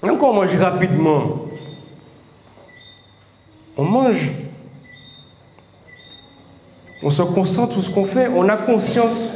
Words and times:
Quand 0.00 0.22
on 0.22 0.34
mange 0.34 0.54
rapidement, 0.56 1.46
on 3.76 3.84
mange. 3.84 4.30
On 7.02 7.10
se 7.10 7.22
concentre 7.22 7.72
sur 7.74 7.82
ce 7.82 7.90
qu'on 7.90 8.04
fait. 8.04 8.28
On 8.28 8.48
a 8.48 8.56
conscience 8.56 9.30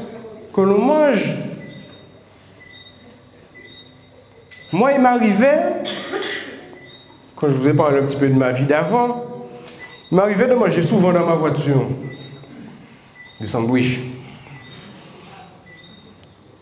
que 0.55 0.61
l'on 0.61 0.79
mange. 0.79 1.35
Moi, 4.73 4.93
il 4.93 5.01
m'arrivait, 5.01 5.83
quand 7.37 7.49
je 7.49 7.55
vous 7.55 7.69
ai 7.69 7.75
parlé 7.75 7.99
un 7.99 8.05
petit 8.05 8.17
peu 8.17 8.29
de 8.29 8.35
ma 8.35 8.53
vie 8.53 8.65
d'avant, 8.65 9.25
il 10.11 10.17
m'arrivait 10.17 10.47
de 10.47 10.55
manger 10.55 10.83
souvent 10.83 11.13
dans 11.13 11.27
ma 11.27 11.35
voiture 11.35 11.87
des 13.41 13.47
sandwichs. 13.47 14.01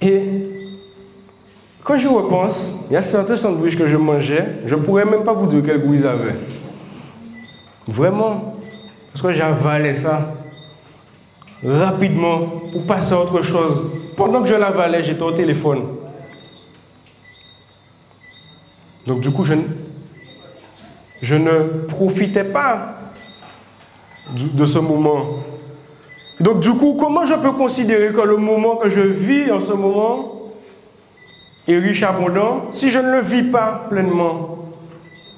Et 0.00 0.39
quand 1.90 1.98
je 1.98 2.06
repense, 2.06 2.72
il 2.88 2.92
y 2.92 2.96
a 2.96 3.02
certains 3.02 3.36
sandwichs 3.36 3.76
que 3.76 3.88
je 3.88 3.96
mangeais, 3.96 4.60
je 4.64 4.76
ne 4.76 4.80
pourrais 4.80 5.04
même 5.04 5.24
pas 5.24 5.32
vous 5.32 5.48
dire 5.48 5.60
quel 5.66 5.80
goût 5.80 5.94
ils 5.94 6.06
avaient. 6.06 6.36
Vraiment. 7.88 8.54
Parce 9.12 9.22
que 9.22 9.32
j'avalais 9.32 9.94
ça 9.94 10.36
rapidement 11.64 12.42
pour 12.70 12.86
passer 12.86 13.12
à 13.12 13.20
autre 13.20 13.42
chose. 13.42 13.82
Pendant 14.16 14.40
que 14.40 14.48
je 14.48 14.54
l'avalais, 14.54 15.02
j'étais 15.02 15.24
au 15.24 15.32
téléphone. 15.32 15.82
Donc 19.08 19.20
du 19.20 19.32
coup, 19.32 19.42
je, 19.42 19.54
je 21.22 21.34
ne 21.34 21.86
profitais 21.88 22.44
pas 22.44 22.98
de 24.32 24.64
ce 24.64 24.78
moment. 24.78 25.40
Donc 26.38 26.60
du 26.60 26.70
coup, 26.70 26.96
comment 26.96 27.24
je 27.24 27.34
peux 27.34 27.50
considérer 27.50 28.12
que 28.12 28.20
le 28.20 28.36
moment 28.36 28.76
que 28.76 28.88
je 28.88 29.00
vis 29.00 29.50
en 29.50 29.58
ce 29.58 29.72
moment 29.72 30.39
est 31.68 31.78
riche, 31.78 32.02
abondant, 32.02 32.68
si 32.72 32.90
je 32.90 32.98
ne 32.98 33.12
le 33.12 33.20
vis 33.20 33.42
pas 33.42 33.86
pleinement 33.88 34.58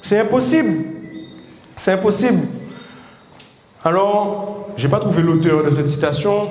C'est 0.00 0.20
impossible. 0.20 0.84
C'est 1.76 1.92
impossible. 1.92 2.46
Alors, 3.84 4.68
je 4.76 4.86
n'ai 4.86 4.90
pas 4.90 5.00
trouvé 5.00 5.22
l'auteur 5.22 5.64
de 5.64 5.70
cette 5.70 5.88
citation, 5.88 6.48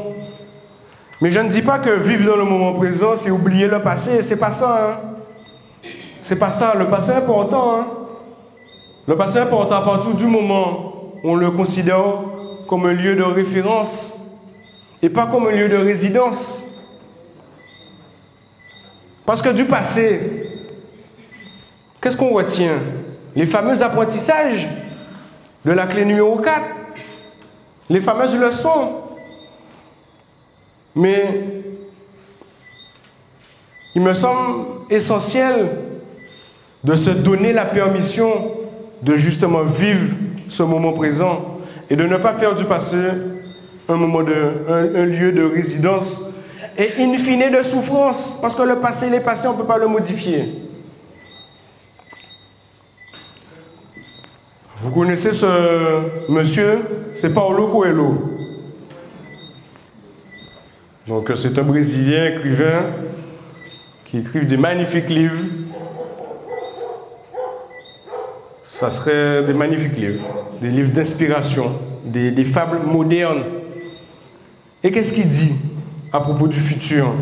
mais 1.21 1.29
je 1.29 1.39
ne 1.39 1.49
dis 1.49 1.61
pas 1.61 1.77
que 1.77 1.91
vivre 1.91 2.31
dans 2.31 2.35
le 2.35 2.45
moment 2.45 2.73
présent, 2.73 3.15
c'est 3.15 3.29
oublier 3.29 3.67
le 3.67 3.79
passé. 3.79 4.21
C'est 4.23 4.37
pas 4.37 4.51
ça. 4.51 4.97
Hein? 5.83 5.89
C'est 6.23 6.37
pas 6.37 6.51
ça. 6.51 6.73
Le 6.77 6.85
passé 6.85 7.11
est 7.11 7.15
important. 7.15 7.75
Hein? 7.79 7.87
Le 9.07 9.15
passé 9.15 9.37
est 9.37 9.41
important 9.41 9.75
à 9.75 9.81
partir 9.83 10.15
du 10.15 10.25
moment 10.25 10.93
où 11.23 11.29
on 11.29 11.35
le 11.35 11.51
considère 11.51 12.03
comme 12.67 12.87
un 12.87 12.93
lieu 12.93 13.15
de 13.15 13.23
référence 13.23 14.17
et 15.03 15.09
pas 15.09 15.27
comme 15.27 15.47
un 15.47 15.51
lieu 15.51 15.69
de 15.69 15.77
résidence. 15.77 16.63
Parce 19.31 19.41
que 19.41 19.47
du 19.47 19.63
passé, 19.63 20.19
qu'est-ce 22.01 22.17
qu'on 22.17 22.33
retient? 22.33 22.79
Les 23.33 23.45
fameux 23.45 23.81
apprentissages 23.81 24.67
de 25.63 25.71
la 25.71 25.87
clé 25.87 26.03
numéro 26.03 26.35
4, 26.35 26.61
les 27.89 28.01
fameuses 28.01 28.35
leçons. 28.35 28.91
Mais 30.97 31.45
il 33.95 34.01
me 34.01 34.13
semble 34.13 34.65
essentiel 34.89 35.77
de 36.83 36.95
se 36.95 37.11
donner 37.11 37.53
la 37.53 37.63
permission 37.63 38.51
de 39.01 39.15
justement 39.15 39.63
vivre 39.63 40.13
ce 40.49 40.63
moment 40.63 40.91
présent 40.91 41.57
et 41.89 41.95
de 41.95 42.03
ne 42.03 42.17
pas 42.17 42.33
faire 42.33 42.53
du 42.53 42.65
passé 42.65 42.97
un, 43.87 43.95
moment 43.95 44.23
de, 44.23 44.33
un, 44.67 45.05
lieu 45.05 45.31
de 45.31 45.43
résidence 45.43 46.21
et 46.77 46.91
in 46.99 47.17
fine 47.17 47.51
de 47.51 47.61
souffrance, 47.61 48.37
parce 48.41 48.55
que 48.55 48.61
le 48.63 48.77
passé, 48.77 49.09
les 49.09 49.19
passés, 49.19 49.47
on 49.47 49.53
ne 49.53 49.57
peut 49.57 49.65
pas 49.65 49.77
le 49.77 49.87
modifier. 49.87 50.53
Vous 54.79 54.91
connaissez 54.91 55.31
ce 55.31 55.45
monsieur? 56.29 56.79
C'est 57.15 57.29
Paulo 57.29 57.67
Coelho. 57.67 58.37
Donc 61.07 61.31
c'est 61.35 61.57
un 61.59 61.63
Brésilien 61.63 62.25
écrivain 62.27 62.85
qui 64.05 64.19
écrit 64.19 64.45
des 64.45 64.57
magnifiques 64.57 65.09
livres. 65.09 65.43
Ça 68.65 68.89
serait 68.89 69.43
des 69.43 69.53
magnifiques 69.53 69.97
livres, 69.97 70.25
des 70.59 70.69
livres 70.69 70.91
d'inspiration, 70.91 71.73
des 72.03 72.45
fables 72.45 72.79
modernes. 72.85 73.43
Et 74.83 74.91
qu'est-ce 74.91 75.13
qu'il 75.13 75.27
dit? 75.27 75.53
À 76.13 76.19
propos 76.19 76.47
du 76.47 76.59
futur 76.59 77.13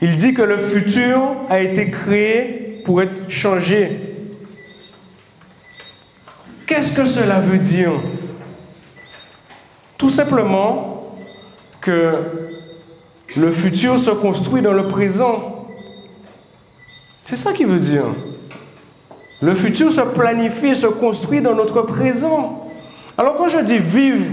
Il 0.00 0.16
dit 0.16 0.34
que 0.34 0.42
le 0.42 0.58
futur 0.58 1.18
a 1.48 1.60
été 1.60 1.90
créé 1.90 2.82
pour 2.84 3.02
être 3.02 3.30
changé 3.30 4.10
Qu'est-ce 6.70 6.92
que 6.92 7.04
cela 7.04 7.40
veut 7.40 7.58
dire? 7.58 7.90
Tout 9.98 10.08
simplement 10.08 11.18
que 11.80 12.14
le 13.36 13.50
futur 13.50 13.98
se 13.98 14.10
construit 14.10 14.62
dans 14.62 14.72
le 14.72 14.86
présent. 14.86 15.68
C'est 17.24 17.34
ça 17.34 17.52
qui 17.52 17.64
veut 17.64 17.80
dire. 17.80 18.04
Le 19.42 19.52
futur 19.56 19.90
se 19.90 20.00
planifie, 20.00 20.76
se 20.76 20.86
construit 20.86 21.40
dans 21.40 21.56
notre 21.56 21.82
présent. 21.82 22.68
Alors 23.18 23.36
quand 23.36 23.48
je 23.48 23.58
dis 23.58 23.78
vivre 23.78 24.26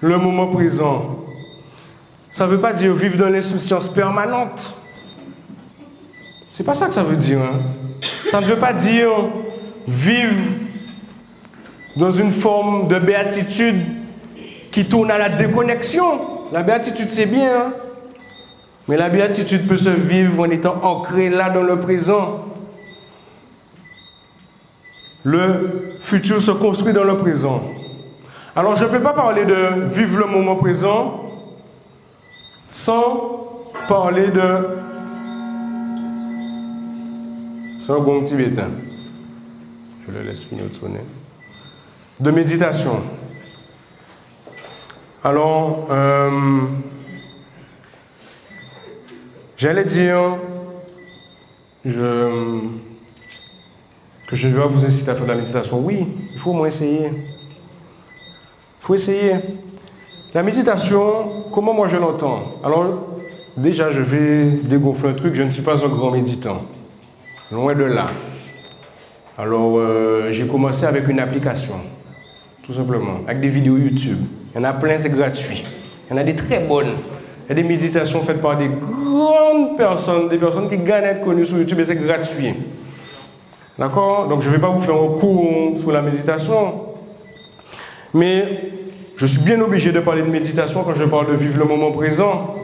le 0.00 0.18
moment 0.18 0.46
présent, 0.46 1.23
ça 2.34 2.46
ne 2.46 2.50
veut 2.50 2.60
pas 2.60 2.72
dire 2.72 2.92
vivre 2.94 3.16
dans 3.16 3.28
l'insouciance 3.28 3.86
permanente. 3.86 4.74
C'est 6.50 6.64
pas 6.64 6.74
ça 6.74 6.88
que 6.88 6.94
ça 6.94 7.04
veut 7.04 7.16
dire. 7.16 7.38
Hein. 7.38 7.60
Ça 8.32 8.40
ne 8.40 8.46
veut 8.46 8.56
pas 8.56 8.72
dire 8.72 9.08
vivre 9.86 10.34
dans 11.96 12.10
une 12.10 12.32
forme 12.32 12.88
de 12.88 12.98
béatitude 12.98 13.86
qui 14.72 14.84
tourne 14.84 15.12
à 15.12 15.18
la 15.18 15.28
déconnexion. 15.28 16.20
La 16.52 16.64
béatitude, 16.64 17.06
c'est 17.10 17.26
bien, 17.26 17.52
hein. 17.56 17.72
mais 18.88 18.96
la 18.96 19.10
béatitude 19.10 19.68
peut 19.68 19.76
se 19.76 19.90
vivre 19.90 20.42
en 20.42 20.50
étant 20.50 20.80
ancrée 20.82 21.30
là 21.30 21.50
dans 21.50 21.62
le 21.62 21.78
présent. 21.78 22.46
Le 25.22 25.98
futur 26.00 26.42
se 26.42 26.50
construit 26.50 26.92
dans 26.92 27.04
le 27.04 27.16
présent. 27.16 27.62
Alors 28.56 28.74
je 28.74 28.84
ne 28.84 28.90
peux 28.90 29.00
pas 29.00 29.12
parler 29.12 29.44
de 29.44 29.86
vivre 29.92 30.18
le 30.18 30.26
moment 30.26 30.56
présent 30.56 31.23
sans 32.74 33.62
parler 33.88 34.28
de... 34.28 34.82
Un 37.86 37.98
bon 37.98 38.22
petit 38.22 38.34
bétain. 38.34 38.70
Je 40.06 40.12
le 40.12 40.22
laisse 40.22 40.44
finir 40.44 40.64
sonner 40.72 41.00
de 42.18 42.30
méditation. 42.30 43.02
Alors, 45.22 45.86
euh, 45.90 46.30
j'allais 49.56 49.84
dire 49.84 50.38
je, 51.84 52.60
que 54.26 54.34
je 54.34 54.48
vais 54.48 54.66
vous 54.66 54.84
inciter 54.84 55.10
à 55.10 55.14
faire 55.14 55.24
de 55.24 55.30
la 55.30 55.36
méditation. 55.36 55.78
Oui, 55.80 56.06
il 56.32 56.38
faut 56.38 56.50
au 56.50 56.54
moins 56.54 56.68
essayer. 56.68 57.08
Il 57.08 58.80
faut 58.80 58.94
essayer. 58.94 59.34
La 60.34 60.42
méditation, 60.42 61.44
comment 61.52 61.72
moi 61.72 61.86
je 61.86 61.96
l'entends? 61.96 62.56
Alors, 62.64 63.06
déjà, 63.56 63.92
je 63.92 64.00
vais 64.00 64.46
dégonfler 64.64 65.10
un 65.10 65.12
truc, 65.12 65.36
je 65.36 65.42
ne 65.42 65.52
suis 65.52 65.62
pas 65.62 65.84
un 65.84 65.88
grand 65.88 66.10
méditant. 66.10 66.62
Loin 67.52 67.72
de 67.72 67.84
là. 67.84 68.08
Alors, 69.38 69.78
euh, 69.78 70.32
j'ai 70.32 70.48
commencé 70.48 70.86
avec 70.86 71.06
une 71.06 71.20
application 71.20 71.76
tout 72.64 72.72
simplement, 72.72 73.20
avec 73.28 73.40
des 73.40 73.48
vidéos 73.48 73.76
YouTube. 73.76 74.18
Il 74.52 74.58
y 74.58 74.60
en 74.60 74.64
a 74.64 74.72
plein, 74.72 74.98
c'est 74.98 75.10
gratuit. 75.10 75.62
Il 76.08 76.14
y 76.14 76.18
en 76.18 76.20
a 76.20 76.24
des 76.24 76.34
très 76.34 76.58
bonnes. 76.58 76.94
Il 77.44 77.50
y 77.50 77.52
a 77.52 77.54
des 77.54 77.68
méditations 77.68 78.20
faites 78.22 78.42
par 78.42 78.56
des 78.56 78.68
grandes 78.68 79.76
personnes, 79.76 80.28
des 80.28 80.38
personnes 80.38 80.68
qui 80.68 80.78
gagnent 80.78 81.04
à 81.04 81.10
être 81.10 81.24
connues 81.24 81.46
sur 81.46 81.58
YouTube 81.58 81.78
et 81.78 81.84
c'est 81.84 81.94
gratuit. 81.94 82.54
D'accord? 83.78 84.26
Donc 84.26 84.40
je 84.40 84.48
ne 84.48 84.54
vais 84.54 84.60
pas 84.60 84.68
vous 84.70 84.80
faire 84.80 84.96
un 84.96 85.16
cours 85.16 85.78
sur 85.78 85.92
la 85.92 86.02
méditation. 86.02 86.74
Mais 88.12 88.72
je 89.16 89.26
suis 89.26 89.40
bien 89.40 89.60
obligé 89.60 89.92
de 89.92 90.00
parler 90.00 90.22
de 90.22 90.28
méditation 90.28 90.82
quand 90.82 90.94
je 90.94 91.04
parle 91.04 91.28
de 91.28 91.36
vivre 91.36 91.58
le 91.58 91.64
moment 91.64 91.92
présent. 91.92 92.56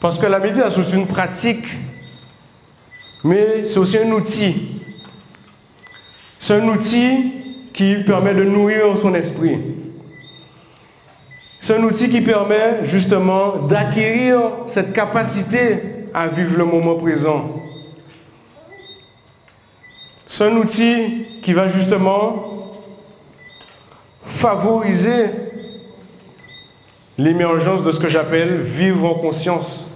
Parce 0.00 0.18
que 0.18 0.26
la 0.26 0.38
méditation, 0.38 0.82
c'est 0.84 0.96
une 0.96 1.06
pratique, 1.06 1.66
mais 3.24 3.64
c'est 3.66 3.78
aussi 3.78 3.98
un 3.98 4.10
outil. 4.12 4.82
C'est 6.38 6.54
un 6.54 6.68
outil 6.68 7.32
qui 7.72 7.96
permet 8.06 8.34
de 8.34 8.44
nourrir 8.44 8.96
son 8.96 9.14
esprit. 9.14 9.58
C'est 11.58 11.76
un 11.76 11.82
outil 11.82 12.10
qui 12.10 12.20
permet 12.20 12.84
justement 12.84 13.56
d'acquérir 13.56 14.38
cette 14.66 14.92
capacité 14.92 15.80
à 16.12 16.28
vivre 16.28 16.58
le 16.58 16.64
moment 16.66 16.94
présent. 16.96 17.50
C'est 20.26 20.44
un 20.44 20.56
outil 20.56 21.26
qui 21.42 21.52
va 21.54 21.66
justement 21.66 22.53
favoriser 24.24 25.26
l'émergence 27.16 27.82
de 27.82 27.92
ce 27.92 28.00
que 28.00 28.08
j'appelle 28.08 28.60
vivre 28.62 29.04
en 29.04 29.14
conscience 29.14 29.86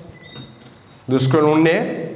de 1.08 1.18
ce 1.18 1.28
que 1.28 1.36
l'on 1.36 1.64
est 1.64 2.08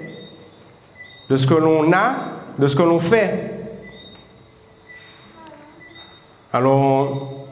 de 1.33 1.39
ce 1.39 1.47
que 1.47 1.55
l'on 1.55 1.91
a, 1.95 2.15
de 2.59 2.69
ce 2.69 2.77
que 2.77 2.83
l'on 2.83 3.01
fait. 3.01 3.51
Alors, 6.53 7.47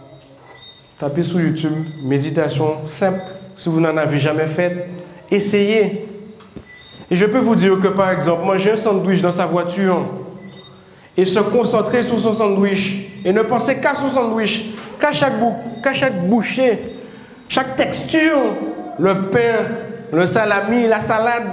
tapez 0.98 1.22
sur 1.22 1.40
YouTube, 1.40 1.72
méditation 2.02 2.86
simple, 2.86 3.22
si 3.56 3.70
vous 3.70 3.80
n'en 3.80 3.96
avez 3.96 4.18
jamais 4.18 4.48
fait, 4.48 4.86
essayez. 5.30 6.06
Et 7.10 7.16
je 7.16 7.24
peux 7.24 7.38
vous 7.38 7.56
dire 7.56 7.80
que 7.80 7.88
par 7.88 8.10
exemple, 8.10 8.44
manger 8.44 8.72
un 8.72 8.76
sandwich 8.76 9.22
dans 9.22 9.32
sa 9.32 9.46
voiture 9.46 10.04
et 11.16 11.24
se 11.24 11.40
concentrer 11.40 12.02
sur 12.02 12.20
son 12.20 12.34
sandwich 12.34 13.09
et 13.24 13.32
ne 13.32 13.42
penser 13.42 13.76
qu'à 13.76 13.94
son 13.94 14.08
sandwich, 14.08 14.66
qu'à 15.00 15.12
chaque, 15.12 15.34
qu'à 15.82 15.92
chaque 15.92 16.26
bouchée, 16.26 16.78
chaque 17.48 17.76
texture, 17.76 18.38
le 18.98 19.28
pain, 19.28 19.64
le 20.12 20.26
salami, 20.26 20.86
la 20.86 21.00
salade, 21.00 21.44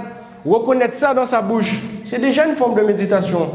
reconnaître 0.44 0.96
ça 0.96 1.14
dans 1.14 1.26
sa 1.26 1.40
bouche, 1.40 1.74
c'est 2.04 2.20
déjà 2.20 2.46
une 2.46 2.56
forme 2.56 2.74
de 2.74 2.82
méditation. 2.82 3.50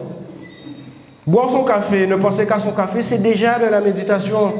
Boire 1.26 1.50
son 1.50 1.64
café, 1.64 2.06
ne 2.06 2.16
penser 2.16 2.46
qu'à 2.46 2.60
son 2.60 2.72
café, 2.72 3.02
c'est 3.02 3.22
déjà 3.22 3.58
de 3.58 3.66
la 3.66 3.80
méditation. 3.80 4.54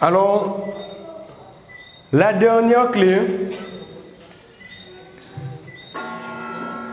Alors, 0.00 0.68
la 2.12 2.32
dernière 2.32 2.90
clé 2.90 3.18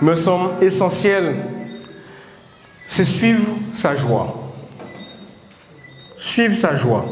me 0.02 0.16
semble 0.16 0.64
essentielle, 0.64 1.36
c'est 2.92 3.06
suivre 3.06 3.48
sa 3.72 3.96
joie. 3.96 4.52
Suivre 6.18 6.54
sa 6.54 6.76
joie. 6.76 7.06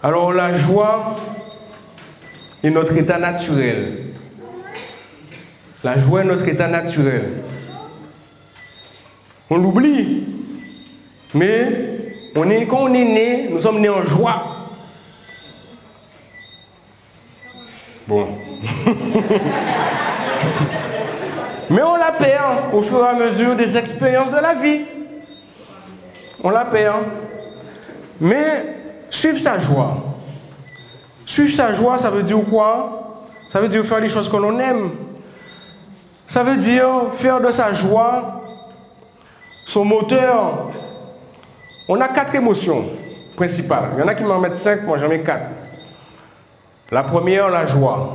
Alors 0.00 0.32
la 0.32 0.54
joie 0.54 1.16
est 2.62 2.70
notre 2.70 2.96
état 2.96 3.18
naturel. 3.18 4.12
La 5.82 5.98
joie 5.98 6.20
est 6.20 6.24
notre 6.24 6.46
état 6.46 6.68
naturel. 6.68 7.42
On 9.50 9.58
l'oublie. 9.58 10.22
Mais 11.34 12.30
on 12.36 12.48
est, 12.48 12.64
quand 12.68 12.82
on 12.82 12.94
est 12.94 13.04
né, 13.04 13.48
nous 13.50 13.58
sommes 13.58 13.80
nés 13.80 13.88
en 13.88 14.06
joie. 14.06 14.68
Bon. 18.06 18.28
Mais 21.72 21.82
on 21.82 21.96
la 21.96 22.12
perd 22.12 22.74
au 22.74 22.82
fur 22.82 22.98
et 22.98 23.08
à 23.08 23.14
mesure 23.14 23.56
des 23.56 23.78
expériences 23.78 24.30
de 24.30 24.36
la 24.36 24.52
vie. 24.52 24.82
On 26.44 26.50
la 26.50 26.66
perd. 26.66 26.98
Mais 28.20 28.76
suivre 29.08 29.38
sa 29.38 29.58
joie. 29.58 29.96
Suivre 31.24 31.54
sa 31.54 31.72
joie, 31.72 31.96
ça 31.96 32.10
veut 32.10 32.22
dire 32.22 32.40
quoi? 32.50 33.24
Ça 33.48 33.58
veut 33.58 33.68
dire 33.68 33.86
faire 33.86 34.00
les 34.00 34.10
choses 34.10 34.28
que 34.28 34.36
l'on 34.36 34.58
aime. 34.58 34.90
Ça 36.26 36.42
veut 36.42 36.56
dire 36.56 36.88
faire 37.14 37.40
de 37.40 37.50
sa 37.50 37.72
joie 37.72 38.42
son 39.64 39.86
moteur. 39.86 40.68
On 41.88 41.98
a 42.02 42.08
quatre 42.08 42.34
émotions 42.34 42.84
principales. 43.34 43.92
Il 43.94 44.00
y 44.00 44.02
en 44.02 44.08
a 44.08 44.14
qui 44.14 44.24
m'en 44.24 44.38
mettent 44.38 44.58
cinq, 44.58 44.82
moi 44.82 44.98
j'en 44.98 45.08
mets 45.08 45.22
quatre. 45.22 45.46
La 46.90 47.02
première, 47.02 47.48
la 47.48 47.66
joie. 47.66 48.14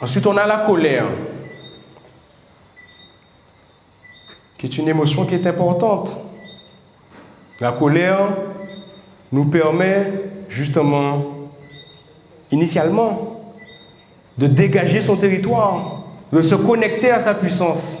Ensuite, 0.00 0.26
on 0.26 0.36
a 0.38 0.46
la 0.46 0.58
colère, 0.58 1.04
qui 4.62 4.66
est 4.66 4.78
une 4.78 4.86
émotion 4.86 5.26
qui 5.26 5.34
est 5.34 5.44
importante. 5.44 6.14
La 7.58 7.72
colère 7.72 8.28
nous 9.32 9.46
permet 9.46 10.12
justement, 10.48 11.24
initialement, 12.52 13.40
de 14.38 14.46
dégager 14.46 15.00
son 15.00 15.16
territoire, 15.16 16.04
de 16.32 16.40
se 16.42 16.54
connecter 16.54 17.10
à 17.10 17.18
sa 17.18 17.34
puissance. 17.34 17.98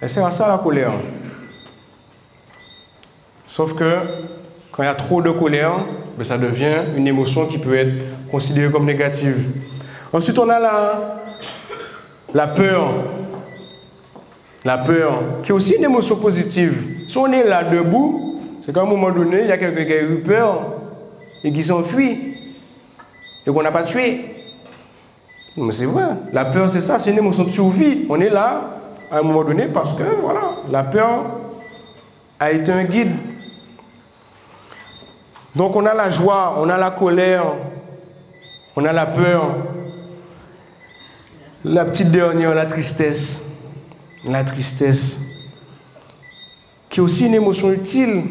Et 0.00 0.06
c'est 0.06 0.22
à 0.22 0.30
ça 0.30 0.46
la 0.46 0.58
colère. 0.58 0.92
Sauf 3.48 3.74
que 3.74 3.98
quand 4.70 4.84
il 4.84 4.86
y 4.86 4.88
a 4.88 4.94
trop 4.94 5.20
de 5.20 5.32
colère, 5.32 5.78
ben, 6.16 6.22
ça 6.22 6.38
devient 6.38 6.94
une 6.96 7.08
émotion 7.08 7.46
qui 7.46 7.58
peut 7.58 7.76
être 7.76 8.30
considérée 8.30 8.70
comme 8.70 8.86
négative. 8.86 9.48
Ensuite, 10.12 10.38
on 10.38 10.48
a 10.48 10.60
la, 10.60 11.22
la 12.32 12.46
peur. 12.46 12.92
La 14.64 14.78
peur, 14.78 15.22
qui 15.42 15.50
est 15.50 15.54
aussi 15.54 15.72
une 15.72 15.84
émotion 15.84 16.16
positive. 16.16 17.06
Si 17.08 17.16
on 17.16 17.32
est 17.32 17.44
là 17.44 17.64
debout, 17.64 18.40
c'est 18.64 18.74
qu'à 18.74 18.82
un 18.82 18.86
moment 18.86 19.10
donné, 19.10 19.40
il 19.42 19.48
y 19.48 19.52
a 19.52 19.58
quelqu'un 19.58 19.84
qui 19.84 19.92
a 19.92 20.02
eu 20.02 20.16
peur 20.18 20.62
et 21.42 21.52
qui 21.52 21.62
s'enfuit 21.62 22.34
et 23.46 23.50
qu'on 23.50 23.62
n'a 23.62 23.72
pas 23.72 23.82
tué. 23.82 24.26
Mais 25.56 25.72
c'est 25.72 25.86
vrai, 25.86 26.04
la 26.32 26.44
peur 26.44 26.68
c'est 26.70 26.80
ça, 26.80 26.98
c'est 26.98 27.10
une 27.10 27.18
émotion 27.18 27.44
de 27.44 27.50
survie. 27.50 28.06
On 28.08 28.20
est 28.20 28.28
là 28.28 28.78
à 29.10 29.18
un 29.18 29.22
moment 29.22 29.44
donné 29.44 29.66
parce 29.66 29.94
que 29.94 30.02
voilà, 30.22 30.42
la 30.70 30.84
peur 30.84 31.24
a 32.38 32.52
été 32.52 32.70
un 32.70 32.84
guide. 32.84 33.12
Donc 35.56 35.74
on 35.74 35.84
a 35.86 35.94
la 35.94 36.10
joie, 36.10 36.54
on 36.58 36.68
a 36.68 36.78
la 36.78 36.90
colère, 36.90 37.44
on 38.76 38.84
a 38.84 38.92
la 38.92 39.06
peur. 39.06 39.42
La 41.64 41.84
petite 41.84 42.10
dernière, 42.10 42.54
la 42.54 42.64
tristesse. 42.64 43.49
La 44.24 44.44
tristesse. 44.44 45.18
Qui 46.88 47.00
est 47.00 47.02
aussi 47.02 47.26
une 47.26 47.34
émotion 47.34 47.72
utile. 47.72 48.22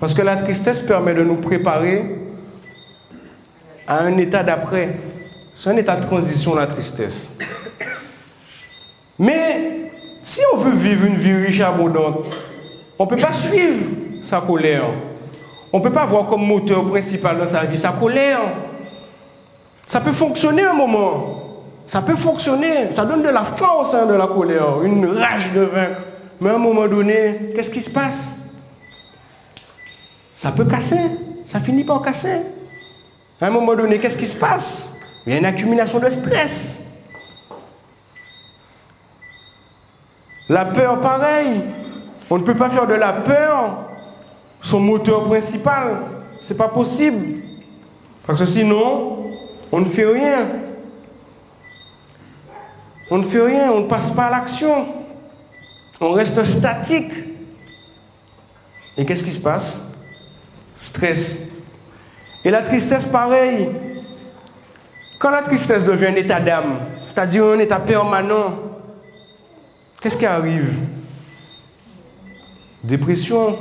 Parce 0.00 0.12
que 0.14 0.22
la 0.22 0.36
tristesse 0.36 0.82
permet 0.82 1.14
de 1.14 1.24
nous 1.24 1.36
préparer 1.36 2.04
à 3.86 4.00
un 4.00 4.18
état 4.18 4.42
d'après. 4.42 4.96
C'est 5.54 5.70
un 5.70 5.76
état 5.76 5.96
de 5.96 6.04
transition, 6.04 6.54
la 6.54 6.66
tristesse. 6.66 7.30
Mais 9.18 9.90
si 10.22 10.40
on 10.52 10.56
veut 10.56 10.74
vivre 10.74 11.04
une 11.06 11.16
vie 11.16 11.34
riche 11.34 11.60
et 11.60 11.62
abondante, 11.62 12.26
on 12.98 13.04
ne 13.04 13.08
peut 13.08 13.16
pas 13.16 13.32
suivre 13.32 13.84
sa 14.22 14.40
colère. 14.40 14.84
On 15.72 15.78
ne 15.78 15.82
peut 15.82 15.92
pas 15.92 16.02
avoir 16.02 16.26
comme 16.26 16.44
moteur 16.46 16.84
principal 16.88 17.38
dans 17.38 17.46
sa 17.46 17.64
vie 17.64 17.76
sa 17.76 17.90
colère. 17.90 18.40
Ça 19.86 20.00
peut 20.00 20.12
fonctionner 20.12 20.62
un 20.62 20.72
moment. 20.72 21.43
Ça 21.86 22.02
peut 22.02 22.16
fonctionner. 22.16 22.92
Ça 22.92 23.04
donne 23.04 23.22
de 23.22 23.28
la 23.28 23.44
force 23.44 23.94
hein, 23.94 24.06
de 24.06 24.14
la 24.14 24.26
colère, 24.26 24.82
une 24.82 25.06
rage 25.06 25.52
de 25.52 25.60
vaincre. 25.60 26.00
Mais 26.40 26.50
à 26.50 26.54
un 26.54 26.58
moment 26.58 26.88
donné, 26.88 27.52
qu'est-ce 27.54 27.70
qui 27.70 27.80
se 27.80 27.90
passe? 27.90 28.32
Ça 30.36 30.50
peut 30.50 30.64
casser. 30.64 31.00
Ça 31.46 31.60
finit 31.60 31.84
par 31.84 32.02
casser. 32.02 32.40
À 33.40 33.46
un 33.46 33.50
moment 33.50 33.74
donné, 33.74 33.98
qu'est-ce 33.98 34.16
qui 34.16 34.26
se 34.26 34.36
passe? 34.36 34.94
Il 35.26 35.32
y 35.32 35.36
a 35.36 35.38
une 35.38 35.44
accumulation 35.44 35.98
de 35.98 36.10
stress. 36.10 36.80
La 40.48 40.64
peur, 40.64 41.00
pareil. 41.00 41.60
On 42.30 42.38
ne 42.38 42.42
peut 42.42 42.54
pas 42.54 42.70
faire 42.70 42.86
de 42.86 42.94
la 42.94 43.12
peur 43.12 43.90
son 44.60 44.80
moteur 44.80 45.24
principal. 45.24 45.96
Ce 46.40 46.52
n'est 46.52 46.58
pas 46.58 46.68
possible. 46.68 47.40
Parce 48.26 48.40
que 48.40 48.46
sinon, 48.46 49.30
on 49.70 49.80
ne 49.80 49.86
fait 49.86 50.06
rien. 50.06 50.46
On 53.10 53.18
ne 53.18 53.24
fait 53.24 53.40
rien, 53.40 53.70
on 53.72 53.80
ne 53.80 53.86
passe 53.86 54.10
pas 54.10 54.26
à 54.26 54.30
l'action. 54.30 54.86
On 56.00 56.12
reste 56.12 56.44
statique. 56.44 57.12
Et 58.96 59.04
qu'est-ce 59.04 59.24
qui 59.24 59.32
se 59.32 59.40
passe? 59.40 59.80
Stress. 60.76 61.40
Et 62.44 62.50
la 62.50 62.62
tristesse, 62.62 63.06
pareil. 63.06 63.70
Quand 65.18 65.30
la 65.30 65.42
tristesse 65.42 65.84
devient 65.84 66.06
un 66.06 66.16
état 66.16 66.40
d'âme, 66.40 66.80
c'est-à-dire 67.06 67.44
un 67.44 67.58
état 67.58 67.80
permanent, 67.80 68.58
qu'est-ce 70.00 70.16
qui 70.16 70.26
arrive? 70.26 70.74
Dépression, 72.82 73.56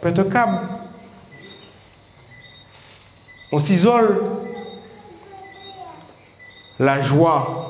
pète 0.00 0.30
câble. 0.30 0.60
On 3.50 3.58
s'isole. 3.58 4.22
La 6.78 7.02
joie. 7.02 7.69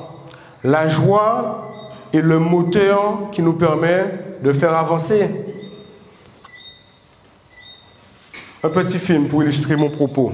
La 0.63 0.87
joie 0.87 1.71
est 2.13 2.21
le 2.21 2.39
moteur 2.39 3.29
qui 3.31 3.41
nous 3.41 3.53
permet 3.53 4.05
de 4.43 4.53
faire 4.53 4.75
avancer. 4.75 5.27
Un 8.63 8.69
petit 8.69 8.99
film 8.99 9.27
pour 9.27 9.41
illustrer 9.41 9.75
mon 9.75 9.89
propos. 9.89 10.31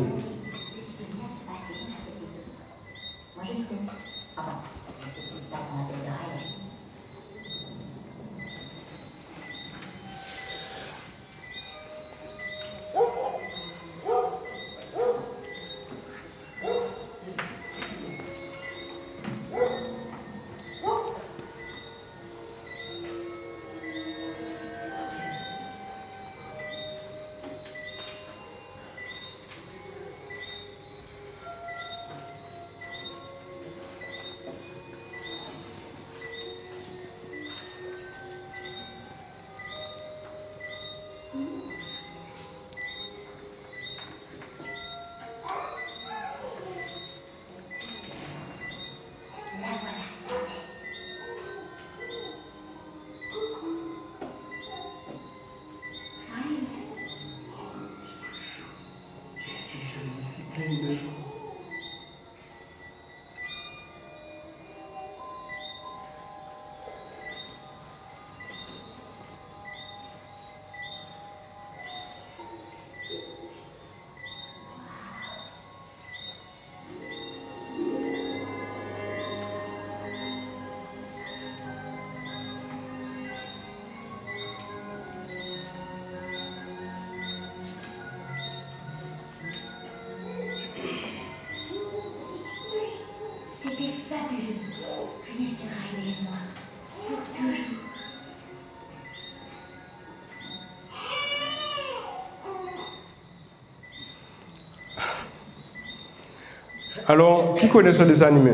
Alors, 107.07 107.55
qui 107.57 107.69
connaît 107.69 107.93
ce 107.93 108.03
dessin 108.03 108.27
animé? 108.27 108.51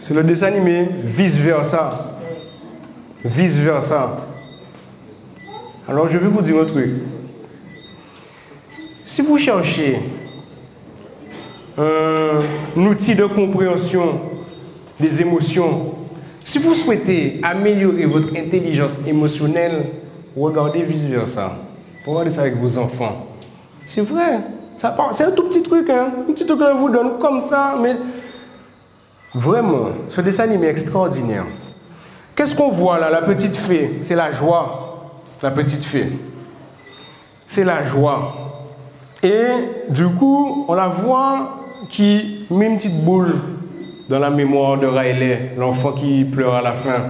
C'est 0.00 0.12
le 0.12 0.24
dessin 0.24 0.46
animé 0.46 0.88
vice-versa. 1.04 2.18
Vice-versa. 3.24 4.16
Alors, 5.88 6.08
je 6.08 6.18
vais 6.18 6.26
vous 6.26 6.42
dire 6.42 6.60
un 6.60 6.64
truc. 6.64 6.90
Si 9.04 9.22
vous 9.22 9.38
cherchez 9.38 10.00
un 11.78 12.42
outil 12.76 13.14
de 13.14 13.26
compréhension 13.26 14.20
des 14.98 15.22
émotions, 15.22 15.94
si 16.44 16.58
vous 16.58 16.74
souhaitez 16.74 17.38
améliorer 17.44 18.06
votre 18.06 18.36
intelligence 18.36 18.94
émotionnelle, 19.06 19.86
regardez 20.36 20.82
vice-versa. 20.82 21.58
Regardez 22.04 22.30
ça 22.30 22.40
avec 22.40 22.56
vos 22.56 22.76
enfants. 22.76 23.28
C'est 23.86 24.02
vrai. 24.02 24.40
C'est 24.76 25.24
un 25.24 25.30
tout 25.30 25.44
petit 25.44 25.62
truc, 25.62 25.88
hein? 25.90 26.08
un 26.28 26.32
petit 26.32 26.46
truc 26.46 26.58
qu'on 26.58 26.74
vous 26.74 26.90
donne 26.90 27.18
comme 27.18 27.42
ça, 27.42 27.74
mais 27.80 27.96
vraiment, 29.34 29.88
ce 30.08 30.20
dessin 30.20 30.44
animé 30.44 30.66
est 30.66 30.70
extraordinaire. 30.70 31.44
Qu'est-ce 32.34 32.54
qu'on 32.54 32.70
voit 32.70 32.98
là, 32.98 33.10
la 33.10 33.22
petite 33.22 33.56
fée? 33.56 34.00
C'est 34.02 34.16
la 34.16 34.32
joie, 34.32 35.12
la 35.42 35.50
petite 35.52 35.84
fée. 35.84 36.12
C'est 37.46 37.64
la 37.64 37.84
joie. 37.84 38.34
Et 39.22 39.46
du 39.88 40.08
coup, 40.08 40.66
on 40.68 40.74
la 40.74 40.88
voit 40.88 41.60
qui 41.88 42.46
met 42.50 42.66
une 42.66 42.76
petite 42.76 43.04
boule 43.04 43.34
dans 44.08 44.18
la 44.18 44.30
mémoire 44.30 44.78
de 44.78 44.86
Riley, 44.86 45.52
l'enfant 45.56 45.92
qui 45.92 46.24
pleure 46.24 46.54
à 46.54 46.62
la 46.62 46.72
fin. 46.72 47.04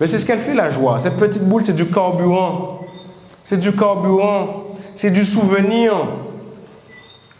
Mais 0.00 0.06
c'est 0.06 0.18
ce 0.18 0.26
qu'elle 0.26 0.38
fait, 0.38 0.54
la 0.54 0.70
joie. 0.70 0.98
Cette 0.98 1.16
petite 1.16 1.44
boule, 1.44 1.62
c'est 1.64 1.74
du 1.74 1.86
carburant. 1.86 2.80
C'est 3.44 3.58
du 3.58 3.72
carburant. 3.72 4.64
C'est 4.94 5.10
du 5.10 5.24
souvenir. 5.24 5.92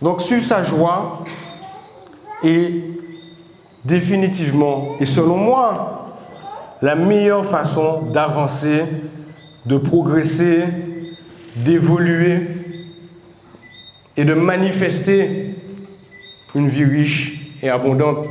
Donc 0.01 0.21
suivre 0.21 0.45
sa 0.45 0.63
joie 0.63 1.25
est 2.45 2.73
définitivement, 3.85 4.97
et 5.01 5.07
selon 5.07 5.37
moi, 5.37 6.17
la 6.83 6.95
meilleure 6.95 7.47
façon 7.47 8.03
d'avancer, 8.03 8.85
de 9.67 9.77
progresser, 9.77 10.65
d'évoluer 11.57 12.43
et 14.17 14.25
de 14.25 14.35
manifester 14.35 15.55
une 16.55 16.69
vie 16.69 16.85
riche 16.85 17.41
et 17.63 17.69
abondante. 17.69 18.27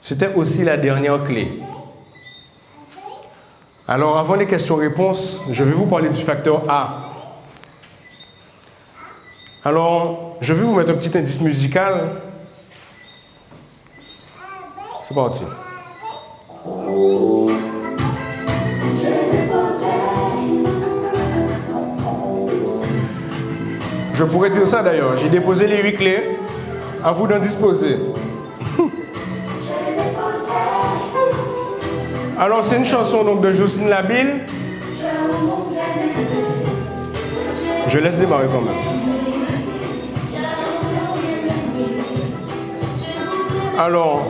C'était 0.00 0.32
aussi 0.34 0.64
la 0.64 0.76
dernière 0.76 1.22
clé. 1.22 1.52
Alors, 3.90 4.18
avant 4.18 4.34
les 4.34 4.46
questions-réponses, 4.46 5.40
je 5.50 5.64
vais 5.64 5.72
vous 5.72 5.86
parler 5.86 6.10
du 6.10 6.20
facteur 6.20 6.62
A. 6.68 7.10
Alors, 9.64 10.36
je 10.42 10.52
vais 10.52 10.60
vous 10.60 10.74
mettre 10.74 10.90
un 10.90 10.94
petit 10.94 11.16
indice 11.16 11.40
musical. 11.40 12.20
C'est 15.02 15.14
parti. 15.14 15.42
Je 24.12 24.24
pourrais 24.24 24.50
dire 24.50 24.68
ça 24.68 24.82
d'ailleurs. 24.82 25.16
J'ai 25.16 25.30
déposé 25.30 25.66
les 25.66 25.82
huit 25.82 25.94
clés. 25.94 26.36
À 27.02 27.12
vous 27.12 27.26
d'en 27.26 27.38
disposer. 27.38 27.96
Alors 32.38 32.64
c'est 32.64 32.76
une 32.76 32.86
chanson 32.86 33.24
de 33.34 33.52
Jocelyne 33.52 33.88
Labille. 33.88 34.34
Je 37.88 37.98
laisse 37.98 38.16
démarrer 38.16 38.46
quand 38.46 38.60
même. 38.60 38.76
Alors, 43.76 44.26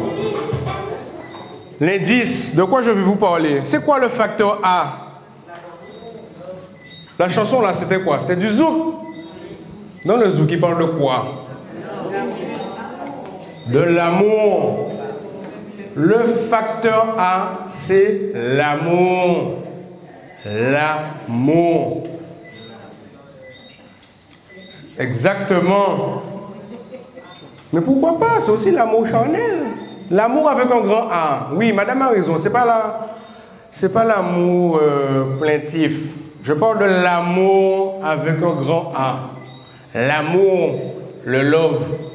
l'indice, 1.80 2.54
de 2.54 2.62
quoi 2.64 2.82
je 2.82 2.90
vais 2.90 3.02
vous 3.02 3.16
parler? 3.16 3.62
C'est 3.64 3.84
quoi 3.84 3.98
le 3.98 4.08
facteur 4.08 4.60
A? 4.62 5.06
La 7.18 7.28
chanson 7.28 7.60
là, 7.60 7.72
c'était 7.72 8.00
quoi? 8.00 8.20
C'était 8.20 8.36
du 8.36 8.48
zouk. 8.48 8.94
Dans 10.04 10.16
le 10.16 10.30
zouk, 10.30 10.48
il 10.50 10.60
parle 10.60 10.78
de 10.78 10.84
quoi? 10.84 11.26
De 13.66 13.80
l'amour. 13.80 14.87
Le 16.00 16.32
facteur 16.48 17.16
A, 17.18 17.66
c'est 17.74 18.30
l'amour. 18.32 19.64
L'amour. 20.46 22.06
Exactement. 24.96 26.22
Mais 27.72 27.80
pourquoi 27.80 28.16
pas? 28.16 28.38
C'est 28.40 28.52
aussi 28.52 28.70
l'amour 28.70 29.08
charnel. 29.08 29.58
L'amour 30.08 30.48
avec 30.48 30.70
un 30.70 30.80
grand 30.86 31.08
A. 31.10 31.48
Oui, 31.52 31.72
madame 31.72 32.02
a 32.02 32.08
raison. 32.10 32.36
C'est 32.40 32.52
pas 32.52 32.64
la, 32.64 33.08
c'est 33.72 33.92
pas 33.92 34.04
l'amour 34.04 34.78
euh, 34.80 35.36
plaintif. 35.40 35.98
Je 36.44 36.52
parle 36.52 36.78
de 36.78 36.84
l'amour 36.84 38.00
avec 38.04 38.36
un 38.36 38.62
grand 38.62 38.92
A. 38.96 39.16
L'amour, 39.96 40.78
le 41.24 41.42
love. 41.42 42.07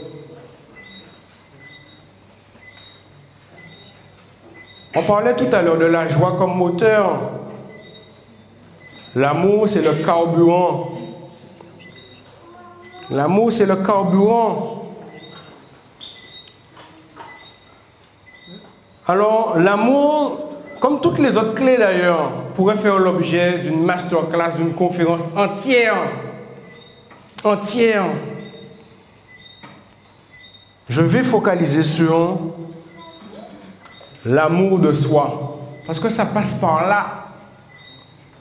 On 4.95 5.01
parlait 5.01 5.35
tout 5.35 5.47
à 5.51 5.62
l'heure 5.62 5.77
de 5.77 5.85
la 5.85 6.07
joie 6.07 6.35
comme 6.38 6.55
moteur. 6.55 7.19
L'amour, 9.15 9.67
c'est 9.67 9.81
le 9.81 9.93
carburant. 10.03 10.91
L'amour, 13.09 13.51
c'est 13.51 13.65
le 13.65 13.75
carburant. 13.77 14.85
Alors, 19.07 19.57
l'amour, 19.57 20.50
comme 20.79 21.01
toutes 21.01 21.19
les 21.19 21.38
autres 21.38 21.55
clés 21.55 21.77
d'ailleurs, 21.77 22.31
pourrait 22.55 22.77
faire 22.77 23.00
l'objet 23.00 23.59
d'une 23.59 23.83
masterclass, 23.83 24.55
d'une 24.57 24.73
conférence 24.73 25.23
entière. 25.35 25.95
Entière. 27.43 28.05
Je 30.88 31.01
vais 31.01 31.23
focaliser 31.23 31.83
sur 31.83 32.38
l'amour 34.25 34.80
de 34.80 34.94
soi. 34.94 35.60
Parce 35.86 36.00
que 36.00 36.10
ça 36.10 36.25
passe 36.25 36.53
par 36.56 36.88
là. 36.88 37.06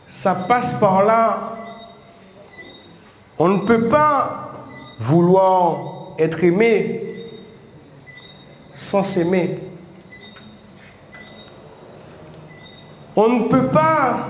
Ça 0.09 0.35
passe 0.35 0.75
par 0.75 1.05
là. 1.05 1.53
On 3.39 3.49
ne 3.49 3.59
peut 3.59 3.89
pas 3.89 4.53
vouloir 5.01 6.15
être 6.19 6.45
aimé 6.45 7.03
sans 8.75 9.03
s'aimer. 9.03 9.59
On 13.17 13.29
ne 13.29 13.49
peut 13.49 13.67
pas 13.67 14.29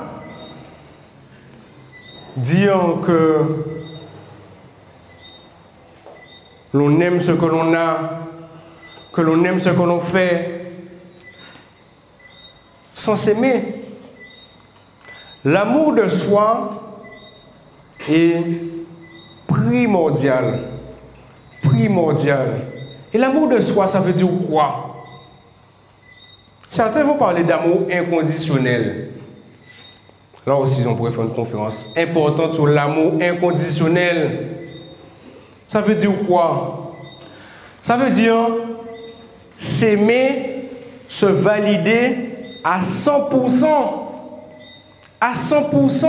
dire 2.36 2.96
que 3.06 3.44
l'on 6.72 7.00
aime 7.00 7.20
ce 7.20 7.32
que 7.32 7.44
l'on 7.44 7.74
a, 7.74 7.98
que 9.12 9.20
l'on 9.20 9.44
aime 9.44 9.58
ce 9.58 9.68
que 9.68 9.82
l'on 9.82 10.00
fait, 10.00 10.61
sans 13.02 13.16
s'aimer. 13.16 13.64
L'amour 15.44 15.92
de 15.92 16.06
soi 16.06 17.00
est 18.08 18.36
primordial. 19.48 20.60
Primordial. 21.64 22.60
Et 23.12 23.18
l'amour 23.18 23.48
de 23.48 23.58
soi, 23.58 23.88
ça 23.88 23.98
veut 23.98 24.12
dire 24.12 24.28
quoi? 24.48 25.04
Certains 26.68 27.02
vont 27.02 27.16
parler 27.16 27.42
d'amour 27.42 27.88
inconditionnel. 27.92 29.10
Là 30.46 30.54
aussi, 30.54 30.82
on 30.86 30.94
pourrait 30.94 31.10
faire 31.10 31.24
une 31.24 31.34
conférence 31.34 31.92
importante 31.96 32.54
sur 32.54 32.68
l'amour 32.68 33.14
inconditionnel. 33.20 34.48
Ça 35.66 35.80
veut 35.80 35.96
dire 35.96 36.12
quoi? 36.26 36.94
Ça 37.82 37.96
veut 37.96 38.10
dire 38.10 38.36
s'aimer, 39.58 40.68
se 41.08 41.26
valider 41.26 42.31
à 42.64 42.80
100%. 42.80 43.66
À 45.20 45.32
100%. 45.32 46.06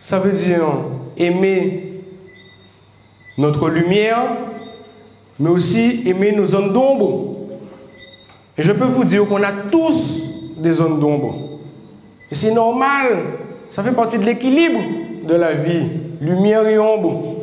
Ça 0.00 0.18
veut 0.18 0.32
dire 0.32 0.64
aimer 1.16 2.02
notre 3.36 3.68
lumière, 3.68 4.24
mais 5.38 5.50
aussi 5.50 6.02
aimer 6.06 6.32
nos 6.32 6.46
zones 6.46 6.72
d'ombre. 6.72 7.36
Et 8.56 8.62
je 8.62 8.72
peux 8.72 8.86
vous 8.86 9.04
dire 9.04 9.26
qu'on 9.26 9.42
a 9.42 9.52
tous 9.52 10.24
des 10.56 10.72
zones 10.72 10.98
d'ombre. 10.98 11.34
Et 12.30 12.34
c'est 12.34 12.50
normal. 12.50 13.18
Ça 13.70 13.82
fait 13.82 13.92
partie 13.92 14.18
de 14.18 14.24
l'équilibre 14.24 14.80
de 15.24 15.34
la 15.34 15.52
vie. 15.52 15.86
Lumière 16.20 16.66
et 16.66 16.78
ombre, 16.78 17.36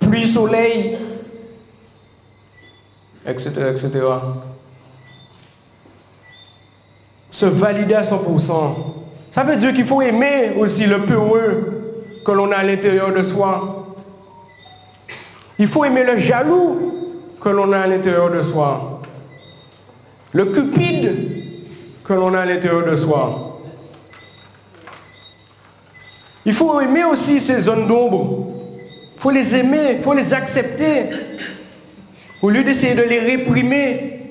pluie, 0.00 0.26
soleil, 0.26 0.96
etc., 3.26 3.50
etc. 3.70 3.90
Se 7.30 7.46
valider 7.46 7.94
à 7.94 8.02
100%. 8.02 8.52
Ça 9.30 9.44
veut 9.44 9.56
dire 9.56 9.72
qu'il 9.74 9.84
faut 9.84 10.02
aimer 10.02 10.52
aussi 10.58 10.86
le 10.86 11.02
peureux 11.02 11.78
que 12.24 12.32
l'on 12.32 12.50
a 12.52 12.56
à 12.56 12.62
l'intérieur 12.64 13.12
de 13.12 13.22
soi. 13.22 13.96
Il 15.58 15.68
faut 15.68 15.84
aimer 15.84 16.04
le 16.04 16.18
jaloux 16.18 16.92
que 17.40 17.48
l'on 17.48 17.72
a 17.72 17.80
à 17.80 17.86
l'intérieur 17.86 18.30
de 18.30 18.42
soi. 18.42 19.00
Le 20.32 20.46
cupide 20.46 21.14
que 22.04 22.12
l'on 22.12 22.34
a 22.34 22.40
à 22.40 22.46
l'intérieur 22.46 22.84
de 22.84 22.96
soi. 22.96 23.60
Il 26.46 26.54
faut 26.54 26.80
aimer 26.80 27.04
aussi 27.04 27.40
ces 27.40 27.60
zones 27.60 27.86
d'ombre. 27.86 28.46
Il 29.16 29.20
faut 29.20 29.30
les 29.30 29.56
aimer, 29.56 29.96
il 29.98 30.02
faut 30.02 30.14
les 30.14 30.32
accepter. 30.32 31.10
Au 32.40 32.50
lieu 32.50 32.64
d'essayer 32.64 32.94
de 32.94 33.02
les 33.02 33.18
réprimer. 33.18 34.22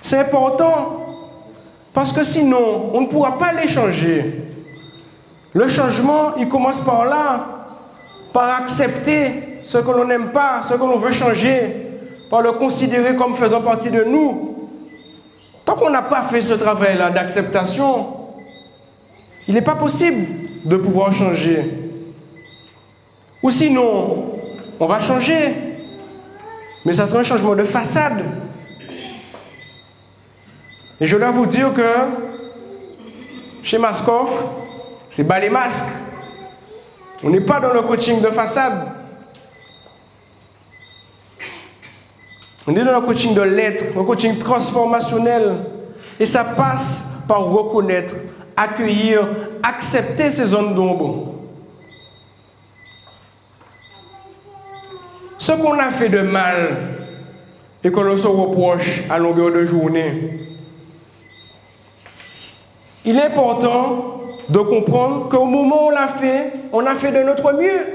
C'est 0.00 0.18
important. 0.18 1.05
Parce 1.96 2.12
que 2.12 2.24
sinon, 2.24 2.90
on 2.92 3.00
ne 3.00 3.06
pourra 3.06 3.38
pas 3.38 3.54
les 3.54 3.68
changer. 3.68 4.42
Le 5.54 5.66
changement, 5.66 6.34
il 6.36 6.46
commence 6.46 6.78
par 6.80 7.06
là, 7.06 7.46
par 8.34 8.60
accepter 8.60 9.60
ce 9.64 9.78
que 9.78 9.90
l'on 9.90 10.04
n'aime 10.04 10.26
pas, 10.26 10.60
ce 10.68 10.74
que 10.74 10.78
l'on 10.80 10.98
veut 10.98 11.12
changer, 11.12 11.88
par 12.28 12.42
le 12.42 12.52
considérer 12.52 13.16
comme 13.16 13.34
faisant 13.34 13.62
partie 13.62 13.90
de 13.90 14.04
nous. 14.04 14.68
Tant 15.64 15.74
qu'on 15.74 15.88
n'a 15.88 16.02
pas 16.02 16.24
fait 16.24 16.42
ce 16.42 16.52
travail-là 16.52 17.08
d'acceptation, 17.08 18.08
il 19.48 19.54
n'est 19.54 19.62
pas 19.62 19.76
possible 19.76 20.26
de 20.66 20.76
pouvoir 20.76 21.14
changer. 21.14 21.64
Ou 23.42 23.50
sinon, 23.50 24.34
on 24.78 24.86
va 24.86 25.00
changer, 25.00 25.54
mais 26.84 26.92
ça 26.92 27.06
sera 27.06 27.20
un 27.20 27.24
changement 27.24 27.54
de 27.54 27.64
façade. 27.64 28.22
Et 31.00 31.06
je 31.06 31.16
dois 31.16 31.30
vous 31.30 31.46
dire 31.46 31.74
que 31.74 31.82
chez 33.62 33.78
Mascoff, 33.78 34.30
c'est 35.10 35.24
bas 35.24 35.40
les 35.40 35.50
masques. 35.50 35.84
On 37.22 37.30
n'est 37.30 37.40
pas 37.40 37.60
dans 37.60 37.72
le 37.72 37.82
coaching 37.82 38.20
de 38.20 38.28
façade. 38.28 38.88
On 42.66 42.74
est 42.74 42.84
dans 42.84 42.94
un 42.94 43.00
coaching 43.00 43.34
de 43.34 43.42
l'être, 43.42 43.84
un 43.98 44.04
coaching 44.04 44.38
transformationnel. 44.38 45.56
Et 46.18 46.26
ça 46.26 46.44
passe 46.44 47.04
par 47.28 47.44
reconnaître, 47.44 48.14
accueillir, 48.56 49.28
accepter 49.62 50.30
ces 50.30 50.46
zones 50.46 50.74
d'ombre. 50.74 51.34
Ce 55.38 55.52
qu'on 55.52 55.78
a 55.78 55.90
fait 55.90 56.08
de 56.08 56.20
mal 56.20 56.76
et 57.84 57.92
que 57.92 58.00
l'on 58.00 58.16
se 58.16 58.26
reproche 58.26 59.02
à 59.10 59.18
longueur 59.18 59.52
de 59.52 59.64
journée, 59.64 60.45
il 63.06 63.16
est 63.16 63.22
important 63.22 64.20
de 64.48 64.58
comprendre 64.58 65.28
qu'au 65.28 65.44
moment 65.44 65.84
où 65.84 65.88
on 65.88 65.90
l'a 65.90 66.08
fait, 66.08 66.52
on 66.72 66.84
a 66.84 66.94
fait 66.96 67.12
de 67.12 67.22
notre 67.22 67.52
mieux. 67.52 67.86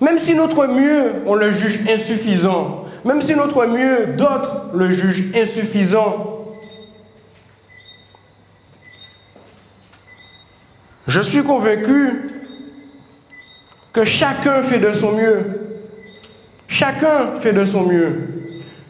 Même 0.00 0.18
si 0.18 0.34
notre 0.34 0.66
mieux, 0.66 1.22
on 1.26 1.34
le 1.34 1.52
juge 1.52 1.80
insuffisant, 1.90 2.84
même 3.04 3.22
si 3.22 3.34
notre 3.34 3.66
mieux, 3.66 4.06
d'autres 4.16 4.66
le 4.74 4.90
jugent 4.90 5.34
insuffisant. 5.34 6.44
Je 11.06 11.20
suis 11.20 11.42
convaincu 11.42 12.26
que 13.92 14.04
chacun 14.04 14.62
fait 14.62 14.78
de 14.78 14.92
son 14.92 15.12
mieux. 15.12 15.80
Chacun 16.68 17.38
fait 17.40 17.52
de 17.52 17.64
son 17.64 17.84
mieux. 17.84 18.28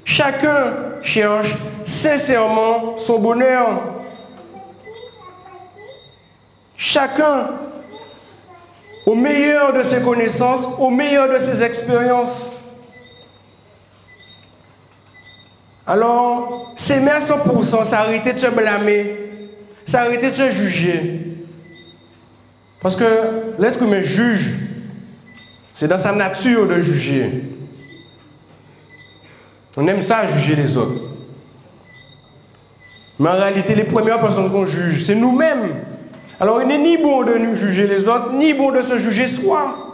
Chacun 0.05 0.73
cherche 1.03 1.55
sincèrement 1.85 2.97
son 2.97 3.21
bonheur. 3.21 3.96
Chacun, 6.77 7.49
au 9.07 9.15
meilleur 9.15 9.73
de 9.73 9.83
ses 9.83 10.03
connaissances, 10.03 10.67
au 10.79 10.91
meilleur 10.91 11.33
de 11.33 11.39
ses 11.39 11.63
expériences. 11.63 12.51
Alors, 15.87 16.73
s'aimer 16.75 17.13
à 17.13 17.21
100%, 17.21 17.85
c'est 17.85 17.95
arrêter 17.95 18.33
de 18.33 18.39
se 18.39 18.49
blâmer, 18.49 19.17
c'est 19.85 19.97
arrêter 19.97 20.31
de 20.31 20.35
se 20.35 20.51
juger. 20.51 21.21
Parce 22.81 22.97
que 22.97 23.05
l'être 23.59 23.81
humain 23.83 24.03
juge, 24.03 24.51
c'est 25.75 25.89
dans 25.89 25.99
sa 25.99 26.13
nature 26.13 26.67
de 26.67 26.81
juger. 26.81 27.45
On 29.77 29.87
aime 29.87 30.03
ça, 30.03 30.27
juger 30.27 30.57
les 30.57 30.77
autres. 30.77 31.03
Mais 33.19 33.29
en 33.29 33.37
réalité, 33.37 33.75
les 33.75 33.85
premières 33.85 34.21
personnes 34.21 34.51
qu'on 34.51 34.67
juge, 34.67 35.05
c'est 35.05 35.15
nous-mêmes. 35.15 35.75
Alors, 36.39 36.61
il 36.61 36.69
n'est 36.69 36.79
ni 36.79 36.97
bon 36.99 37.23
de 37.23 37.35
nous 37.35 37.55
juger 37.55 37.87
les 37.87 38.09
autres, 38.09 38.33
ni 38.33 38.53
bon 38.53 38.71
de 38.71 38.83
se 38.83 38.99
juger 38.99 39.27
soi. 39.27 39.87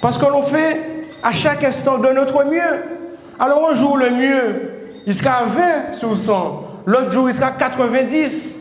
Parce 0.00 0.18
que 0.18 0.26
l'on 0.26 0.42
fait 0.42 0.80
à 1.22 1.32
chaque 1.32 1.62
instant 1.62 1.98
de 1.98 2.08
notre 2.08 2.44
mieux. 2.44 2.82
Alors 3.38 3.70
un 3.70 3.74
jour, 3.74 3.96
le 3.96 4.10
mieux, 4.10 4.72
il 5.06 5.14
sera 5.14 5.32
à 5.32 5.44
20 5.44 5.94
sur 5.94 6.16
100. 6.16 6.64
L'autre 6.86 7.12
jour, 7.12 7.28
il 7.30 7.34
sera 7.34 7.48
à 7.48 7.52
90. 7.52 8.56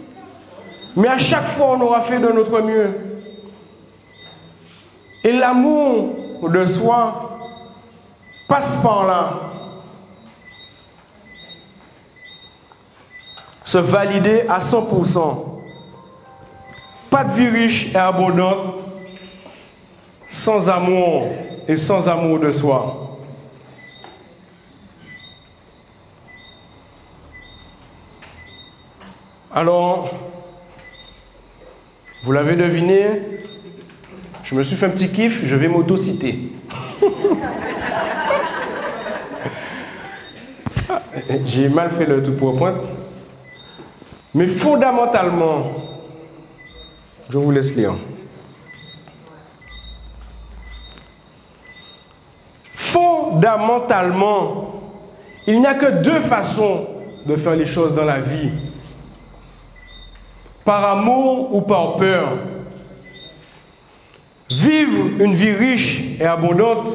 Mais 0.98 1.08
à 1.08 1.18
chaque 1.18 1.48
fois, 1.48 1.78
on 1.78 1.82
aura 1.82 2.02
fait 2.02 2.20
de 2.20 2.32
notre 2.32 2.62
mieux. 2.62 2.94
Et 5.24 5.32
l'amour 5.32 6.16
de 6.50 6.66
soi 6.66 7.40
passe 8.48 8.78
par 8.84 9.06
là. 9.06 9.34
Se 13.64 13.78
valider 13.78 14.44
à 14.50 14.60
100%. 14.60 15.51
Pas 17.12 17.24
de 17.26 17.34
vie 17.34 17.50
riche 17.50 17.94
et 17.94 17.98
abondante 17.98 18.86
sans 20.30 20.70
amour 20.70 21.28
et 21.68 21.76
sans 21.76 22.08
amour 22.08 22.40
de 22.40 22.52
soi. 22.52 23.20
Alors, 29.54 30.10
vous 32.24 32.32
l'avez 32.32 32.56
deviné, 32.56 33.08
je 34.46 34.56
me 34.56 34.64
suis 34.64 34.78
fait 34.78 34.86
un 34.86 34.92
petit 34.92 35.12
kiff, 35.12 35.46
je 35.46 35.56
vais 35.58 35.68
m'auto-citer. 35.68 36.54
J'ai 41.46 41.68
mal 41.68 41.92
fait 41.92 42.06
le 42.06 42.24
tout 42.24 42.32
pour 42.32 42.58
point. 42.58 42.76
Mais 44.34 44.48
fondamentalement, 44.48 45.91
je 47.32 47.38
vous 47.38 47.52
laisse 47.52 47.74
lire. 47.76 47.94
Fondamentalement, 52.74 54.74
il 55.48 55.62
n'y 55.62 55.68
a 55.68 55.76
que 55.76 56.02
deux 56.02 56.20
façons 56.20 56.88
de 57.26 57.38
faire 57.38 57.56
les 57.56 57.66
choses 57.66 57.96
dans 57.96 58.04
la 58.04 58.20
vie 58.20 58.50
par 60.66 60.98
amour 60.98 61.56
ou 61.56 61.62
par 61.62 61.96
peur. 61.96 62.28
Vivre 64.50 65.24
une 65.24 65.34
vie 65.34 65.54
riche 65.54 66.02
et 66.20 66.26
abondante, 66.26 66.90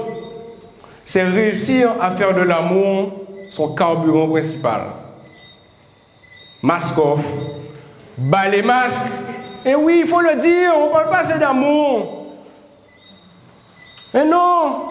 c'est 1.06 1.24
réussir 1.24 1.92
à 1.98 2.10
faire 2.10 2.34
de 2.34 2.42
l'amour 2.42 3.12
son 3.48 3.74
carburant 3.74 4.28
principal. 4.28 4.82
Masque 6.62 6.98
off, 6.98 7.20
bas 8.18 8.48
les 8.48 8.62
masques. 8.62 9.00
Et 9.66 9.74
oui, 9.74 10.02
il 10.04 10.08
faut 10.08 10.20
le 10.20 10.36
dire, 10.36 10.72
on 10.78 10.86
ne 10.86 10.92
parle 10.92 11.10
pas 11.10 11.18
assez 11.18 11.38
d'amour. 11.40 12.26
Mais 14.14 14.24
non, 14.24 14.84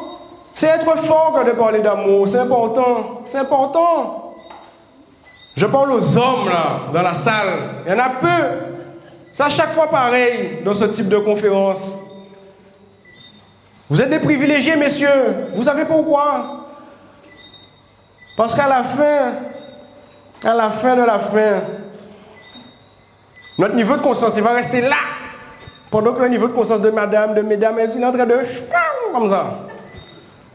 c'est 0.53 0.67
être 0.67 0.97
fort 0.97 1.33
que 1.33 1.49
de 1.49 1.51
parler 1.55 1.79
d'amour, 1.79 2.27
c'est 2.27 2.39
important, 2.39 3.21
c'est 3.25 3.38
important. 3.38 4.35
Je 5.55 5.65
parle 5.65 5.93
aux 5.93 6.17
hommes 6.17 6.49
là, 6.49 6.91
dans 6.93 7.01
la 7.01 7.13
salle. 7.13 7.53
Il 7.85 7.93
y 7.93 7.95
en 7.95 7.99
a 7.99 8.09
peu. 8.09 8.43
C'est 9.33 9.43
à 9.43 9.49
chaque 9.49 9.73
fois 9.73 9.88
pareil 9.88 10.59
dans 10.65 10.73
ce 10.73 10.83
type 10.85 11.07
de 11.07 11.19
conférence. 11.19 11.97
Vous 13.89 14.01
êtes 14.01 14.09
des 14.09 14.19
privilégiés, 14.19 14.75
messieurs. 14.75 15.47
Vous 15.55 15.63
savez 15.63 15.85
pourquoi? 15.85 16.65
Parce 18.35 18.53
qu'à 18.53 18.67
la 18.67 18.83
fin, 18.83 19.31
à 20.43 20.53
la 20.53 20.69
fin 20.71 20.97
de 20.97 21.03
la 21.03 21.19
fin, 21.19 21.61
notre 23.58 23.76
niveau 23.76 23.96
de 23.96 24.02
conscience, 24.02 24.34
il 24.36 24.44
va 24.44 24.52
rester 24.52 24.82
là. 24.82 24.96
Pendant 25.89 26.13
que 26.13 26.22
le 26.22 26.30
niveau 26.30 26.48
de 26.48 26.54
conscience 26.54 26.82
de 26.82 26.89
madame, 26.89 27.34
de 27.34 27.41
mesdames, 27.41 27.78
il 27.80 28.02
est 28.02 28.06
en 28.06 28.12
train 28.12 28.26
de 28.26 28.36
comme 29.13 29.30
ça. 29.30 29.46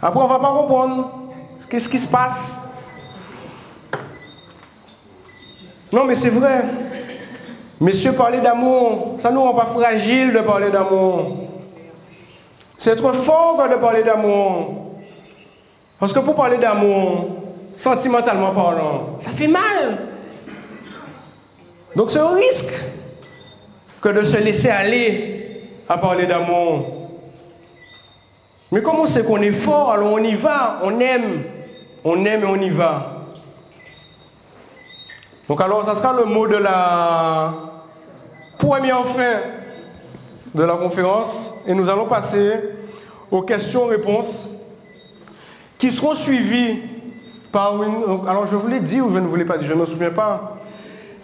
Après, 0.03 0.21
on 0.21 0.25
ne 0.25 0.29
va 0.29 0.39
pas 0.39 0.53
comprendre 0.53 1.11
qu'est-ce 1.69 1.89
qui 1.89 1.99
se 1.99 2.09
passe. 2.09 2.59
Non, 5.93 6.05
mais 6.05 6.15
c'est 6.15 6.31
vrai. 6.31 6.65
Messieurs, 7.81 8.13
parler 8.13 8.41
d'amour, 8.41 9.17
ça 9.19 9.31
ne 9.31 9.37
nous 9.37 9.43
rend 9.43 9.55
pas 9.55 9.67
fragile 9.67 10.33
de 10.33 10.41
parler 10.41 10.71
d'amour. 10.71 11.49
C'est 12.77 12.97
trop 12.97 13.15
fort 13.15 13.57
de 13.69 13.77
parler 13.77 14.03
d'amour. 14.03 14.91
Parce 15.99 16.13
que 16.13 16.19
pour 16.19 16.35
parler 16.35 16.59
d'amour, 16.59 17.29
sentimentalement 17.77 18.53
parlant, 18.53 19.17
ça 19.19 19.31
fait 19.31 19.49
mal. 19.49 20.10
Donc 21.97 22.11
c'est 22.11 22.19
un 22.19 22.35
risque 22.35 22.73
que 24.01 24.09
de 24.09 24.23
se 24.23 24.37
laisser 24.37 24.69
aller 24.69 25.63
à 25.89 25.99
parler 25.99 26.27
d'amour. 26.27 26.87
Mais 28.73 28.83
comme 28.83 29.01
on 29.01 29.07
sait 29.07 29.25
qu'on 29.25 29.43
est 29.43 29.53
fort, 29.53 29.91
alors 29.91 30.13
on 30.13 30.23
y 30.23 30.35
va, 30.35 30.79
on 30.85 31.01
aime, 31.01 31.43
on 32.05 32.25
aime 32.25 32.45
et 32.45 32.47
on 32.47 32.61
y 32.61 32.71
va. 32.71 33.25
Donc 35.49 35.61
alors 35.61 35.85
ça 35.85 35.97
sera 35.97 36.13
le 36.13 36.25
mot 36.25 36.47
de 36.47 36.57
la 36.57 37.53
première 38.57 39.05
fin 39.07 39.41
de 40.55 40.63
la 40.63 40.75
conférence 40.75 41.53
et 41.67 41.75
nous 41.75 41.89
allons 41.89 42.07
passer 42.07 42.53
aux 43.31 43.43
questions-réponses 43.43 44.49
qui 45.79 45.91
seront 45.91 46.15
suivies 46.15 46.79
par 47.51 47.83
une... 47.83 48.29
Alors 48.29 48.47
je 48.47 48.55
vous 48.55 48.69
l'ai 48.69 48.81
dit 48.81 49.01
ou 49.01 49.13
je 49.13 49.19
ne 49.19 49.27
vous 49.27 49.35
l'ai 49.35 49.45
pas 49.45 49.59
dit, 49.59 49.67
je 49.67 49.73
ne 49.73 49.81
me 49.81 49.87
souviens 49.87 50.11
pas. 50.11 50.60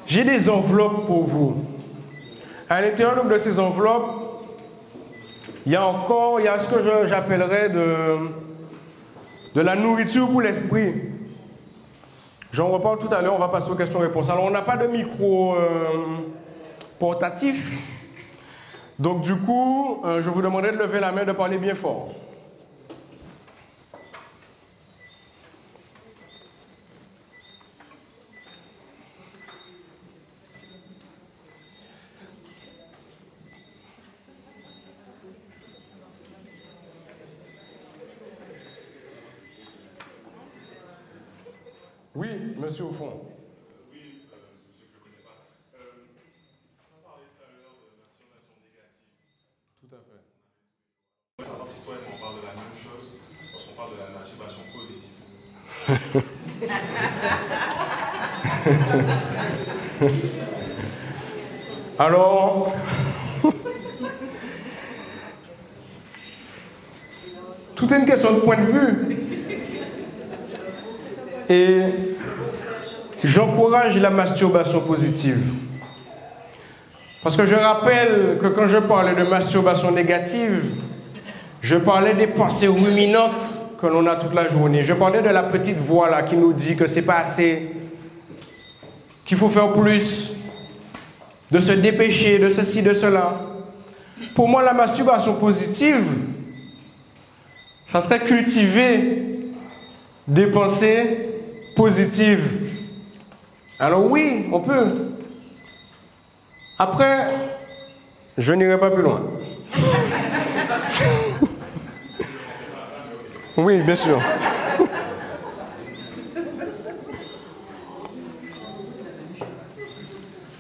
J'ai 0.07 0.25
des 0.25 0.49
enveloppes 0.49 1.07
pour 1.07 1.25
vous. 1.25 1.65
À 2.69 2.81
l'intérieur 2.81 3.25
de 3.25 3.39
ces 3.39 3.59
enveloppes, 3.59 4.23
il 5.65 5.73
y 5.73 5.77
a 5.77 5.85
encore, 5.85 6.41
il 6.41 6.45
y 6.45 6.49
a 6.49 6.59
ce 6.59 6.69
que 6.69 7.09
j'appellerais 7.09 7.71
de, 7.71 8.17
de 9.55 9.61
la 9.61 9.75
nourriture 9.75 10.29
pour 10.29 10.43
l'esprit. 10.43 10.95
J'en 12.53 12.69
reparle 12.69 12.99
tout 12.99 13.13
à 13.13 13.21
l'heure, 13.21 13.35
on 13.35 13.39
va 13.39 13.49
passer 13.49 13.71
aux 13.71 13.75
questions-réponses. 13.75 14.31
Alors 14.31 14.45
on 14.45 14.51
n'a 14.51 14.63
pas 14.63 14.77
de 14.77 14.87
micro 14.87 15.57
euh, 15.57 15.59
portatif. 17.01 17.79
Donc 18.99 19.23
du 19.23 19.35
coup, 19.37 20.03
euh, 20.05 20.23
je 20.23 20.31
vous 20.31 20.41
demanderai 20.41 20.73
de 20.73 20.79
lever 20.79 21.01
la 21.01 21.13
main, 21.13 21.25
de 21.25 21.33
parler 21.33 21.59
bien 21.59 21.75
fort. 21.75 22.11
Oui, 42.17 42.29
monsieur 42.57 42.85
au 42.85 42.93
fond. 42.93 43.21
Oui, 43.93 43.99
monsieur 44.09 44.29
que 44.33 44.37
je 44.81 44.87
ne 44.87 45.05
connais 45.05 45.21
pas. 45.23 45.37
on 45.77 47.05
parlait 47.05 47.29
tout 47.29 47.45
à 47.45 47.53
l'heure 47.53 47.77
de 47.77 47.93
masturbation 48.01 48.57
négative. 48.65 49.13
Tout 49.83 49.93
à 49.93 50.01
fait. 50.01 50.25
Je 51.37 51.45
veux 51.45 51.51
savoir 51.51 51.69
si 51.69 51.85
toi 51.85 51.93
et 51.93 52.01
moi 52.09 52.17
on 52.17 52.21
parle 52.25 52.41
de 52.41 52.47
la 52.49 52.57
même 52.57 52.73
chose 52.81 53.21
lorsqu'on 53.53 53.77
parle 53.77 53.93
de 53.93 54.01
la 54.01 54.09
masturbation 54.17 54.65
positive. 54.73 55.13
Alors, 61.99 62.73
tout 67.75 67.93
est 67.93 67.99
une 67.99 68.07
question 68.07 68.33
de 68.33 68.41
point 68.41 68.57
de 68.57 68.73
vue. 68.73 69.17
Et 71.49 72.06
j'encourage 73.37 73.99
la 73.99 74.09
masturbation 74.09 74.81
positive. 74.81 75.39
Parce 77.23 77.37
que 77.37 77.45
je 77.45 77.55
rappelle 77.55 78.39
que 78.41 78.47
quand 78.47 78.67
je 78.67 78.79
parlais 78.79 79.15
de 79.15 79.29
masturbation 79.29 79.91
négative, 79.91 80.65
je 81.61 81.77
parlais 81.77 82.15
des 82.15 82.29
pensées 82.29 82.69
ruminantes 82.69 83.45
que 83.79 83.89
l'on 83.89 84.07
a 84.07 84.17
toute 84.17 84.33
la 84.33 84.49
journée. 84.49 84.85
Je 84.85 84.95
parlais 84.95 85.21
de 85.21 85.29
la 85.29 85.43
petite 85.43 85.77
voix 85.77 86.09
là 86.09 86.23
qui 86.23 86.35
nous 86.35 86.55
dit 86.55 86.77
que 86.77 86.87
c'est 86.87 87.03
pas 87.03 87.19
assez, 87.19 87.73
qu'il 89.27 89.37
faut 89.37 89.51
faire 89.51 89.71
plus, 89.73 90.33
de 91.51 91.61
se 91.61 91.73
dépêcher, 91.73 92.39
de 92.39 92.49
ceci, 92.49 92.83
de 92.83 92.95
cela. 92.95 93.39
Pour 94.35 94.49
moi, 94.49 94.63
la 94.63 94.73
masturbation 94.73 95.35
positive, 95.35 96.07
ça 97.87 98.01
serait 98.01 98.21
cultiver 98.21 99.25
des 100.27 100.47
pensées 100.47 101.19
positive. 101.77 102.56
Alors 103.79 104.11
oui, 104.11 104.49
on 104.53 104.61
peut. 104.61 104.87
Après, 106.79 107.29
je 108.39 108.53
n'irai 108.53 108.79
pas 108.79 108.91
plus 108.91 109.03
loin. 109.03 109.23
oui, 113.57 113.81
bien 113.81 113.97
sûr. 113.97 114.21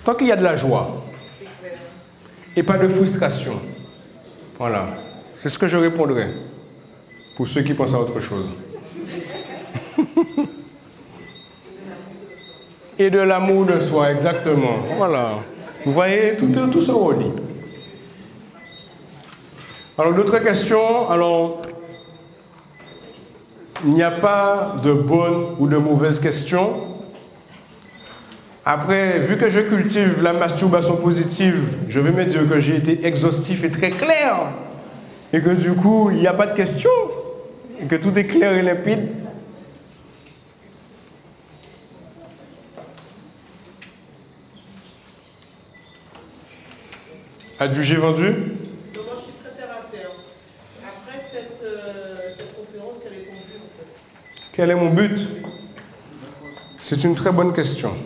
Tant 0.05 0.15
qu'il 0.15 0.27
y 0.29 0.33
a 0.33 0.37
de 0.37 0.45
la 0.45 0.57
joie 0.57 1.03
et 2.55 2.63
pas 2.63 2.79
de 2.79 2.87
frustration, 2.87 3.61
voilà, 4.59 4.87
c'est 5.35 5.49
ce 5.49 5.59
que 5.59 5.67
je 5.67 5.77
répondrai 5.77 6.29
pour 7.35 7.49
ceux 7.49 7.63
qui 7.63 7.75
pensent 7.75 7.95
à 7.95 7.99
autre 7.99 8.21
chose. 8.21 8.47
Et 12.99 13.11
de 13.11 13.19
l'amour 13.19 13.67
de 13.67 13.79
soi, 13.79 14.11
exactement. 14.11 14.79
Voilà. 14.97 15.39
Vous 15.85 15.93
voyez, 15.93 16.37
tout, 16.37 16.49
tout 16.49 16.83
se 16.83 16.93
relie. 16.93 17.33
Alors, 19.99 20.13
d'autres 20.13 20.39
questions? 20.39 21.09
Alors, 21.09 21.63
il 23.85 23.93
n'y 23.93 24.03
a 24.03 24.11
pas 24.11 24.77
de 24.83 24.93
bonnes 24.93 25.55
ou 25.59 25.67
de 25.67 25.77
mauvaises 25.77 26.19
questions. 26.19 26.75
Après, 28.65 29.21
vu 29.21 29.37
que 29.37 29.49
je 29.49 29.61
cultive 29.61 30.23
la 30.23 30.33
masturbation 30.33 30.97
positive, 30.97 31.63
je 31.89 32.01
vais 32.01 32.11
me 32.11 32.25
dire 32.25 32.49
que 32.49 32.59
j'ai 32.59 32.77
été 32.77 33.07
exhaustif 33.07 33.63
et 33.63 33.71
très 33.71 33.91
clair. 33.91 34.49
Et 35.33 35.41
que 35.41 35.51
du 35.51 35.73
coup, 35.73 36.11
il 36.11 36.19
n'y 36.19 36.27
a 36.27 36.35
pas 36.35 36.47
de 36.47 36.57
questions. 36.57 36.91
Et 37.81 37.85
que 37.85 37.97
tout 37.97 38.19
est 38.19 38.25
clair 38.25 38.55
et 38.55 38.63
limpide. 38.63 39.09
Adjugé 47.59 47.97
vendu? 47.97 48.23
Moi, 48.23 48.33
je 49.17 49.23
suis 49.23 49.33
très 49.43 49.51
terre 49.57 49.71
à 49.73 49.85
terre. 49.91 50.11
Après 50.85 51.23
cette, 51.33 51.63
euh, 51.63 52.35
cette 52.37 52.55
conférence, 52.55 52.97
quel 53.03 53.13
est 53.15 53.25
ton 53.25 53.33
but 53.33 53.87
Quel 54.53 54.71
est 54.71 54.75
mon 54.75 54.91
but? 54.91 55.27
C'est 56.83 57.03
une 57.05 57.15
très 57.15 57.33
bonne 57.33 57.55
question. 57.55 57.97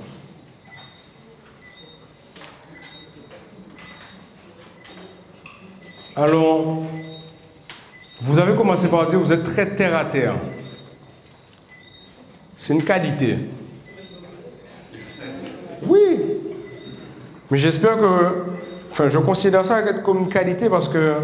Alors, 6.15 6.85
vous 8.21 8.39
avez 8.39 8.55
commencé 8.55 8.87
par 8.87 9.07
dire 9.07 9.19
que 9.19 9.25
vous 9.25 9.33
êtes 9.33 9.45
très 9.45 9.75
terre 9.75 9.97
à 9.97 10.05
terre. 10.05 10.37
C'est 12.57 12.73
une 12.75 12.85
qualité. 12.85 13.37
Oui. 15.83 16.21
Mais 17.51 17.59
j'espère 17.59 17.97
que 17.99 18.50
Je 19.09 19.19
considère 19.19 19.65
ça 19.65 19.83
comme 20.05 20.19
une 20.19 20.29
qualité 20.29 20.69
parce 20.69 20.89
que 20.89 21.15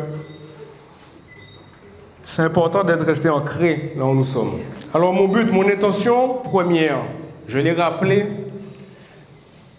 c'est 2.24 2.42
important 2.42 2.82
d'être 2.82 3.04
resté 3.04 3.28
ancré 3.28 3.92
là 3.96 4.04
où 4.04 4.14
nous 4.14 4.24
sommes. 4.24 4.58
Alors 4.94 5.12
mon 5.12 5.28
but, 5.28 5.50
mon 5.52 5.68
intention 5.68 6.38
première, 6.42 6.98
je 7.46 7.58
l'ai 7.58 7.72
rappelé, 7.72 8.26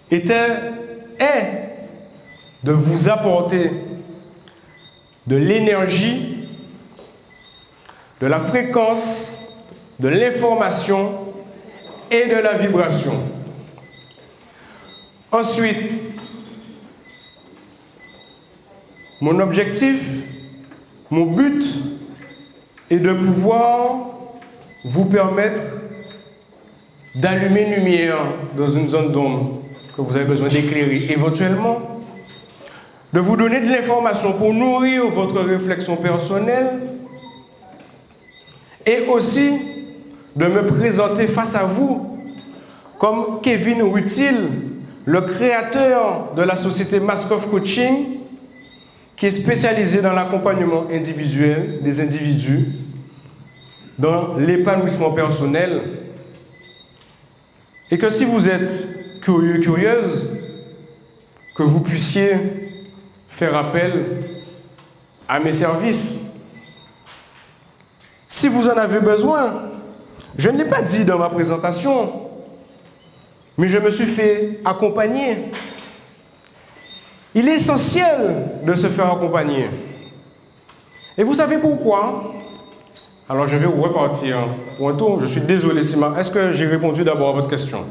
était, 0.09 0.49
est 1.19 1.67
de 2.63 2.71
vous 2.71 3.09
apporter 3.09 3.71
de 5.25 5.35
l'énergie, 5.35 6.47
de 8.21 8.27
la 8.27 8.39
fréquence, 8.39 9.33
de 9.99 10.07
l'information 10.07 11.11
et 12.09 12.27
de 12.27 12.35
la 12.35 12.53
vibration. 12.53 13.13
Ensuite, 15.31 16.06
mon 19.21 19.39
objectif, 19.39 19.99
mon 21.09 21.25
but 21.25 21.63
est 22.89 22.97
de 22.97 23.13
pouvoir 23.13 24.07
vous 24.85 25.05
permettre 25.05 25.61
d'allumer 27.15 27.63
une 27.63 27.83
lumière 27.83 28.17
dans 28.55 28.69
une 28.69 28.87
zone 28.87 29.11
d'ombre 29.11 29.61
que 29.95 30.01
vous 30.01 30.15
avez 30.15 30.25
besoin 30.25 30.49
d'éclairer 30.49 31.07
éventuellement, 31.09 32.01
de 33.11 33.19
vous 33.19 33.35
donner 33.35 33.59
de 33.59 33.65
l'information 33.65 34.33
pour 34.33 34.53
nourrir 34.53 35.07
votre 35.07 35.41
réflexion 35.41 35.95
personnelle 35.95 36.79
et 38.85 39.07
aussi 39.07 39.51
de 40.35 40.45
me 40.45 40.65
présenter 40.67 41.27
face 41.27 41.55
à 41.55 41.63
vous 41.63 42.19
comme 42.99 43.41
Kevin 43.41 43.81
Rutil, 43.81 44.35
le 45.05 45.21
créateur 45.21 46.33
de 46.35 46.43
la 46.43 46.55
société 46.55 46.99
Maskov 46.99 47.49
Coaching, 47.49 48.16
qui 49.17 49.25
est 49.25 49.31
spécialisé 49.31 50.01
dans 50.01 50.13
l'accompagnement 50.13 50.85
individuel 50.91 51.79
des 51.81 51.99
individus, 51.99 52.69
dans 53.97 54.35
l'épanouissement 54.35 55.11
personnel. 55.11 55.81
Et 57.89 57.97
que 57.97 58.09
si 58.09 58.25
vous 58.25 58.47
êtes 58.47 59.21
curieux, 59.21 59.57
curieuse, 59.57 60.29
que 61.55 61.63
vous 61.63 61.79
puissiez 61.79 62.37
faire 63.27 63.55
appel 63.55 64.05
à 65.27 65.39
mes 65.39 65.51
services. 65.51 66.17
Si 68.27 68.47
vous 68.47 68.67
en 68.67 68.77
avez 68.77 68.99
besoin, 68.99 69.71
je 70.37 70.49
ne 70.49 70.59
l'ai 70.59 70.65
pas 70.65 70.83
dit 70.83 71.03
dans 71.03 71.17
ma 71.17 71.29
présentation, 71.29 72.29
mais 73.57 73.67
je 73.67 73.79
me 73.79 73.89
suis 73.89 74.05
fait 74.05 74.59
accompagner. 74.63 75.51
Il 77.37 77.47
est 77.47 77.57
essentiel 77.57 78.47
de 78.63 78.73
se 78.73 78.87
faire 78.87 79.13
accompagner. 79.13 79.69
Et 81.15 81.23
vous 81.23 81.35
savez 81.35 81.59
pourquoi? 81.59 82.33
Alors 83.29 83.47
je 83.47 83.57
vais 83.57 83.67
repartir 83.67 84.37
pour 84.75 84.89
un 84.89 84.93
tour. 84.95 85.19
Je 85.21 85.27
suis 85.27 85.41
désolé, 85.41 85.83
Sima. 85.83 86.15
Est-ce 86.17 86.31
que 86.31 86.53
j'ai 86.53 86.65
répondu 86.65 87.03
d'abord 87.03 87.29
à 87.29 87.33
votre 87.33 87.47
question? 87.47 87.83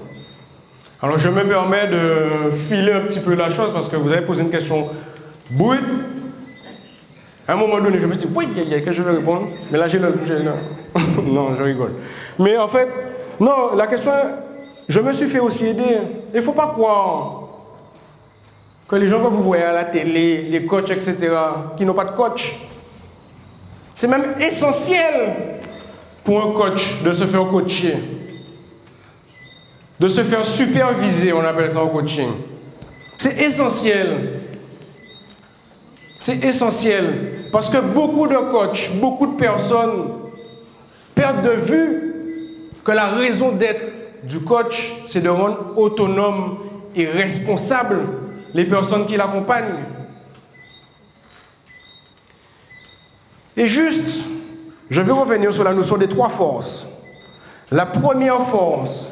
Alors 1.00 1.18
je 1.18 1.28
me 1.28 1.44
permets 1.44 1.86
de 1.86 2.50
filer 2.68 2.90
un 2.90 3.02
petit 3.02 3.20
peu 3.20 3.36
la 3.36 3.48
chose 3.48 3.72
parce 3.72 3.88
que 3.88 3.94
vous 3.94 4.10
avez 4.10 4.22
posé 4.22 4.42
une 4.42 4.50
question 4.50 4.88
brute. 5.52 5.78
À 7.46 7.52
un 7.52 7.56
moment 7.56 7.78
donné, 7.78 8.00
je 8.00 8.06
me 8.06 8.14
suis 8.14 8.26
dit, 8.26 8.34
oui, 8.34 8.48
il 8.56 8.68
y 8.68 8.74
a 8.74 8.80
que 8.80 8.90
je 8.90 9.00
vais 9.00 9.12
répondre. 9.12 9.46
Mais 9.70 9.78
là, 9.78 9.86
j'ai 9.86 10.00
le... 10.00 10.12
non, 11.22 11.54
je 11.56 11.62
rigole. 11.62 11.92
Mais 12.40 12.56
en 12.56 12.66
fait, 12.66 12.88
non, 13.38 13.76
la 13.76 13.86
question, 13.86 14.10
je 14.88 14.98
me 14.98 15.12
suis 15.12 15.28
fait 15.28 15.38
aussi 15.38 15.68
aider. 15.68 15.98
Il 16.34 16.36
ne 16.36 16.42
faut 16.42 16.50
pas 16.50 16.66
croire 16.66 17.45
que 18.88 18.96
les 18.96 19.08
gens 19.08 19.22
que 19.22 19.28
vous 19.28 19.42
voyez 19.42 19.64
à 19.64 19.72
la 19.72 19.84
télé, 19.84 20.42
les 20.42 20.64
coachs, 20.64 20.90
etc., 20.90 21.16
qui 21.76 21.84
n'ont 21.84 21.94
pas 21.94 22.04
de 22.04 22.12
coach, 22.12 22.54
c'est 23.96 24.06
même 24.06 24.34
essentiel 24.40 25.60
pour 26.22 26.42
un 26.42 26.52
coach 26.52 27.02
de 27.02 27.12
se 27.12 27.24
faire 27.24 27.48
coacher, 27.48 27.96
de 29.98 30.08
se 30.08 30.22
faire 30.22 30.44
superviser, 30.44 31.32
on 31.32 31.40
appelle 31.40 31.70
ça 31.70 31.82
en 31.82 31.88
coaching. 31.88 32.28
C'est 33.18 33.40
essentiel. 33.40 34.40
C'est 36.20 36.44
essentiel. 36.44 37.48
Parce 37.50 37.68
que 37.68 37.78
beaucoup 37.78 38.26
de 38.26 38.36
coachs, 38.36 38.90
beaucoup 39.00 39.26
de 39.26 39.36
personnes 39.36 40.08
perdent 41.14 41.42
de 41.42 41.50
vue 41.62 42.12
que 42.84 42.92
la 42.92 43.06
raison 43.06 43.52
d'être 43.52 43.84
du 44.22 44.40
coach, 44.40 44.92
c'est 45.08 45.22
de 45.22 45.28
rendre 45.28 45.72
autonome 45.76 46.58
et 46.94 47.06
responsable 47.06 48.00
les 48.56 48.64
personnes 48.64 49.06
qui 49.06 49.18
l'accompagnent. 49.18 49.84
Et 53.54 53.66
juste, 53.66 54.24
je 54.88 55.00
vais 55.02 55.12
revenir 55.12 55.52
sur 55.52 55.62
la 55.62 55.74
notion 55.74 55.98
des 55.98 56.08
trois 56.08 56.30
forces. 56.30 56.86
La 57.70 57.84
première 57.84 58.46
force, 58.46 59.08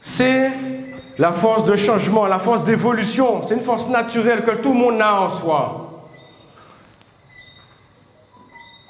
c'est 0.00 0.52
la 1.18 1.32
force 1.32 1.64
de 1.64 1.74
changement, 1.76 2.26
la 2.26 2.38
force 2.38 2.62
d'évolution. 2.62 3.42
C'est 3.44 3.54
une 3.54 3.60
force 3.60 3.88
naturelle 3.88 4.44
que 4.44 4.52
tout 4.52 4.72
le 4.72 4.78
monde 4.78 5.02
a 5.02 5.20
en 5.22 5.28
soi. 5.28 6.06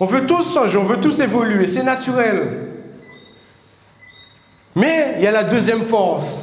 On 0.00 0.04
veut 0.04 0.26
tous 0.26 0.52
changer, 0.52 0.76
on 0.76 0.84
veut 0.84 1.00
tous 1.00 1.18
évoluer, 1.20 1.66
c'est 1.66 1.82
naturel. 1.82 2.68
Mais 4.76 5.14
il 5.16 5.22
y 5.22 5.26
a 5.26 5.32
la 5.32 5.44
deuxième 5.44 5.86
force, 5.86 6.40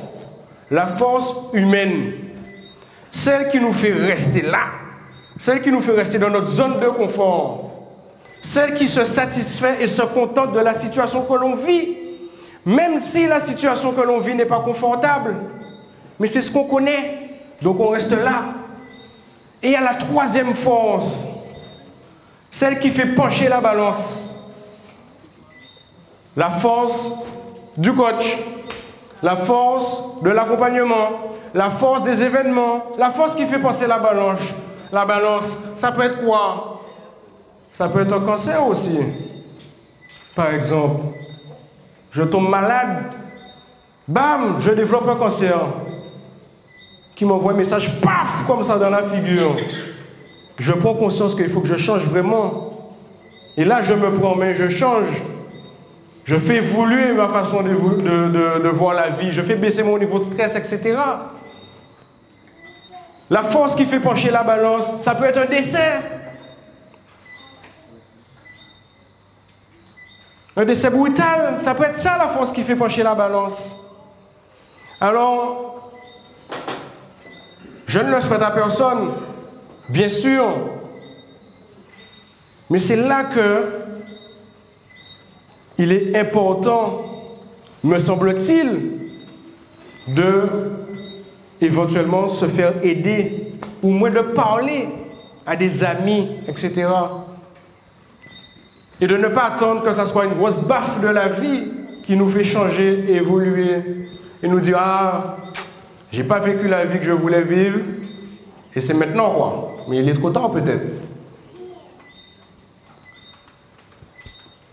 la 0.72 0.88
force 0.88 1.36
humaine. 1.54 2.29
Celle 3.12 3.50
qui 3.50 3.60
nous 3.60 3.74
fait 3.74 3.94
rester 3.94 4.42
là, 4.42 4.66
celle 5.38 5.62
qui 5.62 5.72
nous 5.72 5.82
fait 5.82 5.94
rester 5.94 6.20
dans 6.20 6.30
notre 6.30 6.50
zone 6.50 6.80
de 6.80 6.88
confort, 6.88 7.72
celle 8.42 8.76
qui 8.76 8.88
se 8.88 9.04
satisfait 9.06 9.78
et 9.82 9.88
se 9.88 10.02
contente 10.04 10.54
de 10.54 10.60
la 10.60 10.74
situation 10.74 11.24
que 11.24 11.34
l'on 11.34 11.56
vit, 11.56 11.98
même 12.66 13.00
si 13.00 13.26
la 13.26 13.40
situation 13.40 13.94
que 13.94 14.02
l'on 14.02 14.20
vit 14.20 14.36
n'est 14.36 14.46
pas 14.46 14.60
confortable. 14.60 15.36
Mais 16.20 16.28
c'est 16.28 16.42
ce 16.42 16.52
qu'on 16.52 16.66
connaît, 16.66 17.30
donc 17.62 17.80
on 17.80 17.90
reste 17.90 18.12
là. 18.12 18.44
Et 19.62 19.68
il 19.68 19.74
y 19.74 19.76
a 19.76 19.82
la 19.82 19.96
troisième 19.96 20.54
force, 20.56 21.26
celle 22.52 22.80
qui 22.80 22.90
fait 22.90 23.08
pencher 23.08 23.50
la 23.50 23.60
balance. 23.60 24.26
La 26.38 26.50
force 26.50 27.10
du 27.76 27.92
coach, 27.94 28.38
la 29.22 29.36
force 29.36 30.22
de 30.22 30.30
l'accompagnement, 30.30 31.10
la 31.54 31.70
force 31.70 32.04
des 32.04 32.24
événements, 32.24 32.84
la 32.98 33.12
force 33.12 33.36
qui 33.36 33.46
fait 33.46 33.60
passer 33.60 33.88
la 33.88 34.00
balance. 34.00 34.40
La 34.92 35.06
balance, 35.06 35.58
ça 35.76 35.92
peut 35.92 36.02
être 36.02 36.24
quoi? 36.26 36.82
Ça 37.72 37.90
peut 37.90 38.02
être 38.02 38.14
un 38.14 38.22
cancer 38.22 38.66
aussi. 38.66 38.98
Par 40.36 40.54
exemple, 40.54 41.02
je 42.12 42.24
tombe 42.24 42.50
malade, 42.50 43.14
bam, 44.08 44.56
je 44.60 44.72
développe 44.72 45.08
un 45.08 45.16
cancer 45.16 45.60
qui 47.16 47.26
m'envoie 47.26 47.52
un 47.52 47.56
message, 47.56 48.00
paf, 48.02 48.46
comme 48.48 48.64
ça 48.64 48.78
dans 48.78 48.90
la 48.90 49.04
figure. 49.04 49.56
Je 50.58 50.74
prends 50.74 50.94
conscience 50.94 51.36
qu'il 51.36 51.50
faut 51.50 51.62
que 51.62 51.68
je 51.68 51.78
change 51.78 52.06
vraiment. 52.06 52.90
Et 53.58 53.66
là, 53.66 53.82
je 53.82 53.94
me 53.94 54.12
promets, 54.12 54.56
je 54.56 54.70
change. 54.70 55.08
Je 56.30 56.38
fais 56.38 56.58
évoluer 56.58 57.12
ma 57.14 57.28
façon 57.28 57.64
de, 57.64 58.70
voir 58.70 58.94
la 58.94 59.10
vie. 59.10 59.32
Je 59.32 59.42
fais 59.42 59.56
baisser 59.56 59.82
mon 59.82 59.98
niveau 59.98 60.20
de 60.20 60.26
stress, 60.26 60.56
etc. 60.56 60.96
La 63.32 63.42
force 63.42 63.74
qui 63.74 63.84
fait 63.84 64.00
pencher 64.00 64.30
la 64.30 64.44
balance, 64.44 65.02
ça 65.02 65.16
peut 65.16 65.26
être 65.26 65.40
un 65.40 65.46
décès. 65.46 66.02
Un 70.56 70.66
décès 70.66 70.92
brutal, 70.92 71.58
ça 71.64 71.74
peut 71.74 71.86
être 71.86 71.98
ça 71.98 72.16
la 72.20 72.28
force 72.28 72.52
qui 72.52 72.62
fait 72.62 72.76
pencher 72.76 73.02
la 73.02 73.16
balance. 73.16 73.74
Alors, 75.02 75.92
je 77.88 77.98
ne 77.98 78.12
le 78.14 78.22
souhaite 78.22 78.44
à 78.44 78.52
personne, 78.52 79.14
bien 79.90 80.10
sûr, 80.10 80.46
mais 82.70 82.78
c'est 82.78 82.98
là 82.98 83.24
que 83.24 83.79
il 85.80 85.94
est 85.94 86.16
important, 86.20 87.06
me 87.86 87.98
semble-t-il, 87.98 89.00
de 90.14 90.42
éventuellement 91.62 92.28
se 92.28 92.46
faire 92.46 92.74
aider, 92.84 93.48
ou 93.82 93.90
moins 93.90 94.12
de 94.12 94.20
parler 94.20 94.90
à 95.46 95.56
des 95.56 95.84
amis, 95.84 96.28
etc. 96.48 96.88
Et 99.02 99.08
de 99.08 99.16
ne 99.16 99.30
pas 99.30 99.46
attendre 99.46 99.82
que 99.82 99.94
ça 99.94 100.06
soit 100.06 100.26
une 100.26 100.34
grosse 100.34 100.58
baffe 100.58 101.00
de 101.02 101.08
la 101.08 101.30
vie 101.30 101.64
qui 102.04 102.18
nous 102.18 102.30
fait 102.30 102.44
changer, 102.44 103.06
évoluer, 103.08 104.08
et 104.44 104.48
nous 104.50 104.60
dire, 104.60 104.78
ah, 104.80 105.38
j'ai 106.12 106.26
pas 106.26 106.40
vécu 106.40 106.68
la 106.68 106.86
vie 106.86 107.00
que 107.00 107.06
je 107.06 107.12
voulais 107.12 107.44
vivre, 107.44 107.80
et 108.76 108.82
c'est 108.82 108.94
maintenant 108.94 109.32
quoi. 109.32 109.76
Mais 109.88 110.00
il 110.00 110.10
est 110.10 110.14
trop 110.14 110.30
tard 110.30 110.52
peut-être. 110.52 111.09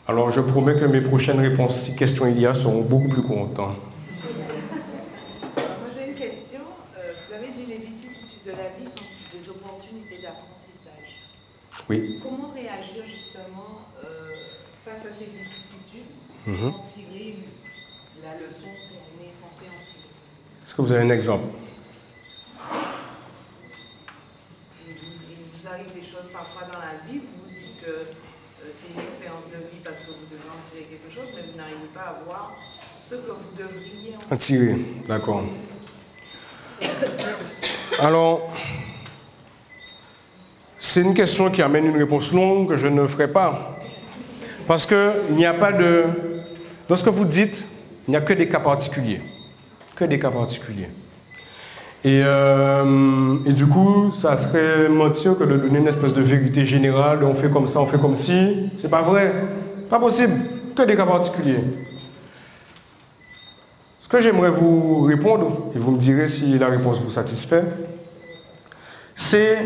Alors 0.08 0.30
je 0.30 0.40
promets 0.40 0.74
que 0.74 0.84
mes 0.84 1.00
prochaines 1.00 1.40
réponses, 1.40 1.82
si 1.82 1.96
questions 1.96 2.26
il 2.26 2.40
y 2.40 2.46
a, 2.46 2.54
seront 2.54 2.82
beaucoup 2.82 3.08
plus 3.08 3.22
courtes. 3.22 3.60
Oui. 11.88 12.20
Comment 12.20 12.50
réagir 12.52 13.04
justement 13.06 13.86
euh, 14.02 14.34
face 14.84 15.06
à 15.06 15.14
ces 15.14 15.30
vicissitudes 15.30 16.10
mm 16.46 16.66
en 16.66 16.82
tirer 16.82 17.36
la 18.22 18.34
leçon 18.34 18.66
qu'on 18.66 19.22
est 19.22 19.30
censé 19.38 19.70
en 19.70 19.78
tirer? 19.86 20.10
Est-ce 20.64 20.74
que 20.74 20.82
vous 20.82 20.90
avez 20.90 21.04
un 21.04 21.10
exemple 21.10 21.46
il 24.88 24.94
vous, 24.94 25.68
arrive 25.68 25.94
des 25.94 26.02
choses 26.02 26.26
parfois 26.32 26.66
dans 26.72 26.78
la 26.78 27.06
vie, 27.06 27.18
vous 27.18 27.46
vous 27.46 27.50
dites 27.54 27.80
que 27.80 27.90
euh, 27.90 28.72
c'est 28.74 28.90
une 28.90 29.06
expérience 29.06 29.46
de 29.46 29.58
vie 29.70 29.82
parce 29.84 29.98
que 30.02 30.10
vous 30.10 30.26
devez 30.26 30.50
en 30.50 30.58
tirer 30.66 30.90
quelque 30.90 31.05
D'accord. 35.08 35.44
Alors, 37.98 38.52
c'est 40.78 41.00
une 41.00 41.14
question 41.14 41.50
qui 41.50 41.62
amène 41.62 41.86
une 41.86 41.96
réponse 41.96 42.32
longue 42.32 42.68
que 42.68 42.76
je 42.76 42.86
ne 42.86 43.06
ferai 43.06 43.28
pas. 43.28 43.78
Parce 44.66 44.86
qu'il 44.86 45.36
n'y 45.36 45.46
a 45.46 45.54
pas 45.54 45.72
de... 45.72 46.04
Dans 46.88 46.96
ce 46.96 47.04
que 47.04 47.10
vous 47.10 47.24
dites, 47.24 47.66
il 48.06 48.10
n'y 48.10 48.16
a 48.16 48.20
que 48.20 48.32
des 48.32 48.48
cas 48.48 48.60
particuliers. 48.60 49.20
Que 49.96 50.04
des 50.04 50.18
cas 50.18 50.30
particuliers. 50.30 50.88
Et, 52.04 52.20
euh, 52.22 53.38
du 53.46 53.66
coup, 53.66 54.12
ça 54.12 54.36
serait 54.36 54.88
mentir 54.88 55.38
que 55.38 55.44
de 55.44 55.56
donner 55.56 55.78
une 55.78 55.88
espèce 55.88 56.12
de 56.12 56.22
vérité 56.22 56.66
générale, 56.66 57.24
on 57.24 57.34
fait 57.34 57.50
comme 57.50 57.66
ça, 57.66 57.80
on 57.80 57.86
fait 57.86 58.00
comme 58.00 58.14
si. 58.14 58.70
C'est 58.76 58.90
pas 58.90 59.02
vrai. 59.02 59.32
Pas 59.88 59.98
possible. 59.98 60.55
Que 60.76 60.82
des 60.82 60.94
cas 60.94 61.06
particuliers. 61.06 61.64
Ce 64.02 64.08
que 64.08 64.20
j'aimerais 64.20 64.50
vous 64.50 65.04
répondre, 65.04 65.72
et 65.74 65.78
vous 65.78 65.90
me 65.90 65.98
direz 65.98 66.28
si 66.28 66.58
la 66.58 66.68
réponse 66.68 67.00
vous 67.00 67.08
satisfait, 67.08 67.64
c'est 69.14 69.56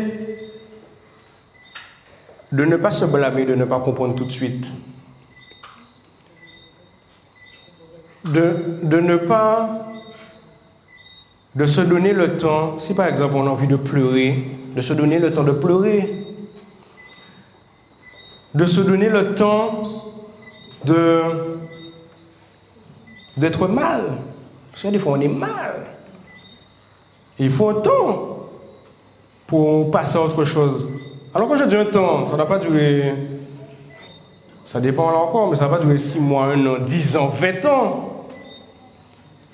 de 2.53 2.63
ne 2.63 2.77
pas 2.77 2.91
se 2.91 3.03
blâmer, 3.03 3.43
de 3.43 3.55
ne 3.55 3.65
pas 3.65 3.81
comprendre 3.81 4.15
tout 4.15 4.23
de 4.23 4.31
suite. 4.31 4.71
De, 8.23 8.79
de 8.83 8.99
ne 9.01 9.17
pas 9.17 9.87
de 11.55 11.65
se 11.65 11.81
donner 11.81 12.13
le 12.13 12.37
temps, 12.37 12.79
si 12.79 12.93
par 12.93 13.07
exemple 13.07 13.35
on 13.35 13.47
a 13.47 13.49
envie 13.49 13.67
de 13.67 13.75
pleurer, 13.75 14.45
de 14.77 14.81
se 14.81 14.93
donner 14.93 15.19
le 15.19 15.33
temps 15.33 15.43
de 15.43 15.51
pleurer, 15.51 16.23
de 18.55 18.65
se 18.65 18.79
donner 18.79 19.09
le 19.09 19.35
temps 19.35 20.10
de 20.85 21.21
d'être 23.37 23.67
mal. 23.67 24.03
Parce 24.71 24.83
que 24.83 24.87
des 24.89 24.99
fois 24.99 25.13
on 25.13 25.21
est 25.21 25.27
mal. 25.27 25.85
il 27.39 27.49
faut 27.49 27.69
un 27.69 27.81
temps 27.81 28.49
pour 29.47 29.91
passer 29.91 30.17
à 30.17 30.21
autre 30.21 30.45
chose. 30.45 30.87
Alors 31.33 31.47
quand 31.47 31.57
je 31.57 31.63
dis 31.63 31.75
un 31.75 31.85
temps, 31.85 32.29
ça 32.29 32.37
n'a 32.37 32.45
pas 32.45 32.57
duré, 32.57 33.13
ça 34.65 34.79
dépend 34.79 35.07
encore, 35.07 35.49
mais 35.49 35.55
ça 35.55 35.67
va 35.67 35.77
pas 35.77 35.83
durer 35.83 35.97
6 35.97 36.19
mois, 36.19 36.45
1 36.45 36.65
an, 36.65 36.77
10 36.79 37.17
ans, 37.17 37.27
20 37.27 37.65
ans. 37.65 38.25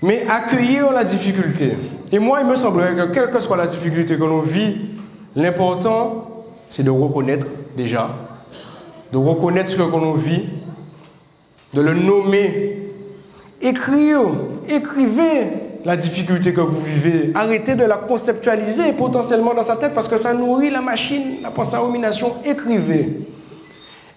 Mais 0.04 0.28
accueillir 0.30 0.92
la 0.92 1.04
difficulté. 1.04 1.76
Et 2.12 2.20
moi, 2.20 2.42
il 2.42 2.48
me 2.48 2.56
semblerait 2.56 2.96
que 2.96 3.14
quelle 3.14 3.32
que 3.32 3.40
soit 3.40 3.58
la 3.58 3.66
difficulté 3.66 4.16
que 4.16 4.24
l'on 4.24 4.42
vit, 4.42 4.76
l'important, 5.36 6.46
c'est 6.70 6.84
de 6.84 6.92
reconnaître 6.92 7.48
déjà, 7.76 8.10
de 9.12 9.18
reconnaître 9.18 9.72
ce 9.72 9.76
que 9.76 9.82
l'on 9.82 10.14
vit, 10.14 10.44
de 11.74 11.82
le 11.82 11.94
nommer. 11.94 12.84
Écrire, 13.62 14.22
écrivez 14.70 15.48
la 15.84 15.96
difficulté 15.96 16.54
que 16.54 16.62
vous 16.62 16.82
vivez. 16.82 17.32
Arrêtez 17.34 17.76
de 17.76 17.84
la 17.84 17.96
conceptualiser 17.96 18.94
potentiellement 18.94 19.54
dans 19.54 19.64
sa 19.64 19.76
tête 19.76 19.94
parce 19.94 20.08
que 20.08 20.18
ça 20.18 20.34
nourrit 20.34 20.70
la 20.70 20.82
machine, 20.82 21.38
la 21.42 21.50
pensée 21.50 21.76
à 21.76 21.80
rumination. 21.80 22.36
Écrivez. 22.46 23.28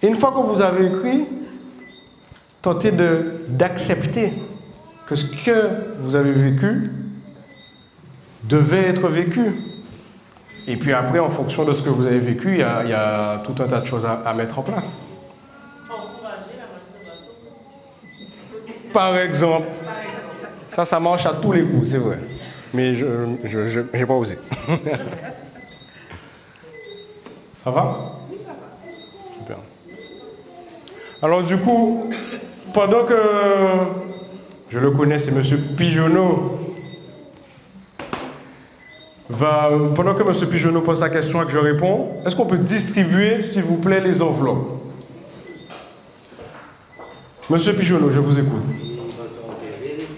Et 0.01 0.07
une 0.07 0.15
fois 0.15 0.31
que 0.31 0.45
vous 0.45 0.61
avez 0.61 0.87
écrit, 0.87 1.25
tentez 2.61 2.91
d'accepter 3.47 4.33
que 5.07 5.15
ce 5.15 5.25
que 5.25 5.69
vous 5.99 6.15
avez 6.15 6.31
vécu 6.31 6.91
devait 8.43 8.87
être 8.87 9.07
vécu. 9.07 9.41
Et 10.67 10.77
puis 10.77 10.93
après, 10.93 11.19
en 11.19 11.29
fonction 11.29 11.63
de 11.63 11.73
ce 11.73 11.81
que 11.81 11.89
vous 11.89 12.05
avez 12.05 12.19
vécu, 12.19 12.53
il 12.53 12.59
y 12.59 12.63
a, 12.63 13.41
tout 13.43 13.61
un 13.61 13.67
tas 13.67 13.79
de 13.79 13.85
choses 13.85 14.05
à, 14.05 14.33
mettre 14.33 14.59
en 14.59 14.63
place. 14.63 15.01
Par 18.93 19.17
exemple, 19.17 19.67
ça, 20.69 20.85
ça 20.85 20.99
marche 20.99 21.25
à 21.25 21.33
tous 21.33 21.51
les 21.51 21.63
coups, 21.63 21.89
c'est 21.89 21.97
vrai. 21.97 22.17
Mais 22.73 22.95
je 22.95 23.79
n'ai 23.93 24.05
pas 24.05 24.13
osé. 24.13 24.37
ça 27.57 27.71
va? 27.71 28.15
Oui, 28.31 28.37
ça 28.39 28.51
va. 28.51 28.69
Super. 29.37 29.57
Alors 31.21 31.43
du 31.43 31.57
coup, 31.57 32.09
pendant 32.73 33.03
que 33.05 33.15
je 34.69 34.79
le 34.79 34.91
connais, 34.91 35.17
c'est 35.17 35.31
M. 35.31 35.43
Pigeonneau 35.75 36.61
pendant 39.95 40.13
que 40.13 40.23
M. 40.23 40.49
Pigeonneau 40.49 40.81
pose 40.81 40.99
sa 40.99 41.09
question 41.09 41.41
et 41.41 41.45
que 41.45 41.51
je 41.51 41.57
réponds, 41.57 42.09
est-ce 42.25 42.35
qu'on 42.35 42.45
peut 42.45 42.57
distribuer, 42.57 43.43
s'il 43.43 43.63
vous 43.63 43.77
plaît, 43.77 44.01
les 44.01 44.21
enveloppes? 44.21 44.80
Monsieur 47.51 47.73
Pigeonneau, 47.73 48.09
je 48.09 48.19
vous 48.19 48.39
écoute. 48.39 48.63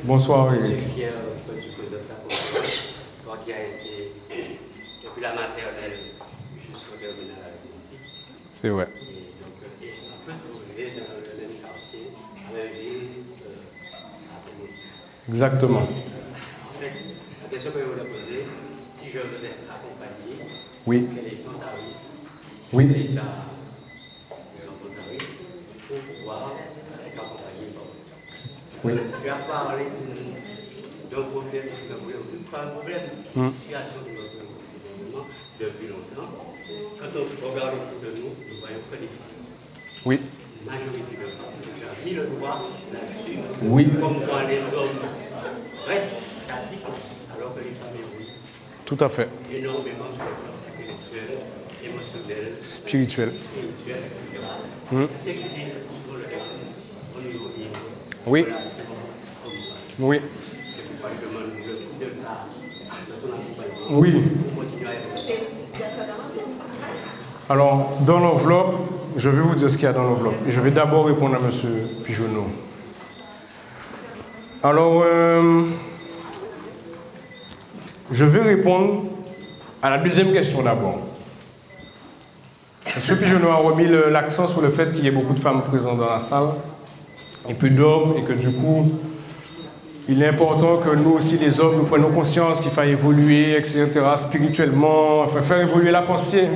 Bonsoir, 0.04 0.54
Eric. 0.54 0.62
Je 0.70 0.76
suis 0.82 0.92
fier 0.94 1.14
que 1.48 1.54
tu 1.64 1.70
présentes 1.72 2.06
la 2.08 2.16
conférence, 2.30 2.70
toi 3.26 3.38
qui 3.44 3.52
as 3.52 3.64
été 3.64 4.12
depuis 5.04 5.22
la 5.24 5.30
maternelle 5.34 5.98
jusqu'au 6.62 6.94
terminal 7.02 7.42
avec 7.42 7.66
mon 7.66 7.82
fils. 7.90 8.30
C'est 8.54 8.70
vrai. 8.70 8.88
Et 9.02 9.34
donc, 9.42 9.58
et 9.82 9.94
en 10.14 10.22
plus, 10.24 10.38
vous 10.46 10.60
vivez 10.78 10.92
dans 10.92 11.10
le 11.10 11.42
même 11.42 11.58
quartier, 11.60 12.14
à 12.38 12.54
la 12.56 12.66
ville, 12.70 13.10
euh, 13.48 14.38
à 14.38 15.32
Exactement. 15.32 15.80
En 15.82 16.80
fait, 16.80 16.94
la 17.42 17.50
question 17.50 17.72
que 17.72 17.80
je 17.80 17.86
voulais 17.86 18.10
poser, 18.14 18.46
si 18.92 19.06
je 19.10 19.18
vous 19.18 19.42
ai 19.44 19.58
accompagné, 19.74 20.54
Oui. 20.86 21.08
quel 21.16 21.26
est 21.34 21.38
ton 21.44 21.58
tarif? 21.58 21.98
Oui. 22.74 22.88
Quel 22.94 23.02
est 23.02 23.16
ta, 23.16 23.26
ton 24.62 24.94
tarif 24.94 25.30
pour 25.88 25.98
pouvoir 25.98 26.52
être 26.54 26.94
accompagné 27.18 27.68
par 27.76 27.84
vous 27.84 28.73
Oui. 28.84 28.94
Tu 29.24 29.30
as 29.30 29.36
parlé 29.36 29.86
d'un 31.12 31.22
problème, 31.24 31.64
pas 32.52 32.64
un 32.64 32.68
problème, 32.68 33.02
une 33.36 33.52
situation 33.52 34.00
de 34.06 34.12
notre 34.12 34.34
gouvernement 34.34 35.26
depuis 35.60 35.88
longtemps. 35.88 36.32
Quand 37.00 37.08
on 37.16 37.54
regarde 37.54 37.74
autour 37.76 38.02
de 38.02 38.18
nous, 38.18 38.30
nous 38.34 38.60
voyons 38.60 38.80
que 38.92 38.96
les 39.00 39.08
femmes, 39.08 40.06
Oui. 40.06 40.20
majorité 40.66 41.16
de 41.16 41.28
femmes, 41.32 41.56
tu 41.64 41.84
as 41.86 42.06
mis 42.06 42.14
le 42.16 42.26
doigt 42.38 42.60
là-dessus, 42.94 43.40
Oui. 43.64 43.88
comme 44.02 44.20
quand 44.28 44.48
les 44.48 44.60
hommes 44.76 45.00
restent 45.88 46.20
statiques 46.44 46.86
alors 47.36 47.54
que 47.56 47.60
les 47.60 47.74
femmes 47.76 47.96
évoluent 47.96 48.34
Tout 48.86 48.98
à 49.00 49.08
fait. 49.10 49.30
énormément 49.52 50.10
sur 50.12 50.26
le 50.28 50.36
plan 50.44 50.58
spirituel, 50.60 51.38
émotionnel, 51.84 52.54
Spirituel. 52.62 53.32
spirituel, 53.38 54.02
etc. 54.12 54.44
Hmm. 54.92 55.06
C'est 55.18 55.30
ce 55.30 55.34
qui 55.36 55.62
est 55.62 55.74
sur 56.04 56.14
le 56.18 56.26
au 57.16 57.22
niveau 57.22 57.50
Oui. 58.26 58.46
Oui. 60.00 60.22
Oui. 63.90 64.24
Alors, 67.50 67.98
dans 68.02 68.20
l'enveloppe, 68.20 68.76
je 69.18 69.30
vais 69.30 69.42
vous 69.42 69.56
dire 69.56 69.70
ce 69.70 69.76
qu'il 69.76 69.86
y 69.86 69.88
a 69.88 69.94
dans 69.94 70.04
l'enveloppe. 70.04 70.36
Je 70.48 70.60
vais 70.62 70.72
d'abord 70.72 71.06
répondre 71.06 71.36
à 71.36 71.40
M. 71.40 71.52
Pigeonneau. 72.06 72.48
Alors, 74.64 75.04
euh, 75.06 75.64
je 78.10 78.24
vais 78.24 78.42
répondre 78.42 79.04
à 79.82 79.90
la 79.90 79.98
deuxième 79.98 80.32
question 80.32 80.62
d'abord. 80.64 81.00
M. 82.86 83.18
Pigeonneau 83.18 83.50
a 83.50 83.56
remis 83.56 83.88
l'accent 84.10 84.48
sur 84.48 84.62
le 84.62 84.70
fait 84.70 84.94
qu'il 84.94 85.04
y 85.04 85.08
ait 85.10 85.12
beaucoup 85.12 85.34
de 85.34 85.40
femmes 85.40 85.62
présentes 85.64 86.00
dans 86.00 86.10
la 86.10 86.22
salle 86.22 86.48
et 87.50 87.54
peu 87.54 87.70
d'hommes, 87.70 88.16
et 88.18 88.22
que 88.22 88.34
du 88.34 88.52
coup, 88.52 88.90
il 90.10 90.22
est 90.22 90.28
important 90.28 90.78
que 90.78 90.96
nous 90.96 91.12
aussi, 91.12 91.38
les 91.38 91.60
hommes, 91.60 91.78
nous 91.78 91.84
prenions 91.84 92.10
conscience 92.10 92.60
qu'il 92.60 92.72
faut 92.72 92.82
évoluer, 92.82 93.58
etc., 93.58 93.90
spirituellement, 94.18 95.28
faire 95.28 95.62
évoluer 95.62 95.92
la 95.92 96.02
pensée. 96.02 96.50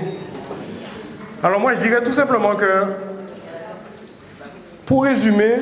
Alors 1.43 1.59
moi, 1.59 1.73
je 1.75 1.81
dirais 1.81 2.03
tout 2.03 2.11
simplement 2.11 2.55
que, 2.55 2.83
pour 4.85 5.03
résumer, 5.03 5.55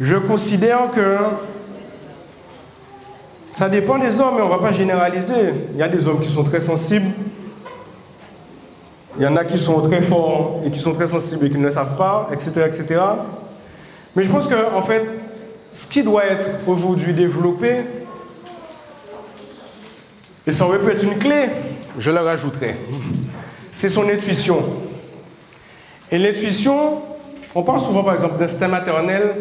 je 0.00 0.16
considère 0.16 0.90
que 0.94 1.16
ça 3.52 3.68
dépend 3.68 3.98
des 3.98 4.20
hommes, 4.20 4.36
mais 4.36 4.42
on 4.42 4.46
ne 4.46 4.52
va 4.52 4.58
pas 4.58 4.72
généraliser. 4.72 5.54
Il 5.72 5.78
y 5.78 5.82
a 5.82 5.88
des 5.88 6.06
hommes 6.06 6.20
qui 6.20 6.30
sont 6.30 6.44
très 6.44 6.60
sensibles, 6.60 7.10
il 9.16 9.22
y 9.22 9.26
en 9.26 9.36
a 9.36 9.44
qui 9.44 9.58
sont 9.58 9.80
très 9.80 10.02
forts 10.02 10.60
et 10.64 10.70
qui 10.70 10.80
sont 10.80 10.92
très 10.92 11.06
sensibles 11.06 11.46
et 11.46 11.50
qui 11.50 11.58
ne 11.58 11.66
le 11.66 11.70
savent 11.70 11.96
pas, 11.96 12.28
etc. 12.32 12.50
etc. 12.66 13.00
Mais 14.14 14.22
je 14.22 14.30
pense 14.30 14.46
que, 14.46 14.74
en 14.74 14.82
fait, 14.82 15.04
ce 15.72 15.86
qui 15.86 16.02
doit 16.02 16.24
être 16.24 16.48
aujourd'hui 16.66 17.12
développé, 17.12 17.84
et 20.46 20.52
ça 20.52 20.66
aurait 20.66 20.78
pu 20.78 20.90
être 20.90 21.04
une 21.04 21.18
clé, 21.18 21.48
je 21.98 22.10
le 22.10 22.18
rajouterai, 22.18 22.76
c'est 23.72 23.88
son 23.88 24.08
intuition. 24.08 24.64
Et 26.10 26.18
l'intuition, 26.18 27.02
on 27.54 27.62
parle 27.62 27.80
souvent 27.80 28.02
par 28.02 28.14
exemple 28.14 28.38
d'instinct 28.38 28.68
maternel, 28.68 29.34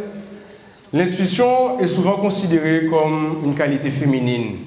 l'intuition 0.94 1.80
est 1.80 1.88
souvent 1.88 2.18
considérée 2.18 2.88
comme 2.88 3.42
une 3.44 3.56
qualité 3.56 3.90
féminine. 3.92 4.58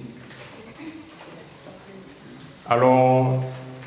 Alors, 2.68 3.42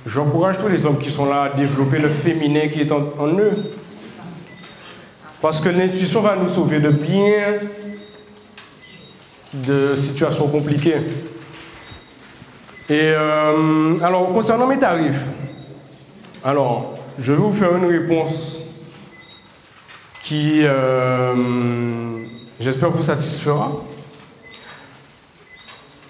j'encourage 0.06 0.58
tous 0.58 0.68
les 0.68 0.86
hommes 0.86 1.00
qui 1.00 1.12
sont 1.12 1.26
là 1.26 1.44
à 1.44 1.50
développer 1.50 2.00
le 2.00 2.10
féminin 2.10 2.68
qui 2.68 2.82
est 2.82 2.92
en, 2.92 3.28
eux. 3.38 3.72
Parce 5.42 5.60
que 5.60 5.70
l'intuition 5.70 6.22
va 6.22 6.36
nous 6.36 6.48
sauver 6.48 6.80
de 6.80 6.90
bien 6.90 7.60
de 9.54 9.96
situations 9.96 10.48
compliquées. 10.48 11.02
Et 12.90 13.12
euh, 13.16 14.00
alors, 14.02 14.32
concernant 14.32 14.68
mes 14.68 14.78
tarifs, 14.78 15.24
alors, 16.44 16.96
je 17.18 17.32
vais 17.32 17.38
vous 17.38 17.54
faire 17.54 17.76
une 17.76 17.86
réponse 17.86 18.60
qui, 20.24 20.62
euh, 20.64 21.34
j'espère, 22.60 22.92
vous 22.92 23.04
satisfera. 23.04 23.72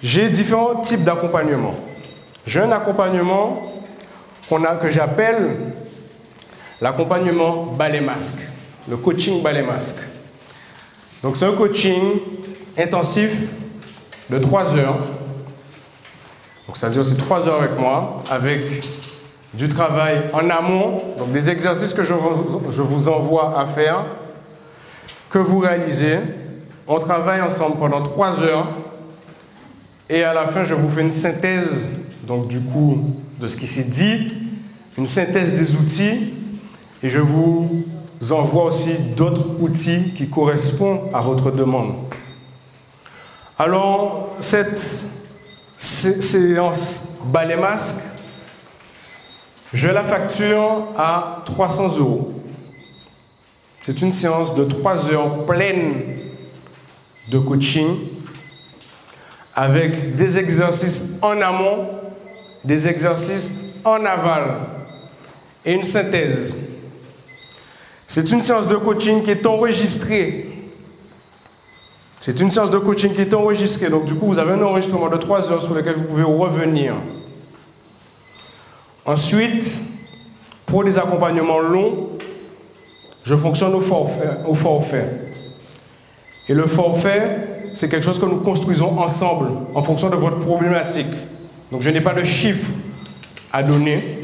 J'ai 0.02 0.28
différents 0.28 0.76
types 0.76 1.04
d'accompagnement. 1.04 1.74
J'ai 2.46 2.60
un 2.60 2.72
accompagnement 2.72 3.75
qu'on 4.48 4.64
a, 4.64 4.76
que 4.76 4.88
j'appelle 4.90 5.56
l'accompagnement 6.80 7.64
balai 7.76 8.00
masque, 8.00 8.38
le 8.88 8.96
coaching 8.96 9.42
balai 9.42 9.62
masque. 9.62 9.98
Donc 11.22 11.36
c'est 11.36 11.46
un 11.46 11.52
coaching 11.52 12.20
intensif 12.78 13.30
de 14.30 14.38
3 14.38 14.76
heures. 14.76 14.98
Donc 16.66 16.76
c'est-à-dire 16.76 17.04
c'est 17.04 17.16
3 17.16 17.48
heures 17.48 17.62
avec 17.62 17.78
moi, 17.78 18.22
avec 18.30 18.84
du 19.54 19.68
travail 19.68 20.22
en 20.32 20.50
amont, 20.50 21.02
donc 21.18 21.32
des 21.32 21.48
exercices 21.48 21.94
que 21.94 22.04
je 22.04 22.12
vous, 22.12 23.08
envoie 23.08 23.58
à 23.58 23.66
faire, 23.66 24.04
que 25.30 25.38
vous 25.38 25.58
réalisez. 25.58 26.18
On 26.86 26.98
travaille 26.98 27.40
ensemble 27.40 27.78
pendant 27.78 28.02
3 28.02 28.42
heures 28.42 28.68
et 30.08 30.22
à 30.22 30.32
la 30.32 30.46
fin 30.46 30.64
je 30.64 30.74
vous 30.74 30.88
fais 30.88 31.00
une 31.00 31.10
synthèse 31.10 31.88
donc 32.22 32.46
du 32.46 32.60
coup 32.60 33.16
de 33.40 33.46
ce 33.46 33.56
qui 33.56 33.66
s'est 33.66 33.84
dit, 33.84 34.32
une 34.96 35.06
synthèse 35.06 35.52
des 35.52 35.76
outils 35.76 36.32
et 37.02 37.08
je 37.08 37.18
vous 37.18 37.84
envoie 38.30 38.64
aussi 38.64 38.94
d'autres 39.16 39.60
outils 39.60 40.14
qui 40.16 40.28
correspondent 40.28 41.10
à 41.12 41.20
votre 41.20 41.50
demande. 41.50 41.94
Alors, 43.58 44.36
cette 44.40 45.06
séance 45.78 47.02
balai 47.24 47.56
masque, 47.56 47.96
je 49.72 49.88
la 49.88 50.04
facture 50.04 50.86
à 50.96 51.42
300 51.44 51.98
euros. 51.98 52.32
C'est 53.82 54.00
une 54.02 54.12
séance 54.12 54.54
de 54.54 54.64
3 54.64 55.10
heures 55.10 55.46
pleine 55.46 55.94
de 57.28 57.38
coaching 57.38 57.98
avec 59.54 60.16
des 60.16 60.38
exercices 60.38 61.02
en 61.22 61.40
amont, 61.40 61.88
des 62.66 62.88
exercices 62.88 63.52
en 63.84 64.04
aval 64.04 64.56
et 65.64 65.72
une 65.72 65.84
synthèse. 65.84 66.56
C'est 68.06 68.30
une 68.32 68.40
séance 68.40 68.66
de 68.66 68.76
coaching 68.76 69.22
qui 69.22 69.30
est 69.30 69.46
enregistrée. 69.46 70.52
C'est 72.20 72.40
une 72.40 72.50
séance 72.50 72.70
de 72.70 72.78
coaching 72.78 73.14
qui 73.14 73.20
est 73.20 73.34
enregistrée. 73.34 73.88
Donc 73.88 74.04
du 74.04 74.14
coup, 74.14 74.26
vous 74.26 74.38
avez 74.38 74.52
un 74.52 74.62
enregistrement 74.62 75.08
de 75.08 75.16
3 75.16 75.50
heures 75.52 75.62
sur 75.62 75.74
lequel 75.74 75.96
vous 75.96 76.04
pouvez 76.04 76.22
revenir. 76.22 76.94
Ensuite, 79.04 79.80
pour 80.66 80.82
des 80.82 80.98
accompagnements 80.98 81.60
longs, 81.60 82.10
je 83.22 83.36
fonctionne 83.36 83.74
au 83.74 83.80
forfait. 83.80 84.38
Au 84.46 84.54
forfait. 84.54 85.08
Et 86.48 86.54
le 86.54 86.66
forfait, 86.66 87.70
c'est 87.74 87.88
quelque 87.88 88.04
chose 88.04 88.18
que 88.18 88.26
nous 88.26 88.38
construisons 88.38 88.98
ensemble 88.98 89.48
en 89.74 89.82
fonction 89.82 90.08
de 90.10 90.16
votre 90.16 90.38
problématique. 90.38 91.06
Donc 91.70 91.82
je 91.82 91.90
n'ai 91.90 92.00
pas 92.00 92.14
de 92.14 92.24
chiffre 92.24 92.68
à 93.52 93.62
donner 93.62 94.18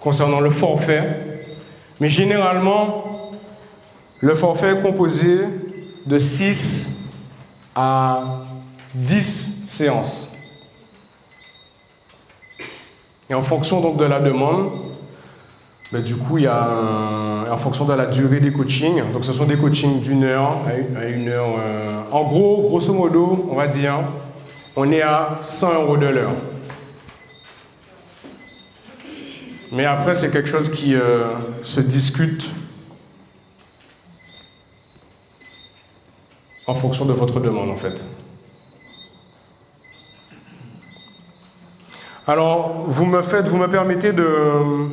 concernant 0.00 0.40
le 0.40 0.50
forfait. 0.50 1.48
Mais 2.00 2.08
généralement, 2.08 3.32
le 4.20 4.34
forfait 4.34 4.72
est 4.72 4.82
composé 4.82 5.40
de 6.06 6.18
6 6.18 6.92
à 7.74 8.24
10 8.94 9.64
séances. 9.64 10.30
Et 13.30 13.34
en 13.34 13.42
fonction 13.42 13.80
donc 13.80 13.96
de 13.96 14.04
la 14.04 14.20
demande, 14.20 14.70
ben, 15.92 16.02
du 16.02 16.16
coup, 16.16 16.38
il 16.38 16.44
y 16.44 16.46
a 16.46 16.68
en 17.50 17.56
fonction 17.56 17.84
de 17.84 17.92
la 17.94 18.06
durée 18.06 18.40
des 18.40 18.52
coachings, 18.52 19.02
donc 19.12 19.24
ce 19.24 19.32
sont 19.32 19.44
des 19.44 19.56
coachings 19.56 20.00
d'une 20.00 20.24
heure 20.24 20.58
à 20.96 21.06
une 21.06 21.28
heure. 21.28 21.56
Euh, 21.58 22.02
en 22.10 22.24
gros, 22.24 22.62
grosso 22.68 22.92
modo, 22.92 23.48
on 23.50 23.54
va 23.54 23.68
dire, 23.68 24.00
on 24.76 24.90
est 24.90 25.02
à 25.02 25.38
100 25.42 25.74
euros 25.74 25.96
de 25.96 26.06
l'heure. 26.06 26.32
Mais 29.72 29.84
après, 29.84 30.14
c'est 30.14 30.30
quelque 30.30 30.48
chose 30.48 30.68
qui 30.68 30.94
euh, 30.94 31.34
se 31.62 31.80
discute 31.80 32.48
en 36.66 36.74
fonction 36.74 37.04
de 37.04 37.12
votre 37.12 37.40
demande, 37.40 37.70
en 37.70 37.76
fait. 37.76 38.04
Alors, 42.26 42.84
vous 42.86 43.04
me 43.04 43.66
permettez 43.66 44.12
de, 44.12 44.88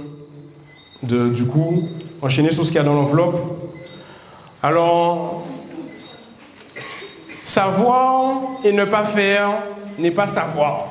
de 1.04 1.30
du 1.30 1.46
coup, 1.46 1.88
enchaîner 2.22 2.52
sur 2.52 2.66
ce 2.66 2.70
qu'il 2.70 2.78
y 2.78 2.80
a 2.80 2.84
dans 2.84 2.96
l'enveloppe. 2.96 3.38
Alors, 4.62 5.46
savoir 7.52 8.42
et 8.64 8.72
ne 8.72 8.86
pas 8.86 9.06
faire 9.06 9.52
n'est 10.00 10.12
pas 10.12 10.28
savoir. 10.28 10.88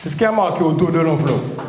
C'est 0.00 0.08
ce 0.08 0.16
qui 0.16 0.24
a 0.24 0.32
marqué 0.32 0.62
autour 0.62 0.90
de 0.90 0.98
l'enveloppe. 0.98 1.62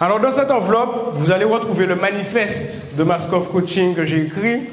Alors 0.00 0.20
dans 0.20 0.30
cette 0.30 0.50
enveloppe, 0.50 1.14
vous 1.14 1.30
allez 1.30 1.44
retrouver 1.44 1.86
le 1.86 1.96
manifeste 1.96 2.94
de 2.96 3.02
Maskov 3.02 3.50
Coaching 3.50 3.94
que 3.94 4.04
j'ai 4.04 4.26
écrit. 4.26 4.68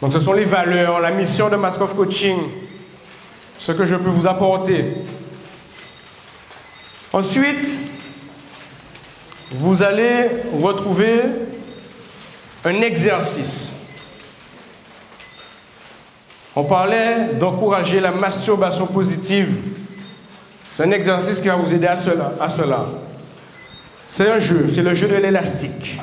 Donc 0.00 0.12
ce 0.12 0.20
sont 0.20 0.34
les 0.34 0.44
valeurs, 0.44 1.00
la 1.00 1.10
mission 1.10 1.48
de 1.48 1.56
Maskov 1.56 1.94
Coaching, 1.94 2.38
ce 3.58 3.72
que 3.72 3.86
je 3.86 3.96
peux 3.96 4.10
vous 4.10 4.26
apporter. 4.26 4.98
Ensuite, 7.12 7.80
vous 9.50 9.82
allez 9.82 10.28
retrouver 10.60 11.20
un 12.64 12.80
exercice. 12.82 13.73
On 16.56 16.64
parlait 16.64 17.34
d'encourager 17.34 18.00
la 18.00 18.12
masturbation 18.12 18.86
positive. 18.86 19.48
C'est 20.70 20.84
un 20.84 20.90
exercice 20.92 21.40
qui 21.40 21.48
va 21.48 21.56
vous 21.56 21.72
aider 21.72 21.86
à 21.86 21.96
cela. 21.96 22.86
C'est 24.06 24.30
un 24.30 24.38
jeu, 24.38 24.66
c'est 24.68 24.82
le 24.82 24.94
jeu 24.94 25.08
de 25.08 25.16
l'élastique. 25.16 25.98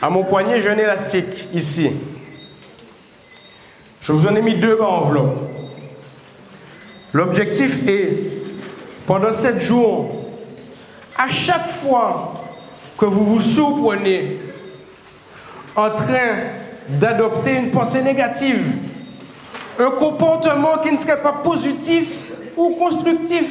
À 0.00 0.10
mon 0.10 0.22
poignet, 0.24 0.62
j'ai 0.62 0.68
un 0.68 0.78
élastique 0.78 1.48
ici. 1.52 1.90
Je 4.00 4.12
vous 4.12 4.26
en 4.26 4.36
ai 4.36 4.42
mis 4.42 4.54
deux 4.54 4.76
par 4.76 4.92
enveloppe. 5.02 5.50
L'objectif 7.12 7.78
est, 7.88 8.30
pendant 9.06 9.32
sept 9.32 9.60
jours, 9.60 10.26
à 11.16 11.28
chaque 11.28 11.68
fois 11.68 12.34
que 12.98 13.06
vous 13.06 13.24
vous 13.24 13.40
surprenez 13.40 14.38
en 15.74 15.90
train 15.90 16.44
d'adopter 16.88 17.56
une 17.56 17.70
pensée 17.70 18.02
négative, 18.02 18.62
un 19.78 19.90
comportement 19.90 20.78
qui 20.82 20.92
ne 20.92 20.96
serait 20.96 21.20
pas 21.20 21.32
positif 21.32 22.08
ou 22.56 22.70
constructif, 22.70 23.46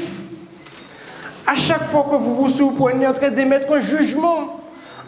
à 1.45 1.55
chaque 1.55 1.91
fois 1.91 2.07
que 2.09 2.15
vous 2.15 2.35
vous 2.35 2.49
surprenez 2.49 3.05
en 3.07 3.13
train 3.13 3.29
d'émettre 3.29 3.71
un 3.71 3.81
jugement, 3.81 4.61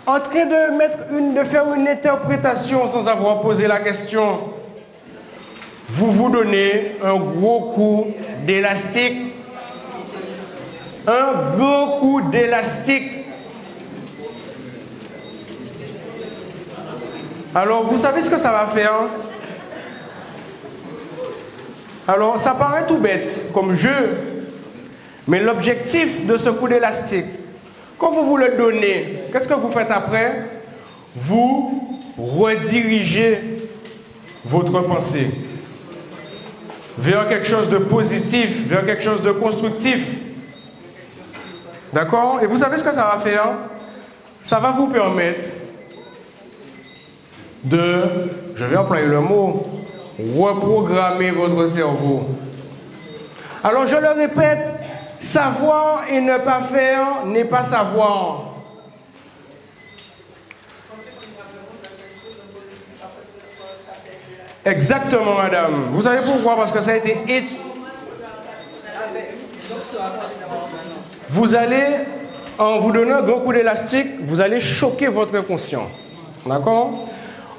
en 0.06 0.20
train 0.20 0.46
de, 0.46 1.44
faire 1.44 1.74
une 1.74 1.88
interprétation 1.88 2.88
sans 2.88 3.08
avoir 3.08 3.42
posé 3.42 3.68
la 3.68 3.80
question, 3.80 4.40
vous 5.90 6.12
vous 6.12 6.30
donnez 6.30 6.98
un 7.04 7.16
gros 7.16 7.72
coup 7.74 8.08
d'élastique. 8.46 9.34
Un 11.08 11.56
gros 11.58 12.00
coup 12.00 12.22
d'élastique. 12.30 13.12
Alors, 17.56 17.86
vous 17.86 17.98
savez 17.98 18.22
ce 18.22 18.30
que 18.30 18.38
ça 18.38 18.52
va 18.52 18.68
faire 18.68 18.94
Alors, 22.08 22.38
ça 22.38 22.54
paraît 22.54 22.86
tout 22.88 22.98
bête 22.98 23.48
comme 23.54 23.74
jeu, 23.74 24.18
mais 25.28 25.42
l'objectif 25.42 26.26
de 26.26 26.38
ce 26.38 26.50
coup 26.50 26.68
d'élastique, 26.70 27.26
quand 27.98 28.12
vous 28.12 28.26
vous 28.26 28.38
le 28.38 28.56
donnez, 28.58 29.24
qu'est-ce 29.32 29.48
que 29.48 29.54
vous 29.54 29.70
faites 29.72 29.92
après? 29.92 30.46
Vous 31.16 32.00
redirigez 32.18 33.70
votre 34.46 34.80
pensée 34.82 35.30
vers 36.98 37.28
quelque 37.28 37.48
chose 37.48 37.68
de 37.70 37.78
positif, 37.78 38.68
vers 38.68 38.86
quelque 38.86 39.04
chose 39.04 39.22
de 39.22 39.32
constructif. 39.32 40.06
D'accord? 41.92 42.40
Et 42.42 42.48
vous 42.48 42.58
savez 42.58 42.78
ce 42.78 42.84
que 42.84 42.94
ça 42.94 43.12
va 43.14 43.20
faire? 43.20 43.50
Ça 44.44 44.60
va 44.60 44.72
vous 44.72 44.88
permettre 44.88 45.48
de, 47.64 48.04
je 48.56 48.64
vais 48.64 48.78
employer 48.78 49.08
le 49.08 49.20
mot, 49.20 49.68
reprogrammer 50.20 51.32
votre 51.32 51.66
cerveau. 51.68 52.28
Alors 53.64 53.88
je 53.88 53.96
le 53.96 54.10
répète, 54.10 54.74
Savoir 55.20 56.04
et 56.12 56.22
ne 56.22 56.38
pas 56.38 56.62
faire 56.62 57.26
n'est 57.26 57.46
pas 57.46 57.64
savoir. 57.64 58.44
Exactement, 64.64 65.36
madame. 65.36 65.88
Vous 65.92 66.02
savez 66.02 66.20
pourquoi? 66.26 66.58
Parce 66.58 66.72
que 66.72 66.82
ça 66.82 66.92
a 66.92 66.98
été 66.98 67.18
Vous 71.30 71.56
allez, 71.56 72.00
en 72.58 72.80
vous 72.80 72.92
donnant 72.92 73.18
un 73.18 73.22
gros 73.22 73.40
coup 73.40 73.54
d'élastique, 73.54 74.08
vous 74.26 74.42
allez 74.42 74.60
choquer 74.60 75.08
votre 75.08 75.36
inconscient. 75.36 75.88
D'accord? 76.46 77.08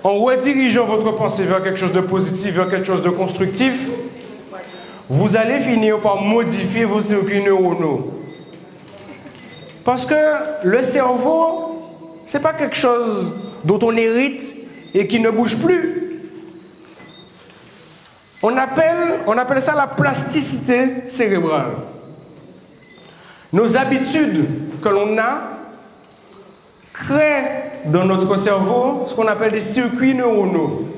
En 0.05 0.19
redirigeant 0.19 0.87
votre 0.87 1.13
pensée 1.13 1.45
vers 1.45 1.63
quelque 1.63 1.79
chose 1.79 1.93
de 1.93 2.01
positif, 2.01 2.55
vers 2.55 2.69
quelque 2.69 2.87
chose 2.87 3.03
de 3.03 3.11
constructif, 3.11 3.75
vous 5.09 5.37
allez 5.37 5.61
finir 5.61 5.99
par 6.01 6.21
modifier 6.23 6.85
vos 6.85 7.01
circuits 7.01 7.43
neuronaux. 7.43 8.13
Parce 9.85 10.05
que 10.05 10.15
le 10.65 10.83
cerveau, 10.83 11.83
ce 12.27 12.37
n'est 12.37 12.43
pas 12.43 12.53
quelque 12.53 12.77
chose 12.77 13.33
dont 13.65 13.79
on 13.83 13.97
hérite 13.97 14.55
et 14.95 15.07
qui 15.07 15.19
ne 15.19 15.31
bouge 15.31 15.57
plus. 15.57 16.23
On 18.43 18.57
appelle, 18.57 19.21
on 19.27 19.37
appelle 19.37 19.63
ça 19.63 19.75
la 19.75 19.87
plasticité 19.87 21.07
cérébrale. 21.07 21.73
Nos 23.53 23.77
habitudes 23.77 24.45
que 24.81 24.89
l'on 24.89 25.19
a 25.19 25.41
créent 26.93 27.68
dans 27.87 28.05
notre 28.05 28.37
cerveau 28.37 29.05
ce 29.07 29.15
qu'on 29.15 29.27
appelle 29.27 29.53
des 29.53 29.61
circuits 29.61 30.15
neuronaux. 30.15 30.89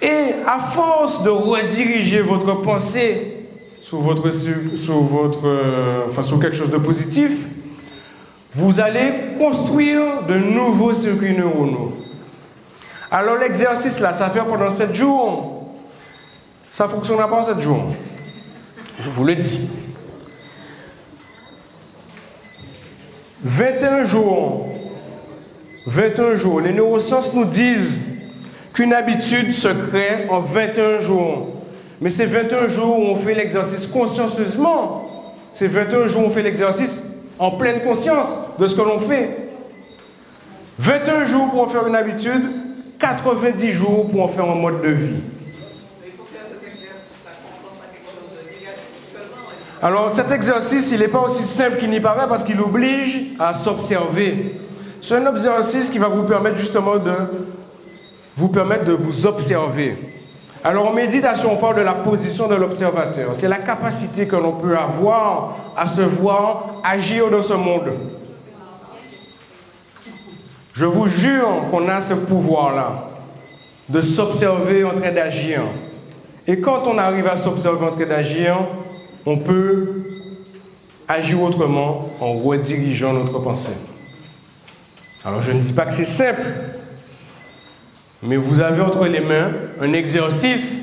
Et 0.00 0.34
à 0.46 0.60
force 0.60 1.22
de 1.22 1.30
rediriger 1.30 2.20
votre 2.20 2.60
pensée 2.60 3.46
sur, 3.80 3.98
votre, 3.98 4.28
votre, 4.28 5.46
euh, 5.46 6.04
enfin, 6.08 6.22
quelque 6.38 6.56
chose 6.56 6.70
de 6.70 6.78
positif, 6.78 7.32
vous 8.54 8.80
allez 8.80 9.34
construire 9.36 10.22
de 10.28 10.34
nouveaux 10.34 10.92
circuits 10.92 11.36
neuronaux. 11.36 11.92
Alors 13.10 13.36
l'exercice 13.36 14.00
là, 14.00 14.12
ça 14.12 14.30
fait 14.30 14.40
pendant 14.40 14.70
7 14.70 14.94
jours. 14.94 15.68
Ça 16.70 16.84
ne 16.84 16.90
fonctionnera 16.90 17.28
pas 17.28 17.36
en 17.36 17.42
7 17.42 17.60
jours. 17.60 17.84
Je 18.98 19.10
vous 19.10 19.24
le 19.24 19.34
dis. 19.34 19.70
21 23.44 24.04
jours. 24.04 24.73
21 25.86 26.36
jours. 26.36 26.60
Les 26.60 26.72
neurosciences 26.72 27.32
nous 27.34 27.44
disent 27.44 28.02
qu'une 28.72 28.92
habitude 28.92 29.52
se 29.52 29.68
crée 29.68 30.26
en 30.30 30.40
21 30.40 31.00
jours. 31.00 31.48
Mais 32.00 32.10
c'est 32.10 32.26
21 32.26 32.68
jours 32.68 32.98
où 32.98 33.02
on 33.02 33.16
fait 33.16 33.34
l'exercice 33.34 33.86
consciencieusement. 33.86 35.32
C'est 35.52 35.68
21 35.68 36.08
jours 36.08 36.22
où 36.22 36.26
on 36.26 36.30
fait 36.30 36.42
l'exercice 36.42 37.02
en 37.38 37.52
pleine 37.52 37.82
conscience 37.82 38.28
de 38.58 38.66
ce 38.66 38.74
que 38.74 38.80
l'on 38.80 39.00
fait. 39.00 39.48
21 40.78 41.24
jours 41.26 41.50
pour 41.50 41.62
en 41.62 41.68
faire 41.68 41.86
une 41.86 41.94
habitude, 41.94 42.50
90 42.98 43.72
jours 43.72 44.08
pour 44.10 44.24
en 44.24 44.28
faire 44.28 44.50
un 44.50 44.56
mode 44.56 44.82
de 44.82 44.88
vie. 44.88 45.20
Alors 49.80 50.10
cet 50.10 50.30
exercice, 50.30 50.90
il 50.92 51.00
n'est 51.00 51.08
pas 51.08 51.20
aussi 51.20 51.42
simple 51.42 51.76
qu'il 51.76 51.90
n'y 51.90 52.00
paraît 52.00 52.26
parce 52.26 52.42
qu'il 52.42 52.58
oblige 52.60 53.34
à 53.38 53.52
s'observer. 53.52 54.63
C'est 55.06 55.16
un 55.16 55.26
exercice 55.26 55.90
qui 55.90 55.98
va 55.98 56.08
vous 56.08 56.22
permettre 56.22 56.56
justement 56.56 56.96
de 56.96 57.12
vous 58.38 58.48
permettre 58.48 58.84
de 58.84 58.94
vous 58.94 59.26
observer. 59.26 59.98
Alors 60.64 60.88
en 60.88 60.94
méditation, 60.94 61.52
on 61.52 61.56
parle 61.56 61.76
de 61.76 61.82
la 61.82 61.92
position 61.92 62.48
de 62.48 62.54
l'observateur. 62.54 63.32
C'est 63.34 63.48
la 63.48 63.58
capacité 63.58 64.26
que 64.26 64.34
l'on 64.34 64.52
peut 64.52 64.74
avoir 64.74 65.56
à 65.76 65.86
se 65.86 66.00
voir 66.00 66.76
agir 66.82 67.28
dans 67.28 67.42
ce 67.42 67.52
monde. 67.52 67.92
Je 70.72 70.86
vous 70.86 71.06
jure 71.06 71.64
qu'on 71.70 71.86
a 71.86 72.00
ce 72.00 72.14
pouvoir-là 72.14 73.10
de 73.90 74.00
s'observer 74.00 74.84
en 74.84 74.94
train 74.94 75.12
d'agir. 75.12 75.60
Et 76.46 76.60
quand 76.60 76.86
on 76.86 76.96
arrive 76.96 77.26
à 77.26 77.36
s'observer 77.36 77.86
en 77.86 77.90
train 77.90 78.06
d'agir, 78.06 78.56
on 79.26 79.36
peut 79.36 80.02
agir 81.06 81.42
autrement 81.42 82.08
en 82.22 82.32
redirigeant 82.32 83.12
notre 83.12 83.38
pensée. 83.40 83.76
Alors 85.24 85.40
je 85.40 85.52
ne 85.52 85.60
dis 85.60 85.72
pas 85.72 85.86
que 85.86 85.92
c'est 85.92 86.04
simple, 86.04 86.42
mais 88.22 88.36
vous 88.36 88.60
avez 88.60 88.82
entre 88.82 89.06
les 89.06 89.20
mains 89.20 89.50
un 89.80 89.92
exercice 89.94 90.78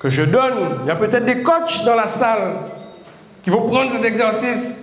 que 0.00 0.10
je 0.10 0.22
donne. 0.22 0.80
Il 0.82 0.88
y 0.88 0.90
a 0.90 0.96
peut-être 0.96 1.24
des 1.24 1.42
coachs 1.42 1.84
dans 1.84 1.94
la 1.94 2.08
salle 2.08 2.54
qui 3.44 3.50
vont 3.50 3.68
prendre 3.68 3.92
cet 3.92 4.04
exercice, 4.04 4.80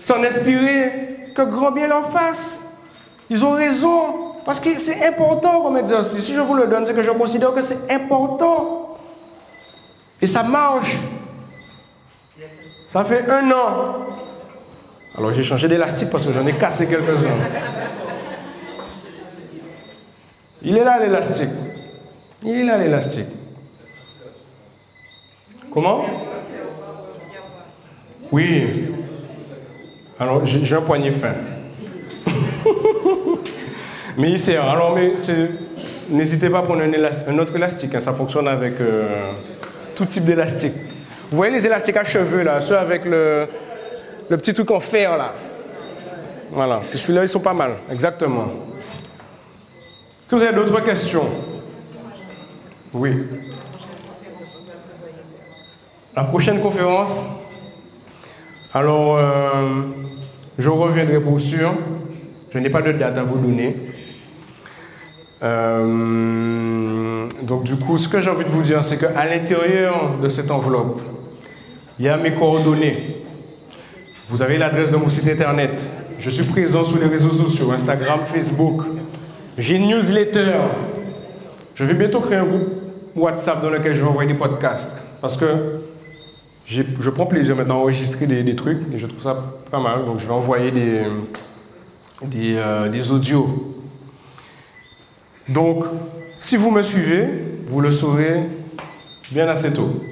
s'en 0.00 0.22
inspirer, 0.24 1.30
que 1.36 1.42
grand 1.42 1.70
bien 1.70 1.86
leur 1.86 2.10
fasse. 2.10 2.60
Ils 3.30 3.44
ont 3.44 3.52
raison, 3.52 4.34
parce 4.44 4.58
que 4.58 4.78
c'est 4.78 5.06
important 5.06 5.62
comme 5.62 5.76
exercice. 5.76 6.24
Si 6.24 6.34
je 6.34 6.40
vous 6.40 6.54
le 6.54 6.66
donne, 6.66 6.84
c'est 6.84 6.94
que 6.94 7.02
je 7.02 7.10
considère 7.12 7.54
que 7.54 7.62
c'est 7.62 7.90
important. 7.90 8.98
Et 10.20 10.26
ça 10.26 10.42
marche. 10.42 10.96
Ça 12.92 13.04
fait 13.04 13.24
un 13.30 13.50
an. 13.52 13.94
Alors 15.16 15.32
j'ai 15.32 15.42
changé 15.42 15.68
d'élastique 15.68 16.10
parce 16.10 16.26
que 16.26 16.32
j'en 16.32 16.46
ai 16.46 16.52
cassé 16.52 16.86
quelques-uns. 16.86 17.36
Il 20.62 20.76
est 20.76 20.84
là 20.84 20.98
l'élastique. 21.00 21.48
Il 22.44 22.60
est 22.60 22.64
là 22.64 22.78
l'élastique. 22.78 23.26
Comment? 25.72 26.04
Oui. 28.30 28.90
Alors, 30.18 30.44
j'ai 30.46 30.76
un 30.76 30.82
poignet 30.82 31.10
fin. 31.10 31.34
mais 34.16 34.30
il 34.30 34.38
sert. 34.38 34.68
Alors, 34.68 34.94
mais 34.94 35.14
n'hésitez 36.10 36.48
pas 36.48 36.58
à 36.58 36.62
prendre 36.62 36.82
un, 36.82 37.38
autre 37.38 37.56
élastique. 37.56 37.94
Hein. 37.94 38.00
Ça 38.00 38.12
fonctionne 38.12 38.48
avec 38.48 38.80
euh, 38.80 39.32
tout 39.94 40.04
type 40.04 40.24
d'élastique. 40.24 40.74
Vous 41.30 41.36
voyez 41.36 41.52
les 41.52 41.66
élastiques 41.66 41.96
à 41.96 42.04
cheveux, 42.04 42.42
là, 42.42 42.60
ceux 42.60 42.76
avec 42.76 43.04
le, 43.04 43.48
le 44.28 44.36
petit 44.36 44.54
truc 44.54 44.70
en 44.70 44.80
fer, 44.80 45.16
là. 45.16 45.34
Voilà, 46.50 46.82
c'est 46.86 46.98
celui-là, 46.98 47.22
ils 47.22 47.28
sont 47.28 47.40
pas 47.40 47.54
mal. 47.54 47.76
Exactement 47.90 48.48
vous 50.36 50.42
avez 50.42 50.54
d'autres 50.54 50.80
questions? 50.80 51.28
Oui. 52.92 53.10
La 56.16 56.24
prochaine 56.24 56.60
conférence? 56.60 57.26
Alors, 58.72 59.16
euh, 59.16 59.82
je 60.58 60.68
reviendrai 60.68 61.20
pour 61.20 61.38
sûr. 61.38 61.74
Je 62.50 62.58
n'ai 62.58 62.70
pas 62.70 62.82
de 62.82 62.92
date 62.92 63.16
à 63.18 63.22
vous 63.22 63.38
donner. 63.38 63.76
Euh, 65.42 67.26
donc 67.42 67.64
du 67.64 67.76
coup, 67.76 67.98
ce 67.98 68.08
que 68.08 68.20
j'ai 68.20 68.30
envie 68.30 68.44
de 68.44 68.50
vous 68.50 68.62
dire, 68.62 68.84
c'est 68.84 68.98
qu'à 68.98 69.26
l'intérieur 69.26 70.16
de 70.22 70.28
cette 70.28 70.50
enveloppe, 70.50 71.00
il 71.98 72.06
y 72.06 72.08
a 72.08 72.16
mes 72.16 72.32
coordonnées. 72.32 73.22
Vous 74.32 74.40
avez 74.40 74.56
l'adresse 74.56 74.90
de 74.90 74.96
mon 74.96 75.10
site 75.10 75.28
internet. 75.28 75.92
Je 76.18 76.30
suis 76.30 76.44
présent 76.44 76.84
sur 76.84 76.96
les 76.96 77.04
réseaux 77.04 77.32
sociaux, 77.32 77.70
Instagram, 77.70 78.20
Facebook. 78.32 78.80
J'ai 79.58 79.76
une 79.76 79.88
newsletter. 79.88 80.54
Je 81.74 81.84
vais 81.84 81.92
bientôt 81.92 82.20
créer 82.20 82.38
un 82.38 82.46
groupe 82.46 82.66
WhatsApp 83.14 83.60
dans 83.60 83.68
lequel 83.68 83.94
je 83.94 84.00
vais 84.00 84.08
envoyer 84.08 84.32
des 84.32 84.38
podcasts. 84.38 85.04
Parce 85.20 85.36
que 85.36 85.44
je 86.66 87.10
prends 87.10 87.26
plaisir 87.26 87.54
maintenant 87.56 87.74
à 87.74 87.78
enregistrer 87.80 88.24
des, 88.24 88.56
trucs 88.56 88.78
et 88.94 88.96
je 88.96 89.06
trouve 89.06 89.20
ça 89.20 89.36
pas 89.70 89.80
mal. 89.80 90.06
Donc 90.06 90.18
je 90.18 90.26
vais 90.26 90.32
envoyer 90.32 90.70
des, 90.70 91.02
des, 92.22 92.54
euh, 92.56 92.88
des 92.88 93.10
audios. 93.10 93.76
Donc, 95.46 95.84
si 96.38 96.56
vous 96.56 96.70
me 96.70 96.80
suivez, 96.80 97.28
vous 97.66 97.82
le 97.82 97.90
saurez 97.90 98.44
bien 99.30 99.46
assez 99.46 99.74
tôt. 99.74 100.02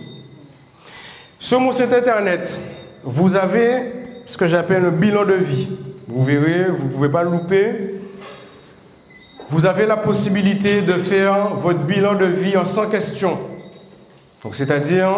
Sur 1.39 1.59
mon 1.59 1.73
site 1.73 1.95
internet, 1.95 2.61
vous 3.03 3.35
avez 3.35 4.00
ce 4.31 4.39
que 4.39 4.49
j'appelle 4.49 4.85
un 4.85 4.91
bilan 4.91 5.25
de 5.25 5.35
vie. 5.35 5.69
Vous 6.07 6.23
verrez, 6.23 6.65
vous 6.65 6.87
ne 6.87 6.93
pouvez 6.93 7.09
pas 7.09 7.23
louper 7.23 8.01
vous 9.51 9.67
avez 9.67 9.85
la 9.85 9.97
possibilité 9.97 10.81
de 10.81 10.93
faire 10.93 11.57
votre 11.57 11.81
bilan 11.81 12.15
de 12.15 12.25
vie 12.25 12.57
en 12.57 12.65
100 12.65 12.87
questions. 12.89 13.37
Donc, 14.45 14.55
c'est-à-dire 14.55 15.09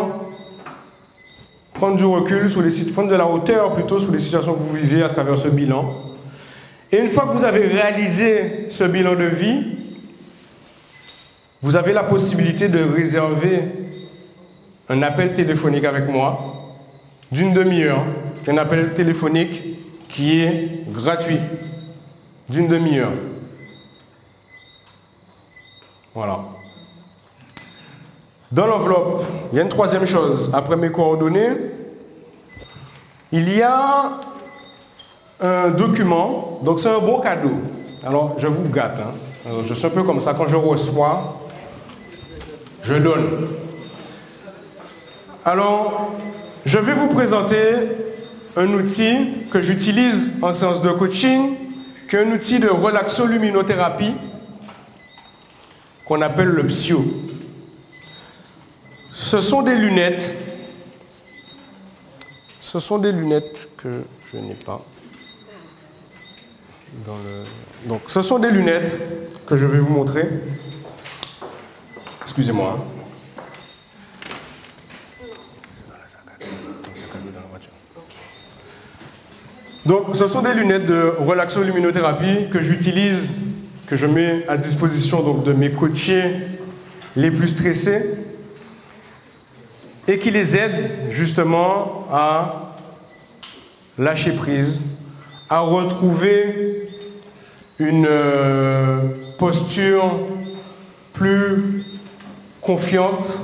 prendre 1.75 1.99
du 1.99 2.05
recul 2.07 2.49
sur 2.49 2.63
les 2.63 2.71
prendre 2.93 3.11
de 3.11 3.15
la 3.15 3.27
hauteur 3.27 3.75
plutôt 3.75 3.99
sur 3.99 4.11
les 4.11 4.19
situations 4.19 4.55
que 4.55 4.61
vous 4.61 4.73
vivez 4.73 5.03
à 5.03 5.09
travers 5.09 5.37
ce 5.37 5.49
bilan. 5.49 5.95
Et 6.91 6.99
une 6.99 7.09
fois 7.09 7.27
que 7.27 7.37
vous 7.37 7.45
avez 7.45 7.67
réalisé 7.67 8.67
ce 8.71 8.85
bilan 8.85 9.17
de 9.17 9.25
vie, 9.25 9.65
vous 11.61 11.77
avez 11.77 11.93
la 11.93 12.03
possibilité 12.03 12.69
de 12.69 12.83
réserver 12.83 13.65
un 14.89 15.03
appel 15.03 15.35
téléphonique 15.35 15.85
avec 15.85 16.09
moi 16.09 16.73
d'une 17.31 17.53
demi-heure, 17.53 18.05
un 18.49 18.57
appel 18.59 18.95
téléphonique 18.95 19.63
qui 20.09 20.41
est 20.41 20.85
gratuit, 20.91 21.39
d'une 22.49 22.69
demi-heure. 22.69 23.13
Voilà. 26.15 26.41
Dans 28.51 28.67
l'enveloppe, 28.67 29.25
il 29.51 29.57
y 29.57 29.61
a 29.61 29.63
une 29.63 29.69
troisième 29.71 30.05
chose. 30.05 30.51
Après 30.53 30.77
mes 30.77 30.93
coordonnées, 30.93 31.57
il 33.33 33.57
y 33.57 33.63
a 33.63 34.21
un 35.41 35.71
document. 35.71 36.61
Donc 36.63 36.81
c'est 36.81 36.91
un 36.91 36.99
bon 36.99 37.21
cadeau. 37.21 37.53
Alors 38.05 38.35
je 38.39 38.47
vous 38.47 38.69
gâte. 38.69 39.01
Hein. 39.01 39.53
je 39.65 39.73
suis 39.73 39.87
un 39.87 39.91
peu 39.91 40.03
comme 40.03 40.21
ça. 40.21 40.35
Quand 40.35 40.49
je 40.49 40.57
reçois, 40.57 41.41
je 42.83 42.95
donne. 42.95 43.49
Alors, 45.45 46.13
je 46.65 46.79
vais 46.79 46.93
vous 46.93 47.09
présenter 47.09 47.59
un 48.57 48.73
outil 48.75 49.47
que 49.51 49.61
j'utilise 49.61 50.33
en 50.43 50.53
séance 50.53 50.83
de 50.83 50.91
coaching, 50.91 51.57
qui 52.09 52.17
est 52.17 52.25
un 52.25 52.31
outil 52.31 52.59
de 52.59 52.69
relaxoluminothérapie 52.69 54.15
qu'on 56.05 56.21
appelle 56.21 56.49
le 56.49 56.67
psio. 56.67 57.05
Ce 59.13 59.41
sont 59.41 59.63
des 59.63 59.75
lunettes. 59.75 60.35
Ce 62.61 62.81
sont 62.81 62.99
des 62.99 63.13
lunettes 63.13 63.71
que 63.77 64.05
je 64.33 64.39
n'ai 64.39 64.55
pas. 64.55 64.85
Donc, 67.87 68.03
ce 68.09 68.21
sont 68.21 68.39
des 68.39 68.51
lunettes 68.51 68.99
que 69.47 69.57
je 69.57 69.67
vais 69.67 69.79
vous 69.79 69.93
montrer. 69.93 70.29
Excusez-moi. 72.23 72.79
Hein. 72.79 73.03
Donc, 79.85 80.15
ce 80.15 80.27
sont 80.29 80.43
des 80.43 80.55
lunettes 80.55 80.87
de 80.87 81.15
relaxo-luminothérapie 81.19 82.49
que 82.53 82.61
j'utilise, 82.61 83.33
que 83.89 83.97
je 83.97 84.07
mets 84.07 84.45
à 84.49 84.57
disposition 84.57 85.23
donc, 85.23 85.43
de 85.43 85.53
mes 85.53 85.73
coachés 85.73 86.35
les 87.17 87.31
plus 87.31 87.49
stressés 87.49 88.11
et 90.07 90.19
qui 90.19 90.31
les 90.31 90.57
aident 90.57 90.91
justement 91.11 92.07
à 92.13 92.75
lâcher 93.99 94.33
prise, 94.33 94.81
à 95.51 95.61
retrouver 95.61 96.89
une 97.79 98.07
euh, 98.09 98.99
posture 99.37 100.05
plus 101.13 101.85
confiante 102.61 103.43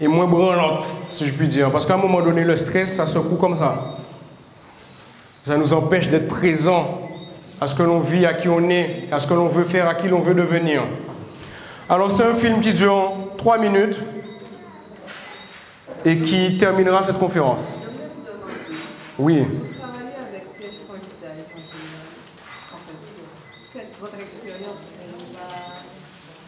et 0.00 0.08
moins 0.08 0.26
branlante, 0.26 0.86
si 1.10 1.26
je 1.26 1.34
puis 1.34 1.46
dire. 1.46 1.70
Parce 1.70 1.84
qu'à 1.84 1.94
un 1.94 1.98
moment 1.98 2.22
donné, 2.22 2.42
le 2.42 2.56
stress, 2.56 2.94
ça 2.94 3.06
secoue 3.06 3.36
comme 3.36 3.56
ça. 3.56 3.98
Ça 5.44 5.58
nous 5.58 5.74
empêche 5.74 6.08
d'être 6.08 6.26
présents 6.26 7.02
à 7.60 7.66
ce 7.66 7.74
que 7.74 7.82
l'on 7.82 8.00
vit, 8.00 8.24
à 8.24 8.32
qui 8.32 8.48
on 8.48 8.70
est, 8.70 9.08
à 9.12 9.18
ce 9.18 9.26
que 9.26 9.34
l'on 9.34 9.48
veut 9.48 9.64
faire, 9.64 9.86
à 9.86 9.94
qui 9.94 10.08
l'on 10.08 10.20
veut 10.20 10.34
devenir. 10.34 10.82
Alors 11.86 12.10
c'est 12.10 12.24
un 12.24 12.34
film 12.34 12.62
qui 12.62 12.72
dure 12.72 13.12
trois 13.36 13.58
minutes 13.58 14.00
et 16.02 16.18
qui 16.20 16.56
terminera 16.56 17.02
cette 17.02 17.18
conférence. 17.18 17.76
Oui. 19.18 19.44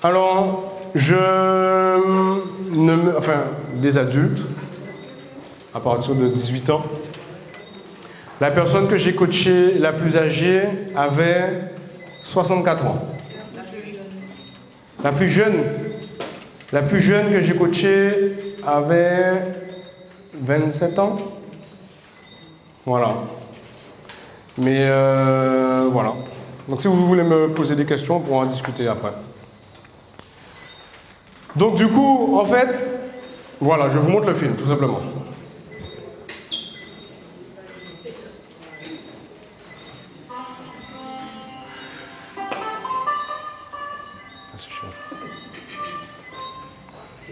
Alors, 0.02 0.72
je 0.94 1.14
ne 2.70 3.16
enfin, 3.18 3.44
des 3.74 3.98
adultes, 3.98 4.46
à 5.74 5.80
partir 5.80 6.14
de 6.14 6.28
18 6.28 6.70
ans, 6.70 6.82
la 8.40 8.50
personne 8.50 8.88
que 8.88 8.96
j'ai 8.96 9.14
coachée 9.14 9.78
la 9.78 9.92
plus 9.92 10.16
âgée 10.16 10.62
avait 10.94 11.72
64 12.22 12.86
ans. 12.86 13.06
La 15.02 15.12
plus 15.12 15.28
jeune, 15.28 15.62
la 16.72 16.82
plus 16.82 17.00
jeune 17.00 17.30
que 17.30 17.42
j'ai 17.42 17.54
coachée 17.54 18.56
avait 18.66 19.42
27 20.42 20.98
ans. 20.98 21.16
Voilà. 22.84 23.14
Mais 24.58 24.80
euh, 24.80 25.88
voilà. 25.92 26.14
Donc 26.68 26.80
si 26.80 26.88
vous 26.88 27.06
voulez 27.06 27.22
me 27.22 27.48
poser 27.48 27.76
des 27.76 27.84
questions, 27.84 28.16
on 28.16 28.20
pourra 28.20 28.40
en 28.40 28.46
discuter 28.46 28.88
après. 28.88 29.12
Donc 31.54 31.76
du 31.76 31.88
coup, 31.88 32.38
en 32.38 32.44
fait, 32.44 32.86
voilà, 33.60 33.88
je 33.88 33.98
vous 33.98 34.10
montre 34.10 34.28
le 34.28 34.34
film, 34.34 34.54
tout 34.54 34.66
simplement. 34.66 35.00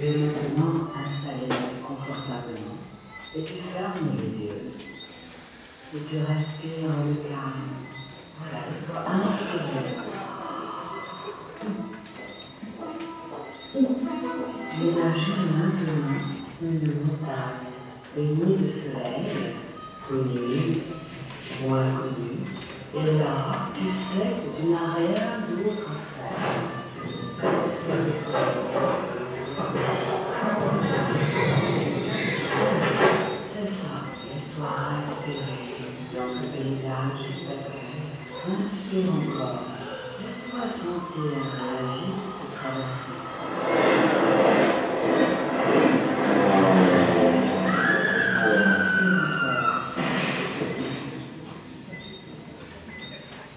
et 0.04 0.18
maintenant 0.18 0.90
installez-vous 0.92 1.80
confortablement 1.82 2.76
et 3.34 3.42
tu 3.42 3.54
fermes 3.54 4.18
les 4.22 4.32
yeux 4.44 4.72
et 5.94 6.00
tu 6.10 6.16
respires 6.18 6.96
le 7.06 7.14
calme. 7.26 7.72
Voilà, 8.38 8.60
il 8.68 8.76
faut 8.84 9.00
inspirer. 9.00 9.94
Imagine 14.82 15.50
maintenant 15.56 16.12
une 16.60 16.92
montagne 17.06 17.72
munie 18.14 18.56
de 18.58 18.68
soleil, 18.68 19.54
connue 20.06 20.82
moins 21.62 21.90
connue, 21.92 22.44
et 22.94 23.18
là, 23.18 23.70
tu 23.74 23.86
sais 23.88 24.28
que 24.28 24.48
tu 24.60 24.66
n'as 24.68 24.92
rien 24.96 25.32
d'autre 25.48 25.86
à 25.88 25.94
faire. 25.96 26.64
Inspire 38.46 39.10
encore. 39.10 39.62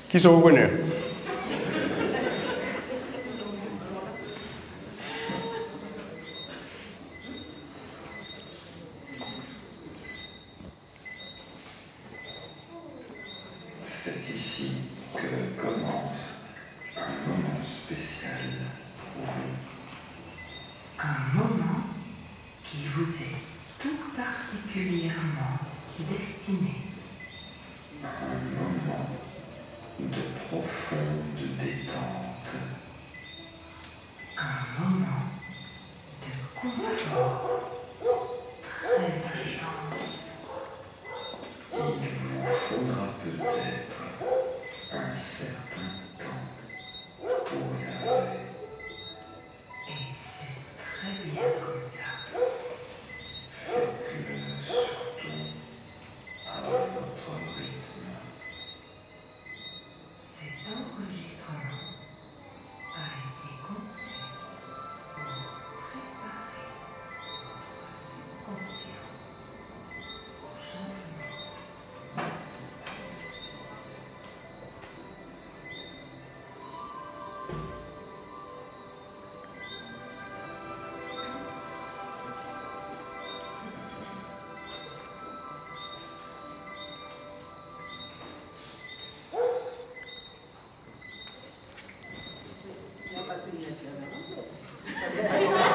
Qui 0.09 0.19
sont 0.19 0.41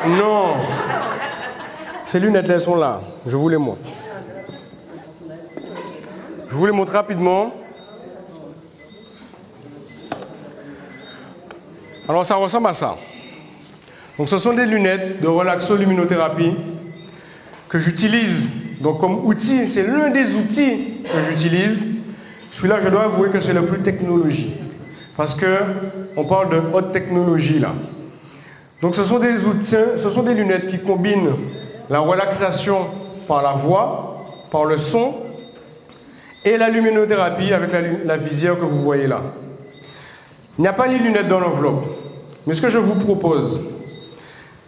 Non. 0.07 0.57
Ces 2.05 2.19
lunettes, 2.19 2.51
elles 2.51 2.61
sont 2.61 2.77
là. 2.77 3.01
Je 3.27 3.37
vous 3.37 3.49
les 3.49 3.57
montre. 3.57 3.81
Je 6.49 6.55
vous 6.55 6.67
les 6.67 6.73
montre 6.73 6.93
rapidement. 6.93 7.53
Alors 12.09 12.27
ça 12.27 12.35
ressemble 12.35 12.67
à 12.67 12.73
ça. 12.73 12.97
Donc 14.19 14.29
ce 14.29 14.37
sont 14.39 14.53
des 14.53 14.67
lunettes 14.67 15.21
de 15.21 15.29
relaxo-luminothérapie 15.29 16.57
que 17.69 17.79
j'utilise 17.79 18.49
donc 18.81 18.99
comme 19.01 19.25
outil. 19.25 19.69
C'est 19.69 19.87
l'un 19.87 20.11
des 20.11 20.35
outils 20.35 21.01
que 21.05 21.21
j'utilise. 21.23 21.87
Celui-là, 22.51 22.81
je 22.83 22.89
dois 22.89 23.05
avouer 23.05 23.31
que 23.31 23.41
c'est 23.41 23.55
le 23.55 23.65
plus 23.65 23.81
technologique. 23.81 24.59
Parce 25.17 25.35
qu'on 25.35 26.25
parle 26.25 26.51
de 26.51 26.63
haute 26.75 26.93
technologie 26.93 27.61
là. 27.61 27.73
Donc 28.83 28.97
ce 28.97 29.05
sont 29.05 29.21
des 29.21 29.47
outils, 29.47 29.77
ce 29.97 30.11
sont 30.11 30.25
des 30.25 30.35
lunettes 30.35 30.67
qui 30.67 30.81
combinent 30.81 31.37
la 31.89 32.01
relaxation 32.01 32.89
par 33.29 33.41
la 33.41 33.53
voix, 33.53 34.27
par 34.51 34.65
le 34.65 34.77
son, 34.77 35.15
et 36.45 36.59
la 36.59 36.69
luminothérapie 36.69 37.53
avec 37.53 37.71
la, 38.05 38.17
visière 38.17 38.59
que 38.59 38.65
vous 38.65 38.83
voyez 38.83 39.07
là. 39.07 39.23
Il 40.59 40.63
n'y 40.63 40.69
a 40.69 40.73
pas 40.73 40.89
les 40.89 40.99
lunettes 40.99 41.29
dans 41.29 41.39
l'enveloppe. 41.39 41.87
Mais 42.45 42.55
ce 42.55 42.61
que 42.61 42.69
je 42.69 42.79
vous 42.79 42.97
propose, 42.97 43.61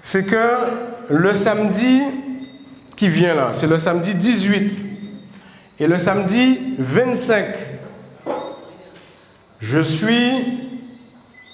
c'est 0.00 0.24
que 0.24 0.48
le 1.10 1.34
samedi 1.34 2.02
qui 2.94 3.08
vient 3.08 3.34
là, 3.34 3.48
c'est 3.52 3.66
le 3.66 3.78
samedi 3.78 4.14
18 4.14 4.82
et 5.80 5.88
le 5.88 5.98
samedi 5.98 6.76
25, 6.78 7.46
je 9.58 9.80
suis 9.80 10.73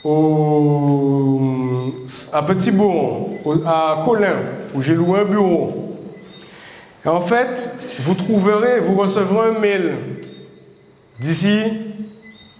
au, 0.04 1.40
à 2.32 2.42
Petit 2.42 2.70
Bourg, 2.70 3.30
à 3.66 4.02
Colin, 4.04 4.36
où 4.74 4.82
j'ai 4.82 4.94
loué 4.94 5.20
un 5.20 5.24
bureau. 5.24 5.96
Et 7.04 7.08
en 7.08 7.20
fait, 7.20 7.70
vous 8.00 8.14
trouverez, 8.14 8.80
vous 8.80 8.94
recevrez 8.94 9.50
un 9.50 9.58
mail 9.58 9.92
d'ici 11.18 11.60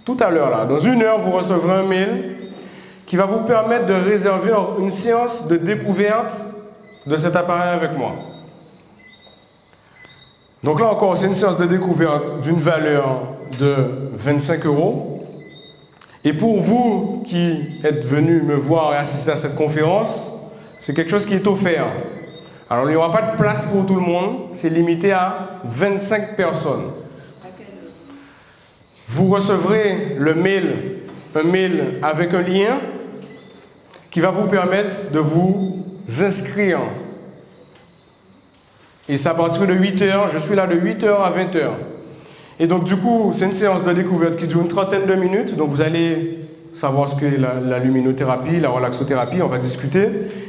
tout 0.05 0.17
à 0.19 0.29
l'heure 0.29 0.49
là. 0.49 0.65
Dans 0.65 0.79
une 0.79 1.01
heure, 1.03 1.19
vous 1.19 1.31
recevrez 1.31 1.73
un 1.73 1.83
mail 1.83 2.35
qui 3.05 3.15
va 3.15 3.25
vous 3.25 3.41
permettre 3.41 3.85
de 3.85 3.93
réserver 3.93 4.53
une 4.79 4.89
séance 4.89 5.47
de 5.47 5.57
découverte 5.57 6.41
de 7.05 7.15
cet 7.17 7.35
appareil 7.35 7.73
avec 7.73 7.97
moi. 7.97 8.13
Donc 10.63 10.79
là 10.79 10.87
encore, 10.87 11.17
c'est 11.17 11.27
une 11.27 11.33
séance 11.33 11.57
de 11.57 11.65
découverte 11.65 12.39
d'une 12.41 12.59
valeur 12.59 13.23
de 13.59 13.75
25 14.13 14.65
euros. 14.65 15.20
Et 16.23 16.33
pour 16.33 16.61
vous 16.61 17.23
qui 17.25 17.79
êtes 17.83 18.05
venus 18.05 18.43
me 18.43 18.55
voir 18.55 18.93
et 18.93 18.97
assister 18.97 19.31
à 19.31 19.35
cette 19.35 19.55
conférence, 19.55 20.31
c'est 20.79 20.93
quelque 20.93 21.09
chose 21.09 21.25
qui 21.25 21.33
est 21.33 21.47
offert. 21.47 21.85
Alors 22.69 22.85
il 22.85 22.91
n'y 22.91 22.95
aura 22.95 23.11
pas 23.11 23.33
de 23.33 23.37
place 23.37 23.65
pour 23.65 23.85
tout 23.85 23.95
le 23.95 24.01
monde, 24.01 24.49
c'est 24.53 24.69
limité 24.69 25.11
à 25.11 25.59
25 25.65 26.35
personnes. 26.35 26.91
Vous 29.07 29.27
recevrez 29.27 30.15
le 30.17 30.35
mail, 30.35 30.99
un 31.35 31.43
mail 31.43 31.99
avec 32.01 32.33
un 32.33 32.41
lien 32.41 32.79
qui 34.09 34.21
va 34.21 34.31
vous 34.31 34.47
permettre 34.47 35.11
de 35.11 35.19
vous 35.19 35.85
inscrire. 36.21 36.79
Et 39.09 39.17
c'est 39.17 39.27
à 39.27 39.33
de 39.33 39.73
8h, 39.73 40.31
je 40.33 40.37
suis 40.37 40.55
là 40.55 40.67
de 40.67 40.75
8h 40.75 41.07
à 41.07 41.31
20h. 41.31 41.71
Et 42.59 42.67
donc 42.67 42.83
du 42.83 42.95
coup, 42.95 43.31
c'est 43.33 43.45
une 43.45 43.53
séance 43.53 43.83
de 43.83 43.91
découverte 43.91 44.37
qui 44.37 44.47
dure 44.47 44.61
une 44.61 44.67
trentaine 44.67 45.05
de 45.05 45.15
minutes. 45.15 45.55
Donc 45.55 45.69
vous 45.69 45.81
allez 45.81 46.39
savoir 46.73 47.07
ce 47.07 47.15
qu'est 47.15 47.37
la, 47.37 47.79
luminothérapie, 47.79 48.59
la 48.59 48.69
relaxothérapie, 48.69 49.41
on 49.41 49.47
va 49.47 49.57
discuter. 49.57 50.07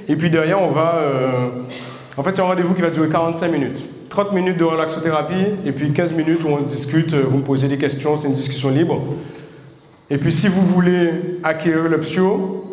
Et 0.09 0.16
puis 0.16 0.30
derrière, 0.30 0.61
on 0.62 0.70
va... 0.70 0.94
Euh, 0.96 1.48
en 2.16 2.22
fait, 2.22 2.36
c'est 2.36 2.42
un 2.42 2.46
rendez-vous 2.46 2.74
qui 2.74 2.82
va 2.82 2.90
durer 2.90 3.09
45 3.09 3.48
minutes. 3.50 3.84
30 4.11 4.32
minutes 4.34 4.59
de 4.59 4.64
relaxothérapie 4.64 5.46
et 5.64 5.72
puis 5.72 5.92
15 5.92 6.12
minutes 6.12 6.44
où 6.44 6.48
on 6.48 6.61
discute, 6.61 7.14
vous 7.14 7.38
me 7.38 7.42
posez 7.42 7.66
des 7.66 7.78
questions, 7.78 8.18
c'est 8.18 8.28
une 8.28 8.34
discussion 8.34 8.68
libre. 8.68 9.00
Et 10.11 10.18
puis 10.18 10.32
si 10.32 10.48
vous 10.48 10.61
voulez 10.61 11.38
acquérir 11.42 11.88
le 11.88 11.98
psio, 12.00 12.66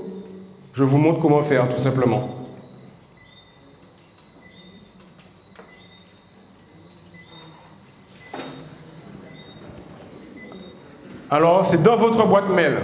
je 0.73 0.84
vous 0.84 0.97
montre 0.97 1.19
comment 1.19 1.41
faire, 1.41 1.69
tout 1.69 1.82
simplement. 1.82 2.38
Alors, 11.32 11.65
c'est 11.65 11.82
dans 11.84 11.95
votre 11.95 12.25
boîte 12.25 12.49
mail. 12.49 12.77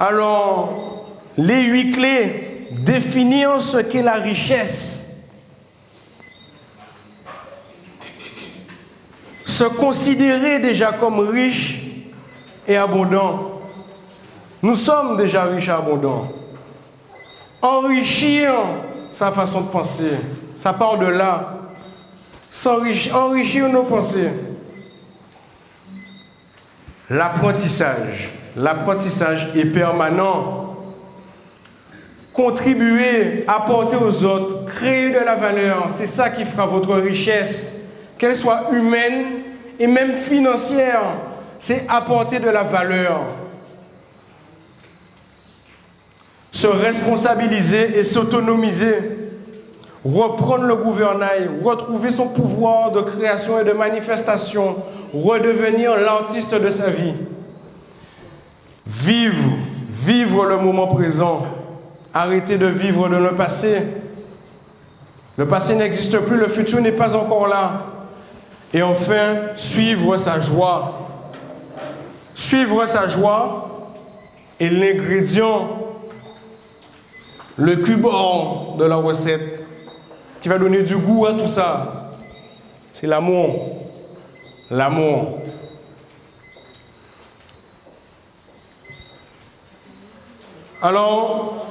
Alors, 0.00 1.06
les 1.36 1.62
huit 1.62 1.92
clés, 1.92 2.68
définir 2.72 3.62
ce 3.62 3.78
qu'est 3.78 4.02
la 4.02 4.14
richesse. 4.14 5.06
Se 9.44 9.64
considérer 9.64 10.58
déjà 10.58 10.92
comme 10.92 11.20
riche 11.20 11.80
et 12.66 12.76
abondant. 12.76 13.60
Nous 14.60 14.74
sommes 14.74 15.16
déjà 15.16 15.44
riches 15.44 15.68
et 15.68 15.72
abondants. 15.72 16.32
Enrichir 17.60 18.52
sa 19.10 19.30
façon 19.30 19.60
de 19.60 19.68
penser, 19.68 20.12
ça 20.56 20.72
part 20.72 20.98
de 20.98 21.06
là. 21.06 21.58
Enrichir 22.66 23.68
nos 23.68 23.84
pensées. 23.84 24.30
L'apprentissage. 27.12 28.30
L'apprentissage 28.56 29.52
est 29.54 29.66
permanent. 29.66 30.76
Contribuer, 32.32 33.44
apporter 33.46 33.96
aux 33.96 34.24
autres, 34.24 34.64
créer 34.64 35.10
de 35.10 35.18
la 35.18 35.34
valeur, 35.34 35.88
c'est 35.94 36.06
ça 36.06 36.30
qui 36.30 36.44
fera 36.44 36.66
votre 36.66 36.94
richesse, 36.94 37.70
qu'elle 38.16 38.34
soit 38.34 38.70
humaine 38.72 39.26
et 39.78 39.86
même 39.86 40.16
financière. 40.16 41.02
C'est 41.58 41.84
apporter 41.88 42.38
de 42.38 42.48
la 42.48 42.62
valeur. 42.62 43.20
se 46.52 46.66
responsabiliser 46.66 47.98
et 47.98 48.04
s'autonomiser, 48.04 48.94
reprendre 50.04 50.64
le 50.64 50.74
gouvernail, 50.74 51.48
retrouver 51.62 52.10
son 52.10 52.28
pouvoir 52.28 52.90
de 52.90 53.00
création 53.00 53.60
et 53.60 53.64
de 53.64 53.72
manifestation, 53.72 54.76
redevenir 55.14 55.96
l'artiste 55.96 56.54
de 56.54 56.70
sa 56.70 56.88
vie. 56.88 57.14
Vivre, 58.86 59.50
vivre 59.90 60.44
le 60.44 60.56
moment 60.56 60.88
présent, 60.88 61.46
arrêter 62.12 62.58
de 62.58 62.66
vivre 62.66 63.08
de 63.08 63.16
le 63.16 63.34
passé. 63.34 63.82
Le 65.36 65.46
passé 65.46 65.76
n'existe 65.76 66.18
plus, 66.18 66.36
le 66.36 66.48
futur 66.48 66.80
n'est 66.80 66.92
pas 66.92 67.14
encore 67.14 67.46
là. 67.46 67.86
Et 68.74 68.82
enfin, 68.82 69.36
suivre 69.54 70.16
sa 70.16 70.40
joie. 70.40 71.08
Suivre 72.34 72.86
sa 72.86 73.06
joie 73.06 73.92
est 74.58 74.70
l'ingrédient 74.70 75.68
le 77.56 77.76
cubon 77.76 78.76
de 78.78 78.84
la 78.84 78.96
recette 78.96 79.61
qui 80.42 80.48
va 80.48 80.58
donner 80.58 80.82
du 80.82 80.96
goût 80.96 81.24
à 81.26 81.34
tout 81.34 81.46
ça. 81.46 82.10
C'est 82.92 83.06
l'amour. 83.06 83.78
L'amour. 84.70 85.38
Alors, 90.82 91.66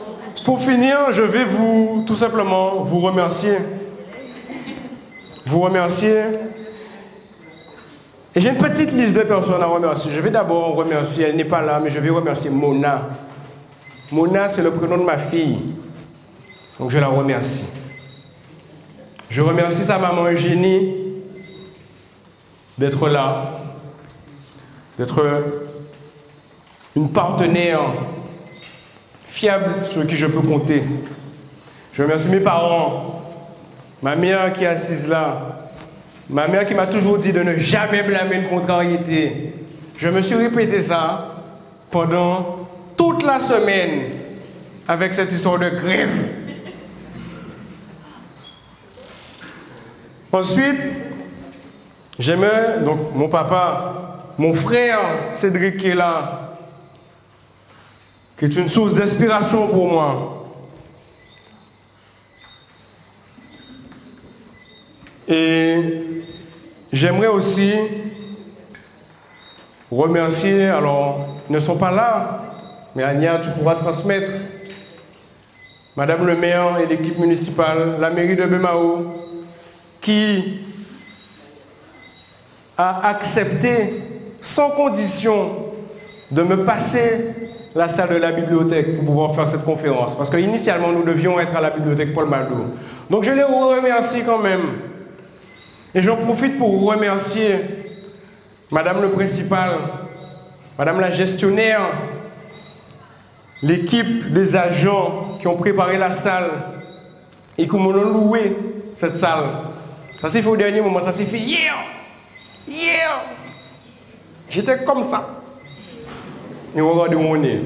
pour 0.45 0.61
finir, 0.61 1.11
je 1.11 1.21
vais 1.21 1.43
vous 1.43 2.05
tout 2.07 2.15
simplement 2.15 2.75
vous 2.83 3.01
remercier. 3.01 3.57
Vous 5.45 5.59
remercier. 5.59 6.23
Et 8.33 8.39
j'ai 8.39 8.49
une 8.49 8.57
petite 8.57 8.93
liste 8.93 9.13
de 9.13 9.23
personnes 9.23 9.61
à 9.61 9.65
remercier. 9.65 10.11
Je 10.13 10.21
vais 10.21 10.29
d'abord 10.29 10.75
remercier, 10.75 11.25
elle 11.25 11.35
n'est 11.35 11.43
pas 11.43 11.61
là, 11.61 11.81
mais 11.83 11.91
je 11.91 11.99
vais 11.99 12.09
remercier 12.09 12.49
Mona. 12.49 13.09
Mona, 14.13 14.47
c'est 14.47 14.61
le 14.61 14.71
prénom 14.71 14.97
de 14.97 15.03
ma 15.03 15.17
fille. 15.17 15.59
Donc 16.79 16.89
je 16.89 16.97
la 16.97 17.07
remercie. 17.07 17.65
Je 19.31 19.41
remercie 19.41 19.83
sa 19.83 19.97
maman 19.97 20.25
Eugénie 20.25 20.93
d'être 22.77 23.07
là, 23.07 23.61
d'être 24.97 25.23
une 26.97 27.07
partenaire 27.07 27.79
fiable 29.29 29.87
sur 29.87 30.05
qui 30.05 30.17
je 30.17 30.25
peux 30.25 30.41
compter. 30.41 30.83
Je 31.93 32.03
remercie 32.03 32.27
mes 32.27 32.41
parents, 32.41 33.21
ma 34.01 34.17
mère 34.17 34.51
qui 34.51 34.65
est 34.65 34.67
assise 34.67 35.07
là, 35.07 35.69
ma 36.29 36.49
mère 36.49 36.65
qui 36.65 36.73
m'a 36.73 36.87
toujours 36.87 37.17
dit 37.17 37.31
de 37.31 37.41
ne 37.41 37.55
jamais 37.55 38.03
blâmer 38.03 38.35
une 38.35 38.49
contrariété. 38.49 39.53
Je 39.95 40.09
me 40.09 40.19
suis 40.19 40.35
répété 40.35 40.81
ça 40.81 41.37
pendant 41.89 42.67
toute 42.97 43.23
la 43.23 43.39
semaine 43.39 44.09
avec 44.89 45.13
cette 45.13 45.31
histoire 45.31 45.57
de 45.57 45.69
grève. 45.69 46.09
Ensuite, 50.33 50.79
j'aimais, 52.17 52.79
donc 52.85 52.99
mon 53.13 53.27
papa, 53.27 54.33
mon 54.37 54.53
frère 54.53 54.99
Cédric 55.33 55.77
qui 55.77 55.89
est 55.89 55.95
là, 55.95 56.55
qui 58.37 58.45
est 58.45 58.55
une 58.55 58.69
source 58.69 58.93
d'inspiration 58.93 59.67
pour 59.67 59.87
moi. 59.91 60.37
Et 65.27 66.23
j'aimerais 66.93 67.27
aussi 67.27 67.73
remercier, 69.91 70.65
alors, 70.67 71.39
ils 71.49 71.53
ne 71.53 71.59
sont 71.59 71.77
pas 71.77 71.91
là, 71.91 72.41
mais 72.95 73.03
Ania, 73.03 73.39
tu 73.39 73.49
pourras 73.49 73.75
transmettre. 73.75 74.31
Madame 75.97 76.25
le 76.25 76.37
maire 76.37 76.79
et 76.79 76.85
l'équipe 76.85 77.19
municipale, 77.19 77.97
la 77.99 78.09
mairie 78.09 78.37
de 78.37 78.45
Bemao, 78.45 79.30
qui 80.01 80.59
a 82.77 83.07
accepté 83.09 84.03
sans 84.41 84.71
condition 84.71 85.71
de 86.31 86.41
me 86.43 86.65
passer 86.65 87.35
la 87.75 87.87
salle 87.87 88.09
de 88.09 88.15
la 88.15 88.31
bibliothèque 88.31 88.97
pour 88.97 89.05
pouvoir 89.05 89.35
faire 89.35 89.47
cette 89.47 89.63
conférence. 89.63 90.17
Parce 90.17 90.29
qu'initialement, 90.29 90.91
nous 90.91 91.03
devions 91.03 91.39
être 91.39 91.55
à 91.55 91.61
la 91.61 91.69
bibliothèque 91.69 92.13
Paul 92.13 92.27
Maldo. 92.27 92.55
Donc 93.09 93.23
je 93.23 93.31
les 93.31 93.43
remercie 93.43 94.23
quand 94.25 94.39
même. 94.39 94.61
Et 95.93 96.01
j'en 96.01 96.17
profite 96.17 96.57
pour 96.57 96.85
remercier 96.85 97.55
Madame 98.71 99.01
le 99.01 99.09
principal, 99.09 99.71
Madame 100.77 100.99
la 100.99 101.11
gestionnaire, 101.11 101.81
l'équipe 103.61 104.31
des 104.31 104.55
agents 104.55 105.37
qui 105.39 105.47
ont 105.47 105.57
préparé 105.57 105.97
la 105.97 106.09
salle 106.09 106.49
et 107.57 107.67
qui 107.67 107.75
m'ont 107.75 107.91
loué 107.91 108.55
cette 108.97 109.17
salle. 109.17 109.43
Ça 110.21 110.29
s'est 110.29 110.43
fait 110.43 110.49
au 110.49 110.55
dernier 110.55 110.81
moment, 110.81 110.99
ça 110.99 111.11
s'est 111.11 111.25
fait 111.25 111.39
hier. 111.39 111.73
Hier. 112.67 113.25
J'étais 114.47 114.83
comme 114.83 115.01
ça. 115.01 115.41
Et 116.75 116.79
regardez 116.79 117.15
où 117.15 117.21
on 117.21 117.43
est. 117.43 117.61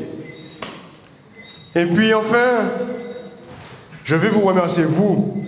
Et 1.76 1.86
puis 1.86 2.14
enfin, 2.14 2.72
je 4.06 4.16
vais 4.16 4.30
vous 4.30 4.40
remercier, 4.40 4.86
vous. 4.86 5.44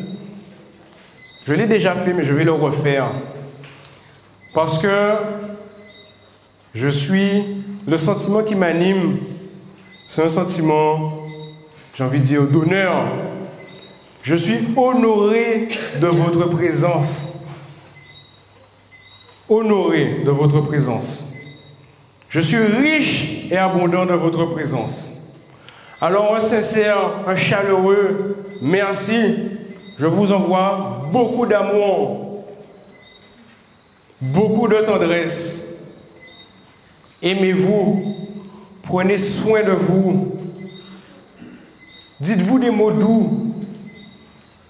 Je 1.45 1.53
l'ai 1.53 1.65
déjà 1.65 1.95
fait, 1.95 2.11
mais 2.11 2.25
je 2.25 2.33
vais 2.33 2.43
le 2.43 2.51
refaire. 2.51 3.09
Parce 4.53 4.77
que 4.77 5.13
je 6.75 6.89
suis, 6.89 7.63
le 7.87 7.95
sentiment 7.95 8.43
qui 8.43 8.55
m'anime, 8.55 9.19
c'est 10.07 10.23
un 10.23 10.29
sentiment, 10.29 11.19
j'ai 11.95 12.03
envie 12.03 12.19
de 12.19 12.25
dire, 12.25 12.41
d'honneur. 12.43 13.05
Je 14.27 14.35
suis 14.35 14.59
honoré 14.75 15.69
de 16.01 16.07
votre 16.07 16.49
présence. 16.49 17.29
Honoré 19.47 20.21
de 20.25 20.31
votre 20.31 20.59
présence. 20.59 21.23
Je 22.27 22.41
suis 22.41 22.57
riche 22.57 23.47
et 23.49 23.55
abondant 23.55 24.05
de 24.05 24.11
votre 24.11 24.43
présence. 24.47 25.09
Alors 26.01 26.35
un 26.35 26.41
sincère, 26.41 26.97
un 27.25 27.37
chaleureux 27.37 28.35
merci. 28.61 29.35
Je 29.97 30.05
vous 30.05 30.33
envoie 30.33 31.07
beaucoup 31.09 31.45
d'amour, 31.45 32.43
beaucoup 34.19 34.67
de 34.67 34.75
tendresse. 34.81 35.65
Aimez-vous, 37.23 38.13
prenez 38.83 39.19
soin 39.19 39.63
de 39.63 39.71
vous. 39.71 40.33
Dites-vous 42.19 42.59
des 42.59 42.71
mots 42.71 42.91
doux. 42.91 43.46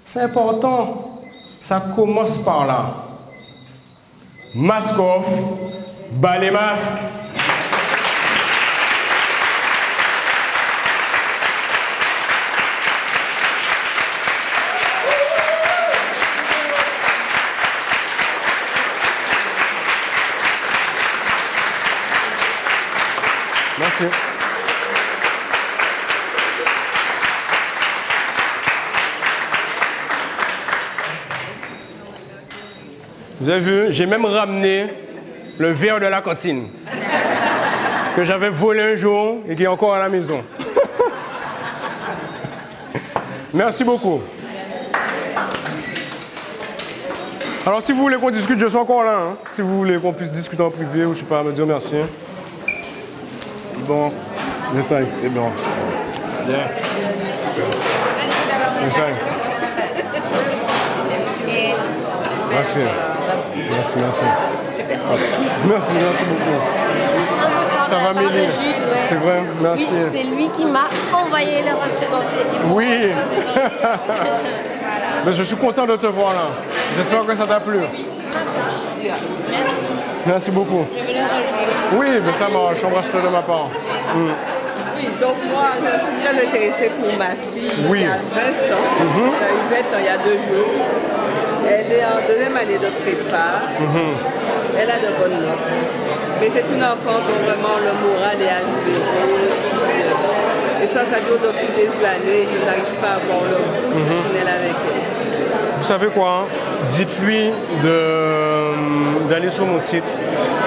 C'est 0.07 0.21
important. 0.21 1.19
Ça 1.59 1.83
commence 1.93 2.37
par 2.37 2.65
là. 2.65 2.93
Masque 4.55 4.97
off, 4.97 5.25
bas 6.11 6.37
les 6.39 6.49
masques. 6.49 6.93
Merci. 23.77 24.36
Vous 33.39 33.49
avez 33.49 33.59
vu, 33.59 33.93
j'ai 33.93 34.05
même 34.05 34.25
ramené 34.25 34.87
le 35.57 35.71
verre 35.71 35.99
de 35.99 36.07
la 36.07 36.21
cantine 36.21 36.67
que 38.15 38.23
j'avais 38.23 38.49
volé 38.49 38.81
un 38.81 38.95
jour 38.95 39.37
et 39.47 39.55
qui 39.55 39.63
est 39.63 39.67
encore 39.67 39.93
à 39.93 39.99
la 39.99 40.09
maison. 40.09 40.43
Merci 43.53 43.83
beaucoup. 43.83 44.21
Alors 47.65 47.81
si 47.81 47.91
vous 47.91 48.01
voulez 48.01 48.17
qu'on 48.17 48.31
discute, 48.31 48.59
je 48.59 48.67
suis 48.67 48.77
encore 48.77 49.03
là. 49.03 49.17
hein. 49.17 49.37
Si 49.53 49.61
vous 49.61 49.77
voulez 49.77 49.97
qu'on 49.97 50.13
puisse 50.13 50.31
discuter 50.31 50.63
en 50.63 50.71
privé 50.71 51.05
ou 51.05 51.13
je 51.13 51.19
sais 51.19 51.25
pas, 51.25 51.43
me 51.43 51.51
dire 51.51 51.65
merci. 51.67 51.95
Bon, 53.85 54.11
le 54.73 54.81
5, 54.81 55.05
c'est 55.21 55.29
bon. 55.29 55.49
Bien. 56.47 56.57
Le 58.83 59.36
Merci. 62.57 62.79
Merci, 63.71 63.95
merci. 63.97 64.25
Merci, 65.69 65.93
merci 66.01 66.23
beaucoup. 66.23 66.59
Ça 67.87 67.97
va, 67.99 68.13
Mélie 68.19 68.47
C'est 69.07 69.15
vrai, 69.15 69.43
merci. 69.61 69.93
Oui, 69.93 70.09
c'est 70.11 70.23
lui 70.23 70.49
qui 70.49 70.65
m'a 70.65 70.85
envoyé 71.13 71.61
le 71.61 71.73
représenter. 71.75 72.47
Oui. 72.71 73.11
Mais 75.25 75.33
je 75.33 75.43
suis 75.43 75.55
content 75.55 75.85
de 75.85 75.97
te 75.97 76.07
voir 76.07 76.33
là. 76.33 76.47
J'espère 76.97 77.23
que 77.27 77.35
ça 77.35 77.45
t'a 77.45 77.59
plu. 77.59 77.77
Merci 80.25 80.49
beaucoup. 80.49 80.87
Oui, 81.93 82.07
mais 82.25 82.33
ça 82.33 82.49
marche. 82.49 82.83
Embrasse-le 82.83 83.21
de 83.21 83.27
ma 83.27 83.41
part. 83.41 83.69
Mm. 84.15 84.31
Oui, 84.97 85.07
donc 85.21 85.35
moi, 85.51 85.67
je 85.79 85.99
suis 85.99 86.15
très 86.23 86.35
intéressée 86.47 86.89
pour 86.99 87.13
ma 87.17 87.29
fille 87.35 87.71
Oui. 87.87 87.99
qui 87.99 88.05
a 88.05 88.07
20 88.09 88.15
ans. 88.17 88.21
Elle 89.41 89.45
a 89.45 89.49
eu 89.51 89.53
20 89.69 89.77
ans 89.95 89.99
il 89.99 90.05
y 90.05 90.09
a 90.09 90.17
deux 90.17 90.33
jours. 90.33 90.73
Elle 91.69 91.91
est 91.91 92.03
en 92.05 92.19
deuxième 92.27 92.55
année 92.55 92.77
de 92.77 92.89
prépa. 93.03 93.47
Elle 94.79 94.89
a 94.89 94.97
de 94.97 95.11
bonnes 95.19 95.39
notes. 95.45 95.67
Mais 96.39 96.49
c'est 96.53 96.65
une 96.73 96.83
enfant 96.83 97.17
dont 97.27 97.39
vraiment 97.45 97.77
le 97.81 97.93
moral 98.07 98.37
est 98.41 98.49
à 98.49 98.61
zéro. 98.83 99.27
Et 100.83 100.87
ça, 100.87 100.99
ça 101.11 101.19
dure 101.25 101.39
depuis 101.41 101.67
des 101.75 101.89
années. 102.05 102.47
Je 102.51 102.65
n'arrive 102.65 102.93
pas 103.01 103.07
à 103.07 103.15
avoir 103.15 103.41
le 103.49 103.57
professionnel 103.91 104.47
avec 104.47 104.75
elle. 104.85 105.77
Vous 105.77 105.83
savez 105.83 106.07
quoi 106.07 106.29
hein? 106.29 106.45
Dites-lui 106.89 107.51
de- 107.83 109.27
d'aller 109.29 109.49
sur 109.49 109.65
mon 109.65 109.79
site, 109.79 110.15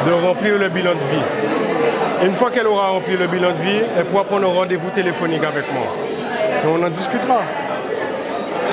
de 0.06 0.12
remplir 0.12 0.58
le 0.58 0.68
bilan 0.68 0.90
de 0.92 1.14
vie. 1.14 2.26
Une 2.26 2.34
fois 2.34 2.50
qu'elle 2.50 2.66
aura 2.66 2.88
rempli 2.88 3.16
le 3.16 3.26
bilan 3.26 3.50
de 3.52 3.62
vie, 3.62 3.80
elle 3.96 4.04
pourra 4.04 4.24
prendre 4.24 4.46
un 4.48 4.52
rendez-vous 4.52 4.90
téléphonique 4.90 5.42
avec 5.44 5.64
moi. 5.72 5.86
Et 6.62 6.66
on 6.66 6.84
en 6.84 6.90
discutera. 6.90 7.40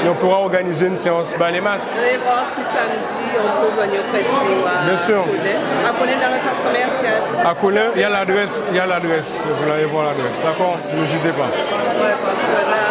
Et 0.06 0.10
on 0.10 0.14
pourra 0.16 0.38
organiser 0.39 0.88
une 0.88 0.98
séance 0.98 1.34
bas 1.38 1.52
les 1.52 1.62
masques. 1.62 1.89
Je 1.95 2.02
vais 2.02 2.18
voir 2.18 2.45
si 2.54 2.62
samedi, 2.62 3.28
on 3.38 3.66
peut 3.66 3.74
venir 3.82 4.02
à 4.02 4.86
Bien 4.86 4.98
sûr. 4.98 5.22
À 5.22 5.91
Collet, 5.98 6.18
dans 6.22 6.32
le 6.32 6.39
centre 6.41 6.64
commercial. 6.64 7.22
À 7.45 7.54
Colin, 7.56 7.89
il 7.95 8.02
y 8.02 8.04
a 8.04 8.10
l'adresse, 8.10 8.66
il 8.70 8.78
y 8.78 8.80
a 8.80 8.86
l'adresse. 8.86 9.43
Vous 9.45 9.72
allez 9.72 9.86
voir 9.86 10.06
l'adresse, 10.06 10.39
d'accord? 10.43 10.78
N'hésitez 10.93 11.34
pas. 11.34 11.50
Ouais, 11.50 12.16
parce 12.24 12.43
que 12.45 12.60
là, 12.62 12.84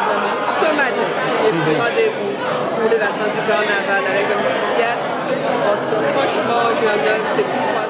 ce 0.61 0.69
matin, 0.75 1.07
j'ai 1.43 1.53
pris 1.55 1.77
rendez-vous 1.79 2.33
pour 2.75 2.91
les 2.91 2.99
vacances 2.99 3.35
du 3.35 3.43
carnaval 3.47 4.03
avec 4.03 4.27
un 4.27 4.41
psychiatre. 4.51 5.07
Parce 5.67 5.85
que 5.87 5.97
franchement, 6.11 6.75
œil, 6.75 7.23
c'est 7.37 7.47
plus 7.47 7.67
moi 7.71 7.86